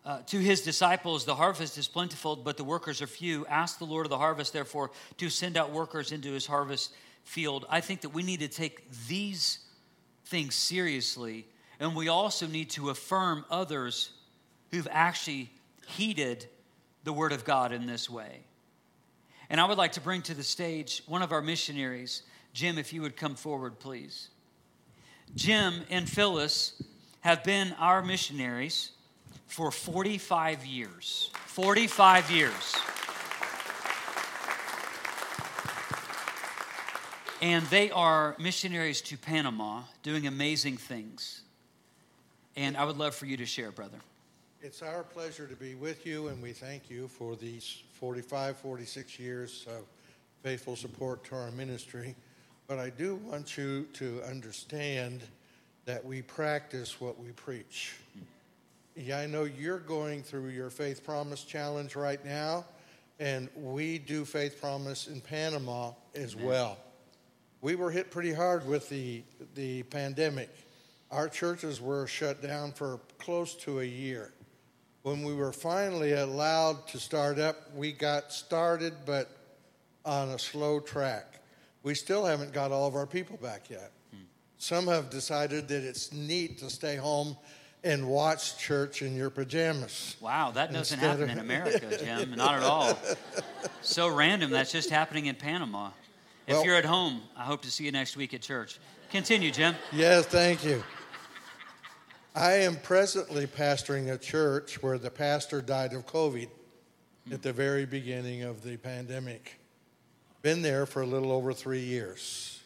uh, 0.04 0.20
to 0.26 0.38
his 0.38 0.62
disciples, 0.62 1.24
The 1.24 1.34
harvest 1.34 1.78
is 1.78 1.88
plentiful, 1.88 2.36
but 2.36 2.56
the 2.56 2.64
workers 2.64 3.00
are 3.00 3.06
few, 3.06 3.46
ask 3.46 3.78
the 3.78 3.86
Lord 3.86 4.06
of 4.06 4.10
the 4.10 4.18
harvest, 4.18 4.52
therefore, 4.52 4.90
to 5.18 5.30
send 5.30 5.56
out 5.56 5.70
workers 5.70 6.12
into 6.12 6.32
his 6.32 6.46
harvest 6.46 6.94
field. 7.24 7.66
I 7.70 7.80
think 7.80 8.02
that 8.02 8.10
we 8.10 8.22
need 8.22 8.40
to 8.40 8.48
take 8.48 8.90
these 9.08 9.58
things 10.26 10.54
seriously, 10.54 11.46
and 11.80 11.96
we 11.96 12.08
also 12.08 12.46
need 12.46 12.70
to 12.70 12.90
affirm 12.90 13.44
others 13.50 14.10
who've 14.70 14.88
actually 14.90 15.50
heeded 15.86 16.46
the 17.04 17.12
word 17.12 17.32
of 17.32 17.44
God 17.44 17.72
in 17.72 17.86
this 17.86 18.08
way. 18.08 18.40
And 19.50 19.60
I 19.60 19.66
would 19.66 19.78
like 19.78 19.92
to 19.92 20.00
bring 20.00 20.22
to 20.22 20.34
the 20.34 20.42
stage 20.42 21.02
one 21.06 21.22
of 21.22 21.32
our 21.32 21.42
missionaries. 21.42 22.22
Jim, 22.52 22.78
if 22.78 22.92
you 22.92 23.02
would 23.02 23.16
come 23.16 23.34
forward, 23.34 23.78
please. 23.78 24.30
Jim 25.34 25.82
and 25.90 26.08
Phyllis 26.08 26.82
have 27.20 27.42
been 27.44 27.74
our 27.78 28.02
missionaries 28.02 28.90
for 29.46 29.70
45 29.70 30.66
years. 30.66 31.30
45 31.46 32.30
years. 32.30 32.74
And 37.40 37.64
they 37.66 37.90
are 37.90 38.36
missionaries 38.38 39.00
to 39.02 39.16
Panama 39.16 39.82
doing 40.02 40.26
amazing 40.26 40.76
things. 40.76 41.42
And 42.56 42.76
I 42.76 42.84
would 42.84 42.96
love 42.96 43.14
for 43.14 43.26
you 43.26 43.36
to 43.36 43.46
share, 43.46 43.70
brother. 43.70 43.98
It's 44.62 44.80
our 44.80 45.02
pleasure 45.02 45.46
to 45.46 45.56
be 45.56 45.74
with 45.74 46.06
you, 46.06 46.28
and 46.28 46.42
we 46.42 46.52
thank 46.52 46.88
you 46.88 47.06
for 47.06 47.36
these 47.36 47.82
45, 47.92 48.56
46 48.56 49.18
years 49.18 49.66
of 49.68 49.84
faithful 50.42 50.74
support 50.74 51.22
to 51.24 51.34
our 51.36 51.50
ministry. 51.50 52.14
But 52.66 52.78
I 52.78 52.90
do 52.90 53.16
want 53.16 53.58
you 53.58 53.86
to 53.94 54.22
understand 54.22 55.22
that 55.84 56.04
we 56.04 56.22
practice 56.22 57.00
what 57.00 57.18
we 57.18 57.30
preach. 57.32 57.94
Yeah, 58.96 59.18
I 59.18 59.26
know 59.26 59.44
you're 59.44 59.80
going 59.80 60.22
through 60.22 60.48
your 60.48 60.70
Faith 60.70 61.04
Promise 61.04 61.44
Challenge 61.44 61.94
right 61.94 62.24
now, 62.24 62.64
and 63.18 63.48
we 63.54 63.98
do 63.98 64.24
Faith 64.24 64.60
Promise 64.60 65.08
in 65.08 65.20
Panama 65.20 65.92
as 66.14 66.34
Amen. 66.34 66.46
well. 66.46 66.78
We 67.60 67.74
were 67.74 67.90
hit 67.90 68.10
pretty 68.10 68.32
hard 68.32 68.66
with 68.66 68.88
the, 68.88 69.22
the 69.54 69.82
pandemic. 69.84 70.48
Our 71.10 71.28
churches 71.28 71.80
were 71.80 72.06
shut 72.06 72.42
down 72.42 72.72
for 72.72 73.00
close 73.18 73.54
to 73.56 73.80
a 73.80 73.84
year. 73.84 74.32
When 75.02 75.22
we 75.22 75.34
were 75.34 75.52
finally 75.52 76.12
allowed 76.12 76.88
to 76.88 76.98
start 76.98 77.38
up, 77.38 77.74
we 77.74 77.92
got 77.92 78.32
started, 78.32 78.94
but 79.04 79.30
on 80.04 80.30
a 80.30 80.38
slow 80.38 80.80
track. 80.80 81.33
We 81.84 81.94
still 81.94 82.24
haven't 82.24 82.52
got 82.52 82.72
all 82.72 82.88
of 82.88 82.96
our 82.96 83.06
people 83.06 83.36
back 83.36 83.70
yet. 83.70 83.92
Some 84.58 84.86
have 84.86 85.10
decided 85.10 85.68
that 85.68 85.84
it's 85.84 86.12
neat 86.12 86.58
to 86.58 86.70
stay 86.70 86.96
home 86.96 87.36
and 87.84 88.08
watch 88.08 88.56
church 88.56 89.02
in 89.02 89.14
your 89.14 89.28
pajamas. 89.28 90.16
Wow, 90.20 90.50
that 90.52 90.72
doesn't 90.72 90.98
happen 90.98 91.24
of- 91.24 91.28
in 91.30 91.38
America, 91.40 91.96
Jim. 91.98 92.30
Not 92.34 92.54
at 92.54 92.62
all. 92.62 92.98
So 93.82 94.08
random. 94.08 94.50
That's 94.50 94.72
just 94.72 94.88
happening 94.88 95.26
in 95.26 95.34
Panama. 95.34 95.90
If 96.46 96.54
Well- 96.56 96.64
you're 96.64 96.76
at 96.76 96.86
home, 96.86 97.20
I 97.36 97.44
hope 97.44 97.60
to 97.62 97.70
see 97.70 97.84
you 97.84 97.92
next 97.92 98.16
week 98.16 98.32
at 98.32 98.40
church. 98.40 98.78
Continue, 99.10 99.50
Jim. 99.50 99.74
Yes, 99.92 100.24
thank 100.26 100.64
you. 100.64 100.82
I 102.34 102.52
am 102.52 102.76
presently 102.76 103.46
pastoring 103.46 104.12
a 104.12 104.18
church 104.18 104.82
where 104.82 104.96
the 104.98 105.10
pastor 105.10 105.60
died 105.60 105.92
of 105.92 106.06
COVID 106.06 106.48
at 107.30 107.42
the 107.42 107.52
very 107.52 107.84
beginning 107.84 108.42
of 108.42 108.62
the 108.62 108.76
pandemic. 108.78 109.60
Been 110.44 110.60
there 110.60 110.84
for 110.84 111.00
a 111.00 111.06
little 111.06 111.32
over 111.32 111.54
three 111.54 111.80
years. 111.80 112.62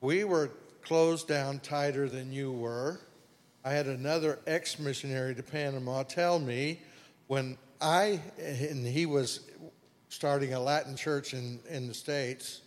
We 0.00 0.24
were 0.24 0.50
closed 0.82 1.28
down 1.28 1.60
tighter 1.60 2.08
than 2.08 2.32
you 2.32 2.50
were. 2.50 2.98
I 3.64 3.70
had 3.70 3.86
another 3.86 4.40
ex 4.48 4.80
missionary 4.80 5.32
to 5.36 5.44
Panama 5.44 6.02
tell 6.02 6.40
me 6.40 6.80
when 7.28 7.56
I, 7.80 8.20
and 8.36 8.84
he 8.84 9.06
was 9.06 9.48
starting 10.08 10.54
a 10.54 10.58
Latin 10.58 10.96
church 10.96 11.34
in, 11.34 11.60
in 11.70 11.86
the 11.86 11.94
States, 11.94 12.62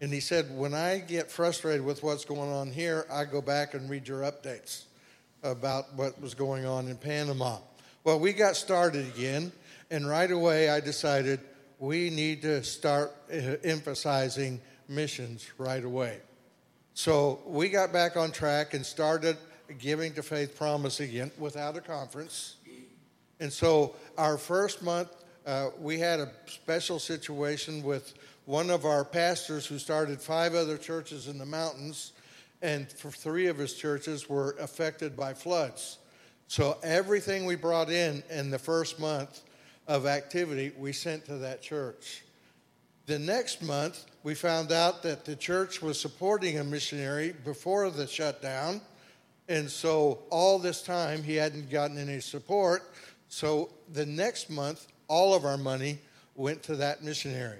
and 0.00 0.10
he 0.10 0.20
said, 0.20 0.46
When 0.56 0.72
I 0.72 1.00
get 1.00 1.30
frustrated 1.30 1.84
with 1.84 2.02
what's 2.02 2.24
going 2.24 2.50
on 2.50 2.72
here, 2.72 3.04
I 3.12 3.26
go 3.26 3.42
back 3.42 3.74
and 3.74 3.90
read 3.90 4.08
your 4.08 4.22
updates 4.22 4.84
about 5.42 5.94
what 5.94 6.18
was 6.22 6.32
going 6.32 6.64
on 6.64 6.88
in 6.88 6.96
Panama. 6.96 7.58
Well, 8.02 8.18
we 8.18 8.32
got 8.32 8.56
started 8.56 9.06
again, 9.14 9.52
and 9.90 10.08
right 10.08 10.30
away 10.30 10.70
I 10.70 10.80
decided 10.80 11.38
we 11.82 12.10
need 12.10 12.42
to 12.42 12.62
start 12.62 13.12
uh, 13.28 13.56
emphasizing 13.64 14.60
missions 14.88 15.50
right 15.58 15.82
away. 15.82 16.20
So 16.94 17.40
we 17.44 17.70
got 17.70 17.92
back 17.92 18.16
on 18.16 18.30
track 18.30 18.74
and 18.74 18.86
started 18.86 19.36
giving 19.80 20.12
to 20.14 20.22
Faith 20.22 20.56
Promise 20.56 21.00
again 21.00 21.32
without 21.40 21.76
a 21.76 21.80
conference. 21.80 22.54
And 23.40 23.52
so 23.52 23.96
our 24.16 24.38
first 24.38 24.84
month, 24.84 25.08
uh, 25.44 25.70
we 25.80 25.98
had 25.98 26.20
a 26.20 26.30
special 26.46 27.00
situation 27.00 27.82
with 27.82 28.14
one 28.44 28.70
of 28.70 28.84
our 28.84 29.04
pastors 29.04 29.66
who 29.66 29.80
started 29.80 30.20
five 30.20 30.54
other 30.54 30.78
churches 30.78 31.26
in 31.26 31.36
the 31.36 31.46
mountains, 31.46 32.12
and 32.62 32.88
three 32.88 33.48
of 33.48 33.58
his 33.58 33.74
churches 33.74 34.28
were 34.28 34.54
affected 34.60 35.16
by 35.16 35.34
floods. 35.34 35.98
So 36.46 36.78
everything 36.84 37.44
we 37.44 37.56
brought 37.56 37.90
in 37.90 38.22
in 38.30 38.52
the 38.52 38.58
first 38.60 39.00
month 39.00 39.40
of 39.86 40.06
activity, 40.06 40.72
we 40.78 40.92
sent 40.92 41.26
to 41.26 41.38
that 41.38 41.62
church. 41.62 42.22
The 43.06 43.18
next 43.18 43.62
month, 43.62 44.04
we 44.22 44.34
found 44.34 44.70
out 44.70 45.02
that 45.02 45.24
the 45.24 45.34
church 45.34 45.82
was 45.82 46.00
supporting 46.00 46.58
a 46.58 46.64
missionary 46.64 47.34
before 47.44 47.90
the 47.90 48.06
shutdown. 48.06 48.80
And 49.48 49.68
so 49.68 50.20
all 50.30 50.58
this 50.58 50.82
time, 50.82 51.22
he 51.22 51.34
hadn't 51.34 51.68
gotten 51.68 51.98
any 51.98 52.20
support. 52.20 52.82
So 53.28 53.70
the 53.92 54.06
next 54.06 54.50
month, 54.50 54.86
all 55.08 55.34
of 55.34 55.44
our 55.44 55.58
money 55.58 55.98
went 56.36 56.62
to 56.64 56.76
that 56.76 57.02
missionary. 57.02 57.58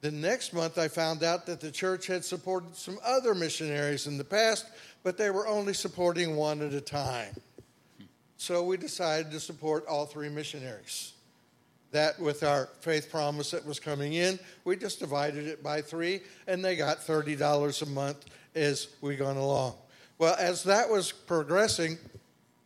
The 0.00 0.12
next 0.12 0.52
month, 0.52 0.78
I 0.78 0.88
found 0.88 1.22
out 1.22 1.46
that 1.46 1.60
the 1.60 1.70
church 1.70 2.06
had 2.06 2.24
supported 2.24 2.76
some 2.76 2.98
other 3.04 3.34
missionaries 3.34 4.06
in 4.06 4.16
the 4.16 4.24
past, 4.24 4.66
but 5.02 5.16
they 5.16 5.30
were 5.30 5.46
only 5.46 5.74
supporting 5.74 6.36
one 6.36 6.60
at 6.62 6.72
a 6.72 6.80
time. 6.80 7.34
So 8.36 8.64
we 8.64 8.76
decided 8.76 9.30
to 9.32 9.40
support 9.40 9.86
all 9.86 10.06
three 10.06 10.28
missionaries 10.28 11.12
that 11.92 12.18
with 12.18 12.42
our 12.42 12.68
faith 12.80 13.10
promise 13.10 13.52
that 13.52 13.64
was 13.64 13.78
coming 13.78 14.14
in, 14.14 14.38
we 14.64 14.76
just 14.76 14.98
divided 14.98 15.46
it 15.46 15.62
by 15.62 15.80
three, 15.80 16.22
and 16.46 16.64
they 16.64 16.74
got 16.74 16.98
$30 16.98 17.82
a 17.82 17.86
month 17.86 18.24
as 18.54 18.88
we 19.00 19.14
gone 19.14 19.36
along. 19.36 19.74
Well, 20.18 20.34
as 20.38 20.64
that 20.64 20.88
was 20.88 21.12
progressing, 21.12 21.98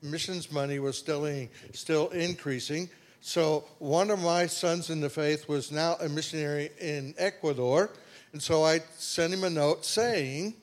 missions 0.02 0.50
money 0.50 0.78
was 0.78 0.96
still, 0.96 1.24
in, 1.24 1.48
still 1.72 2.08
increasing. 2.10 2.88
So 3.20 3.64
one 3.78 4.10
of 4.10 4.22
my 4.22 4.46
sons 4.46 4.90
in 4.90 5.00
the 5.00 5.10
faith 5.10 5.48
was 5.48 5.72
now 5.72 5.96
a 6.00 6.08
missionary 6.08 6.70
in 6.80 7.14
Ecuador, 7.18 7.90
and 8.32 8.40
so 8.40 8.64
I 8.64 8.80
sent 8.96 9.32
him 9.32 9.42
a 9.42 9.50
note 9.50 9.84
saying 9.84 10.54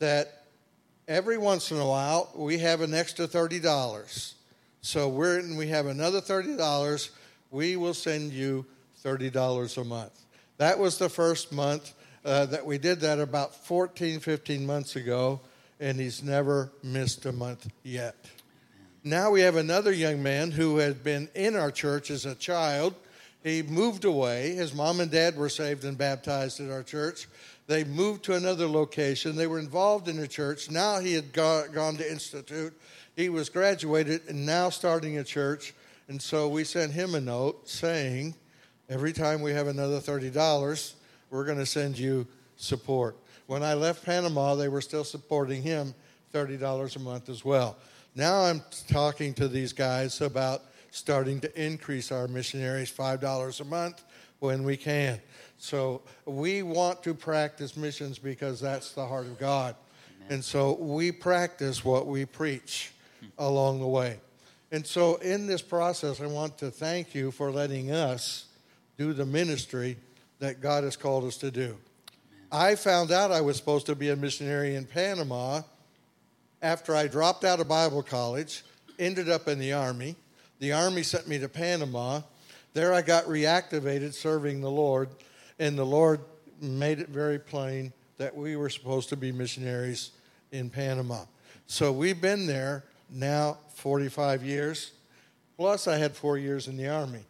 that 0.00 0.44
every 1.06 1.38
once 1.38 1.70
in 1.70 1.78
a 1.78 1.86
while 1.86 2.30
we 2.34 2.58
have 2.58 2.80
an 2.80 2.92
extra 2.92 3.28
$30. 3.28 4.34
So 4.80 5.08
we're, 5.08 5.38
and 5.38 5.56
we 5.56 5.68
have 5.68 5.86
another 5.86 6.20
$30 6.20 7.10
we 7.56 7.74
will 7.74 7.94
send 7.94 8.34
you 8.34 8.66
$30 9.02 9.78
a 9.78 9.84
month. 9.84 10.12
That 10.58 10.78
was 10.78 10.98
the 10.98 11.08
first 11.08 11.52
month 11.52 11.94
uh, 12.22 12.44
that 12.46 12.66
we 12.66 12.76
did 12.76 13.00
that 13.00 13.18
about 13.18 13.54
14, 13.64 14.20
15 14.20 14.66
months 14.66 14.94
ago, 14.94 15.40
and 15.80 15.98
he's 15.98 16.22
never 16.22 16.70
missed 16.82 17.24
a 17.24 17.32
month 17.32 17.66
yet. 17.82 18.14
Now 19.04 19.30
we 19.30 19.40
have 19.40 19.56
another 19.56 19.90
young 19.90 20.22
man 20.22 20.50
who 20.50 20.76
had 20.76 21.02
been 21.02 21.30
in 21.34 21.56
our 21.56 21.70
church 21.70 22.10
as 22.10 22.26
a 22.26 22.34
child. 22.34 22.94
He 23.42 23.62
moved 23.62 24.04
away. 24.04 24.54
His 24.54 24.74
mom 24.74 25.00
and 25.00 25.10
dad 25.10 25.38
were 25.38 25.48
saved 25.48 25.84
and 25.84 25.96
baptized 25.96 26.60
at 26.60 26.70
our 26.70 26.82
church. 26.82 27.26
They 27.68 27.84
moved 27.84 28.24
to 28.24 28.34
another 28.34 28.66
location. 28.66 29.34
They 29.34 29.46
were 29.46 29.60
involved 29.60 30.08
in 30.08 30.18
the 30.20 30.28
church. 30.28 30.70
Now 30.70 31.00
he 31.00 31.14
had 31.14 31.32
gone, 31.32 31.72
gone 31.72 31.96
to 31.96 32.10
Institute. 32.10 32.78
He 33.14 33.30
was 33.30 33.48
graduated 33.48 34.28
and 34.28 34.44
now 34.44 34.68
starting 34.68 35.16
a 35.16 35.24
church. 35.24 35.72
And 36.08 36.20
so 36.22 36.48
we 36.48 36.64
sent 36.64 36.92
him 36.92 37.14
a 37.14 37.20
note 37.20 37.68
saying, 37.68 38.34
every 38.88 39.12
time 39.12 39.42
we 39.42 39.52
have 39.52 39.66
another 39.66 39.98
$30, 39.98 40.94
we're 41.30 41.44
going 41.44 41.58
to 41.58 41.66
send 41.66 41.98
you 41.98 42.26
support. 42.56 43.16
When 43.46 43.62
I 43.62 43.74
left 43.74 44.04
Panama, 44.04 44.54
they 44.54 44.68
were 44.68 44.80
still 44.80 45.04
supporting 45.04 45.62
him 45.62 45.94
$30 46.32 46.96
a 46.96 46.98
month 47.00 47.28
as 47.28 47.44
well. 47.44 47.76
Now 48.14 48.42
I'm 48.42 48.62
talking 48.88 49.34
to 49.34 49.48
these 49.48 49.72
guys 49.72 50.20
about 50.20 50.62
starting 50.90 51.40
to 51.40 51.62
increase 51.62 52.10
our 52.10 52.28
missionaries 52.28 52.90
$5 52.90 53.60
a 53.60 53.64
month 53.64 54.04
when 54.38 54.62
we 54.62 54.76
can. 54.76 55.20
So 55.58 56.02
we 56.24 56.62
want 56.62 57.02
to 57.02 57.14
practice 57.14 57.76
missions 57.76 58.18
because 58.18 58.60
that's 58.60 58.92
the 58.92 59.06
heart 59.06 59.26
of 59.26 59.38
God. 59.38 59.74
Amen. 60.16 60.34
And 60.34 60.44
so 60.44 60.74
we 60.74 61.12
practice 61.12 61.84
what 61.84 62.06
we 62.06 62.24
preach 62.24 62.92
along 63.38 63.80
the 63.80 63.86
way. 63.86 64.18
And 64.72 64.86
so, 64.86 65.16
in 65.16 65.46
this 65.46 65.62
process, 65.62 66.20
I 66.20 66.26
want 66.26 66.58
to 66.58 66.70
thank 66.70 67.14
you 67.14 67.30
for 67.30 67.52
letting 67.52 67.92
us 67.92 68.46
do 68.98 69.12
the 69.12 69.26
ministry 69.26 69.96
that 70.40 70.60
God 70.60 70.84
has 70.84 70.96
called 70.96 71.24
us 71.24 71.36
to 71.38 71.50
do. 71.50 71.76
I 72.50 72.74
found 72.74 73.12
out 73.12 73.30
I 73.30 73.40
was 73.40 73.56
supposed 73.56 73.86
to 73.86 73.94
be 73.94 74.10
a 74.10 74.16
missionary 74.16 74.74
in 74.74 74.84
Panama 74.84 75.62
after 76.62 76.96
I 76.96 77.06
dropped 77.06 77.44
out 77.44 77.60
of 77.60 77.68
Bible 77.68 78.02
college, 78.02 78.64
ended 78.98 79.28
up 79.28 79.46
in 79.46 79.58
the 79.58 79.72
Army. 79.72 80.16
The 80.58 80.72
Army 80.72 81.02
sent 81.02 81.28
me 81.28 81.38
to 81.38 81.48
Panama. 81.48 82.22
There 82.72 82.92
I 82.92 83.02
got 83.02 83.24
reactivated 83.26 84.14
serving 84.14 84.60
the 84.60 84.70
Lord, 84.70 85.08
and 85.58 85.78
the 85.78 85.86
Lord 85.86 86.20
made 86.60 86.98
it 86.98 87.08
very 87.08 87.38
plain 87.38 87.92
that 88.18 88.34
we 88.34 88.56
were 88.56 88.70
supposed 88.70 89.10
to 89.10 89.16
be 89.16 89.32
missionaries 89.32 90.10
in 90.50 90.70
Panama. 90.70 91.24
So 91.66 91.92
we've 91.92 92.20
been 92.20 92.46
there 92.46 92.84
now 93.10 93.58
45 93.74 94.44
years. 94.44 94.92
Plus, 95.56 95.88
I 95.88 95.96
had 95.96 96.14
four 96.14 96.38
years 96.38 96.68
in 96.68 96.76
the 96.76 96.88
Army. 96.88 97.24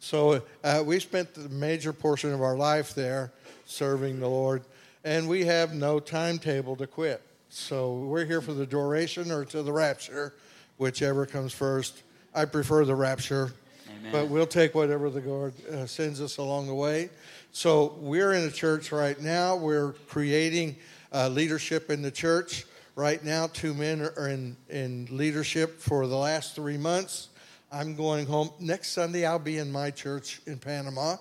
So 0.00 0.42
uh, 0.64 0.82
we 0.84 0.98
spent 1.00 1.34
the 1.34 1.48
major 1.48 1.92
portion 1.92 2.32
of 2.32 2.42
our 2.42 2.56
life 2.56 2.94
there 2.94 3.32
serving 3.66 4.18
the 4.20 4.28
Lord, 4.28 4.62
and 5.04 5.28
we 5.28 5.44
have 5.44 5.74
no 5.74 6.00
timetable 6.00 6.76
to 6.76 6.86
quit. 6.86 7.22
So 7.48 7.94
we're 7.94 8.24
here 8.24 8.40
for 8.40 8.52
the 8.52 8.66
duration 8.66 9.30
or 9.30 9.44
to 9.46 9.62
the 9.62 9.72
rapture, 9.72 10.34
whichever 10.78 11.26
comes 11.26 11.52
first. 11.52 12.02
I 12.34 12.44
prefer 12.44 12.84
the 12.84 12.94
rapture, 12.94 13.52
Amen. 13.88 14.12
but 14.12 14.28
we'll 14.28 14.46
take 14.46 14.74
whatever 14.74 15.10
the 15.10 15.20
Lord 15.20 15.54
uh, 15.68 15.86
sends 15.86 16.20
us 16.20 16.38
along 16.38 16.66
the 16.66 16.74
way. 16.74 17.10
So 17.52 17.96
we're 18.00 18.32
in 18.34 18.44
a 18.44 18.50
church 18.50 18.92
right 18.92 19.20
now. 19.20 19.56
We're 19.56 19.92
creating 20.08 20.76
uh, 21.12 21.28
leadership 21.28 21.90
in 21.90 22.02
the 22.02 22.10
church. 22.10 22.64
Right 22.98 23.22
now, 23.24 23.46
two 23.46 23.74
men 23.74 24.00
are 24.00 24.28
in, 24.28 24.56
in 24.68 25.06
leadership 25.12 25.78
for 25.78 26.08
the 26.08 26.16
last 26.16 26.56
three 26.56 26.76
months. 26.76 27.28
I'm 27.70 27.94
going 27.94 28.26
home. 28.26 28.50
Next 28.58 28.90
Sunday, 28.90 29.24
I'll 29.24 29.38
be 29.38 29.58
in 29.58 29.70
my 29.70 29.92
church 29.92 30.40
in 30.46 30.58
Panama. 30.58 31.14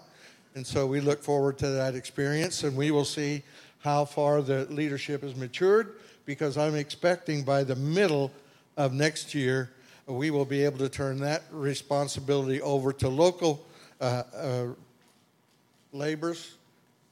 And 0.56 0.66
so 0.66 0.88
we 0.88 1.02
look 1.02 1.22
forward 1.22 1.60
to 1.60 1.70
that 1.70 1.94
experience, 1.94 2.64
and 2.64 2.76
we 2.76 2.90
will 2.90 3.06
see 3.06 3.44
how 3.82 4.06
far 4.06 4.42
the 4.42 4.66
leadership 4.72 5.22
has 5.22 5.36
matured 5.36 5.98
because 6.26 6.58
I'm 6.58 6.74
expecting 6.74 7.44
by 7.44 7.64
the 7.64 7.76
middle 7.76 8.32
of 8.76 8.92
next 8.92 9.36
year, 9.36 9.70
we 10.08 10.32
will 10.32 10.46
be 10.46 10.66
able 10.66 10.80
to 10.80 10.90
turn 10.90 11.20
that 11.20 11.44
responsibility 11.52 12.60
over 12.60 12.92
to 12.94 13.08
local 13.08 13.64
uh, 14.02 14.24
uh, 14.36 14.66
laborers, 15.94 16.56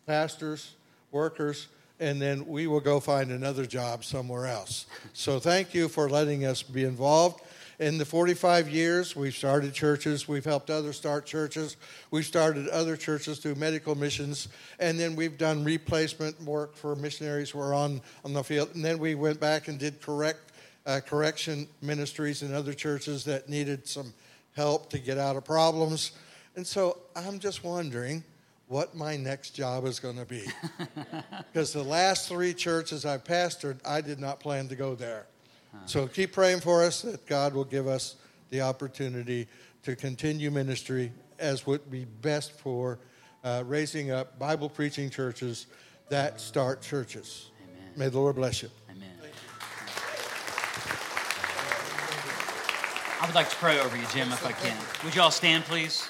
pastors, 0.07 0.73
workers, 1.11 1.67
and 1.99 2.21
then 2.21 2.45
we 2.45 2.67
will 2.67 2.79
go 2.79 2.99
find 2.99 3.31
another 3.31 3.65
job 3.65 4.03
somewhere 4.03 4.47
else. 4.47 4.85
So 5.13 5.39
thank 5.39 5.73
you 5.73 5.87
for 5.87 6.09
letting 6.09 6.45
us 6.45 6.63
be 6.63 6.83
involved. 6.83 7.41
in 7.77 7.97
the 7.97 8.05
45 8.05 8.69
years, 8.69 9.15
we've 9.15 9.35
started 9.35 9.73
churches, 9.73 10.29
we've 10.29 10.45
helped 10.45 10.69
others 10.69 10.95
start 10.95 11.25
churches, 11.25 11.75
we've 12.09 12.25
started 12.25 12.69
other 12.69 12.95
churches 12.95 13.39
through 13.39 13.55
medical 13.55 13.95
missions, 13.95 14.47
and 14.79 14.97
then 14.97 15.15
we've 15.15 15.37
done 15.37 15.63
replacement 15.63 16.41
work 16.43 16.75
for 16.75 16.95
missionaries 16.95 17.49
who 17.49 17.59
are 17.59 17.73
on, 17.73 18.01
on 18.23 18.31
the 18.31 18.43
field. 18.43 18.69
And 18.75 18.83
then 18.83 18.97
we 18.97 19.15
went 19.15 19.41
back 19.41 19.67
and 19.67 19.77
did 19.77 20.01
correct 20.01 20.53
uh, 20.85 21.01
correction 21.05 21.67
ministries 21.81 22.43
in 22.43 22.53
other 22.53 22.73
churches 22.73 23.25
that 23.25 23.49
needed 23.49 23.87
some 23.87 24.13
help 24.55 24.89
to 24.91 24.99
get 24.99 25.17
out 25.17 25.35
of 25.35 25.43
problems. 25.43 26.11
And 26.55 26.65
so 26.65 26.97
I'm 27.15 27.39
just 27.39 27.63
wondering 27.63 28.23
what 28.67 28.95
my 28.95 29.15
next 29.17 29.51
job 29.51 29.85
is 29.85 29.99
going 29.99 30.17
to 30.17 30.25
be. 30.25 30.43
Because 31.53 31.71
the 31.71 31.83
last 31.83 32.27
three 32.27 32.53
churches 32.53 33.05
I've 33.05 33.23
pastored, 33.23 33.77
I 33.85 34.01
did 34.01 34.19
not 34.19 34.41
plan 34.41 34.67
to 34.67 34.75
go 34.75 34.93
there. 34.93 35.25
So 35.85 36.07
keep 36.07 36.33
praying 36.33 36.61
for 36.61 36.83
us 36.83 37.01
that 37.03 37.25
God 37.25 37.53
will 37.53 37.63
give 37.63 37.87
us 37.87 38.15
the 38.49 38.61
opportunity 38.61 39.47
to 39.83 39.95
continue 39.95 40.51
ministry 40.51 41.11
as 41.39 41.65
would 41.65 41.89
be 41.89 42.05
best 42.05 42.51
for 42.53 42.99
uh, 43.43 43.63
raising 43.65 44.11
up 44.11 44.39
Bible 44.39 44.69
preaching 44.69 45.09
churches 45.09 45.67
that 46.09 46.41
start 46.41 46.81
churches. 46.81 47.51
Amen. 47.63 47.93
May 47.95 48.09
the 48.09 48.19
Lord 48.19 48.35
bless 48.35 48.63
you. 48.63 48.69
Amen. 48.89 49.09
I 53.21 53.25
would 53.25 53.35
like 53.35 53.49
to 53.49 53.55
pray 53.55 53.79
over 53.79 53.95
you, 53.95 54.05
Jim, 54.11 54.31
if 54.31 54.45
I 54.45 54.51
can. 54.51 54.77
Would 55.03 55.15
you 55.15 55.21
all 55.21 55.31
stand, 55.31 55.63
please? 55.65 56.07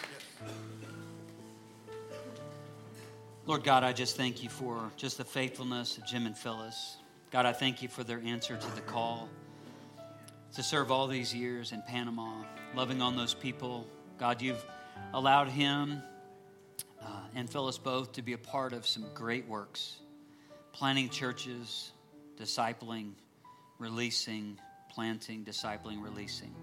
Lord 3.47 3.63
God, 3.63 3.83
I 3.83 3.93
just 3.93 4.17
thank 4.17 4.41
you 4.41 4.49
for 4.49 4.91
just 4.97 5.19
the 5.19 5.23
faithfulness 5.23 5.99
of 5.99 6.05
Jim 6.07 6.25
and 6.25 6.35
Phyllis. 6.35 6.97
God, 7.29 7.45
I 7.45 7.53
thank 7.53 7.83
you 7.83 7.87
for 7.87 8.03
their 8.03 8.19
answer 8.19 8.57
to 8.57 8.75
the 8.75 8.81
call 8.81 9.29
to 10.55 10.63
serve 10.63 10.89
all 10.89 11.05
these 11.05 11.31
years 11.31 11.71
in 11.71 11.83
Panama, 11.83 12.43
loving 12.73 13.03
on 13.03 13.15
those 13.15 13.35
people. 13.35 13.85
God, 14.17 14.41
you've 14.41 14.65
allowed 15.13 15.49
him 15.49 16.01
uh, 16.99 17.07
and 17.35 17.47
Phyllis 17.47 17.77
both 17.77 18.13
to 18.13 18.23
be 18.23 18.33
a 18.33 18.37
part 18.39 18.73
of 18.73 18.87
some 18.87 19.05
great 19.13 19.47
works, 19.47 19.97
planting 20.71 21.09
churches, 21.09 21.91
discipling, 22.39 23.11
releasing, 23.77 24.57
planting, 24.89 25.45
discipling, 25.45 26.03
releasing. 26.03 26.55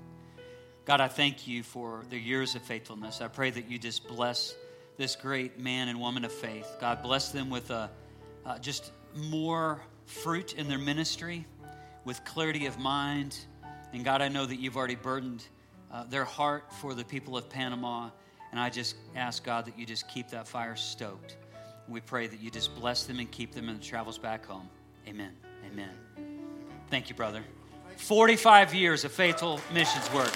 God, 0.84 1.00
I 1.00 1.06
thank 1.06 1.46
you 1.46 1.62
for 1.62 2.02
the 2.10 2.18
years 2.18 2.56
of 2.56 2.62
faithfulness. 2.62 3.20
I 3.20 3.28
pray 3.28 3.50
that 3.50 3.70
you 3.70 3.78
just 3.78 4.08
bless 4.08 4.56
this 5.02 5.16
great 5.16 5.58
man 5.58 5.88
and 5.88 5.98
woman 5.98 6.24
of 6.24 6.30
faith. 6.30 6.76
God 6.80 7.02
bless 7.02 7.32
them 7.32 7.50
with 7.50 7.72
a, 7.72 7.90
uh, 8.46 8.58
just 8.60 8.92
more 9.16 9.82
fruit 10.06 10.54
in 10.54 10.68
their 10.68 10.78
ministry, 10.78 11.44
with 12.04 12.24
clarity 12.24 12.66
of 12.66 12.78
mind. 12.78 13.36
And 13.92 14.04
God, 14.04 14.22
I 14.22 14.28
know 14.28 14.46
that 14.46 14.60
you've 14.60 14.76
already 14.76 14.94
burdened 14.94 15.44
uh, 15.90 16.04
their 16.04 16.24
heart 16.24 16.72
for 16.74 16.94
the 16.94 17.02
people 17.04 17.36
of 17.36 17.50
Panama. 17.50 18.10
And 18.52 18.60
I 18.60 18.70
just 18.70 18.94
ask 19.16 19.42
God 19.42 19.64
that 19.64 19.76
you 19.76 19.86
just 19.86 20.06
keep 20.06 20.28
that 20.28 20.46
fire 20.46 20.76
stoked. 20.76 21.36
We 21.88 22.00
pray 22.00 22.28
that 22.28 22.38
you 22.38 22.52
just 22.52 22.72
bless 22.76 23.02
them 23.02 23.18
and 23.18 23.28
keep 23.28 23.52
them 23.52 23.68
in 23.68 23.78
the 23.78 23.84
travels 23.84 24.18
back 24.18 24.46
home. 24.46 24.68
Amen. 25.08 25.32
Amen. 25.66 25.90
Thank 26.90 27.08
you, 27.08 27.16
brother. 27.16 27.42
45 27.96 28.72
years 28.72 29.04
of 29.04 29.10
faithful 29.10 29.60
missions 29.74 30.08
work. 30.12 30.32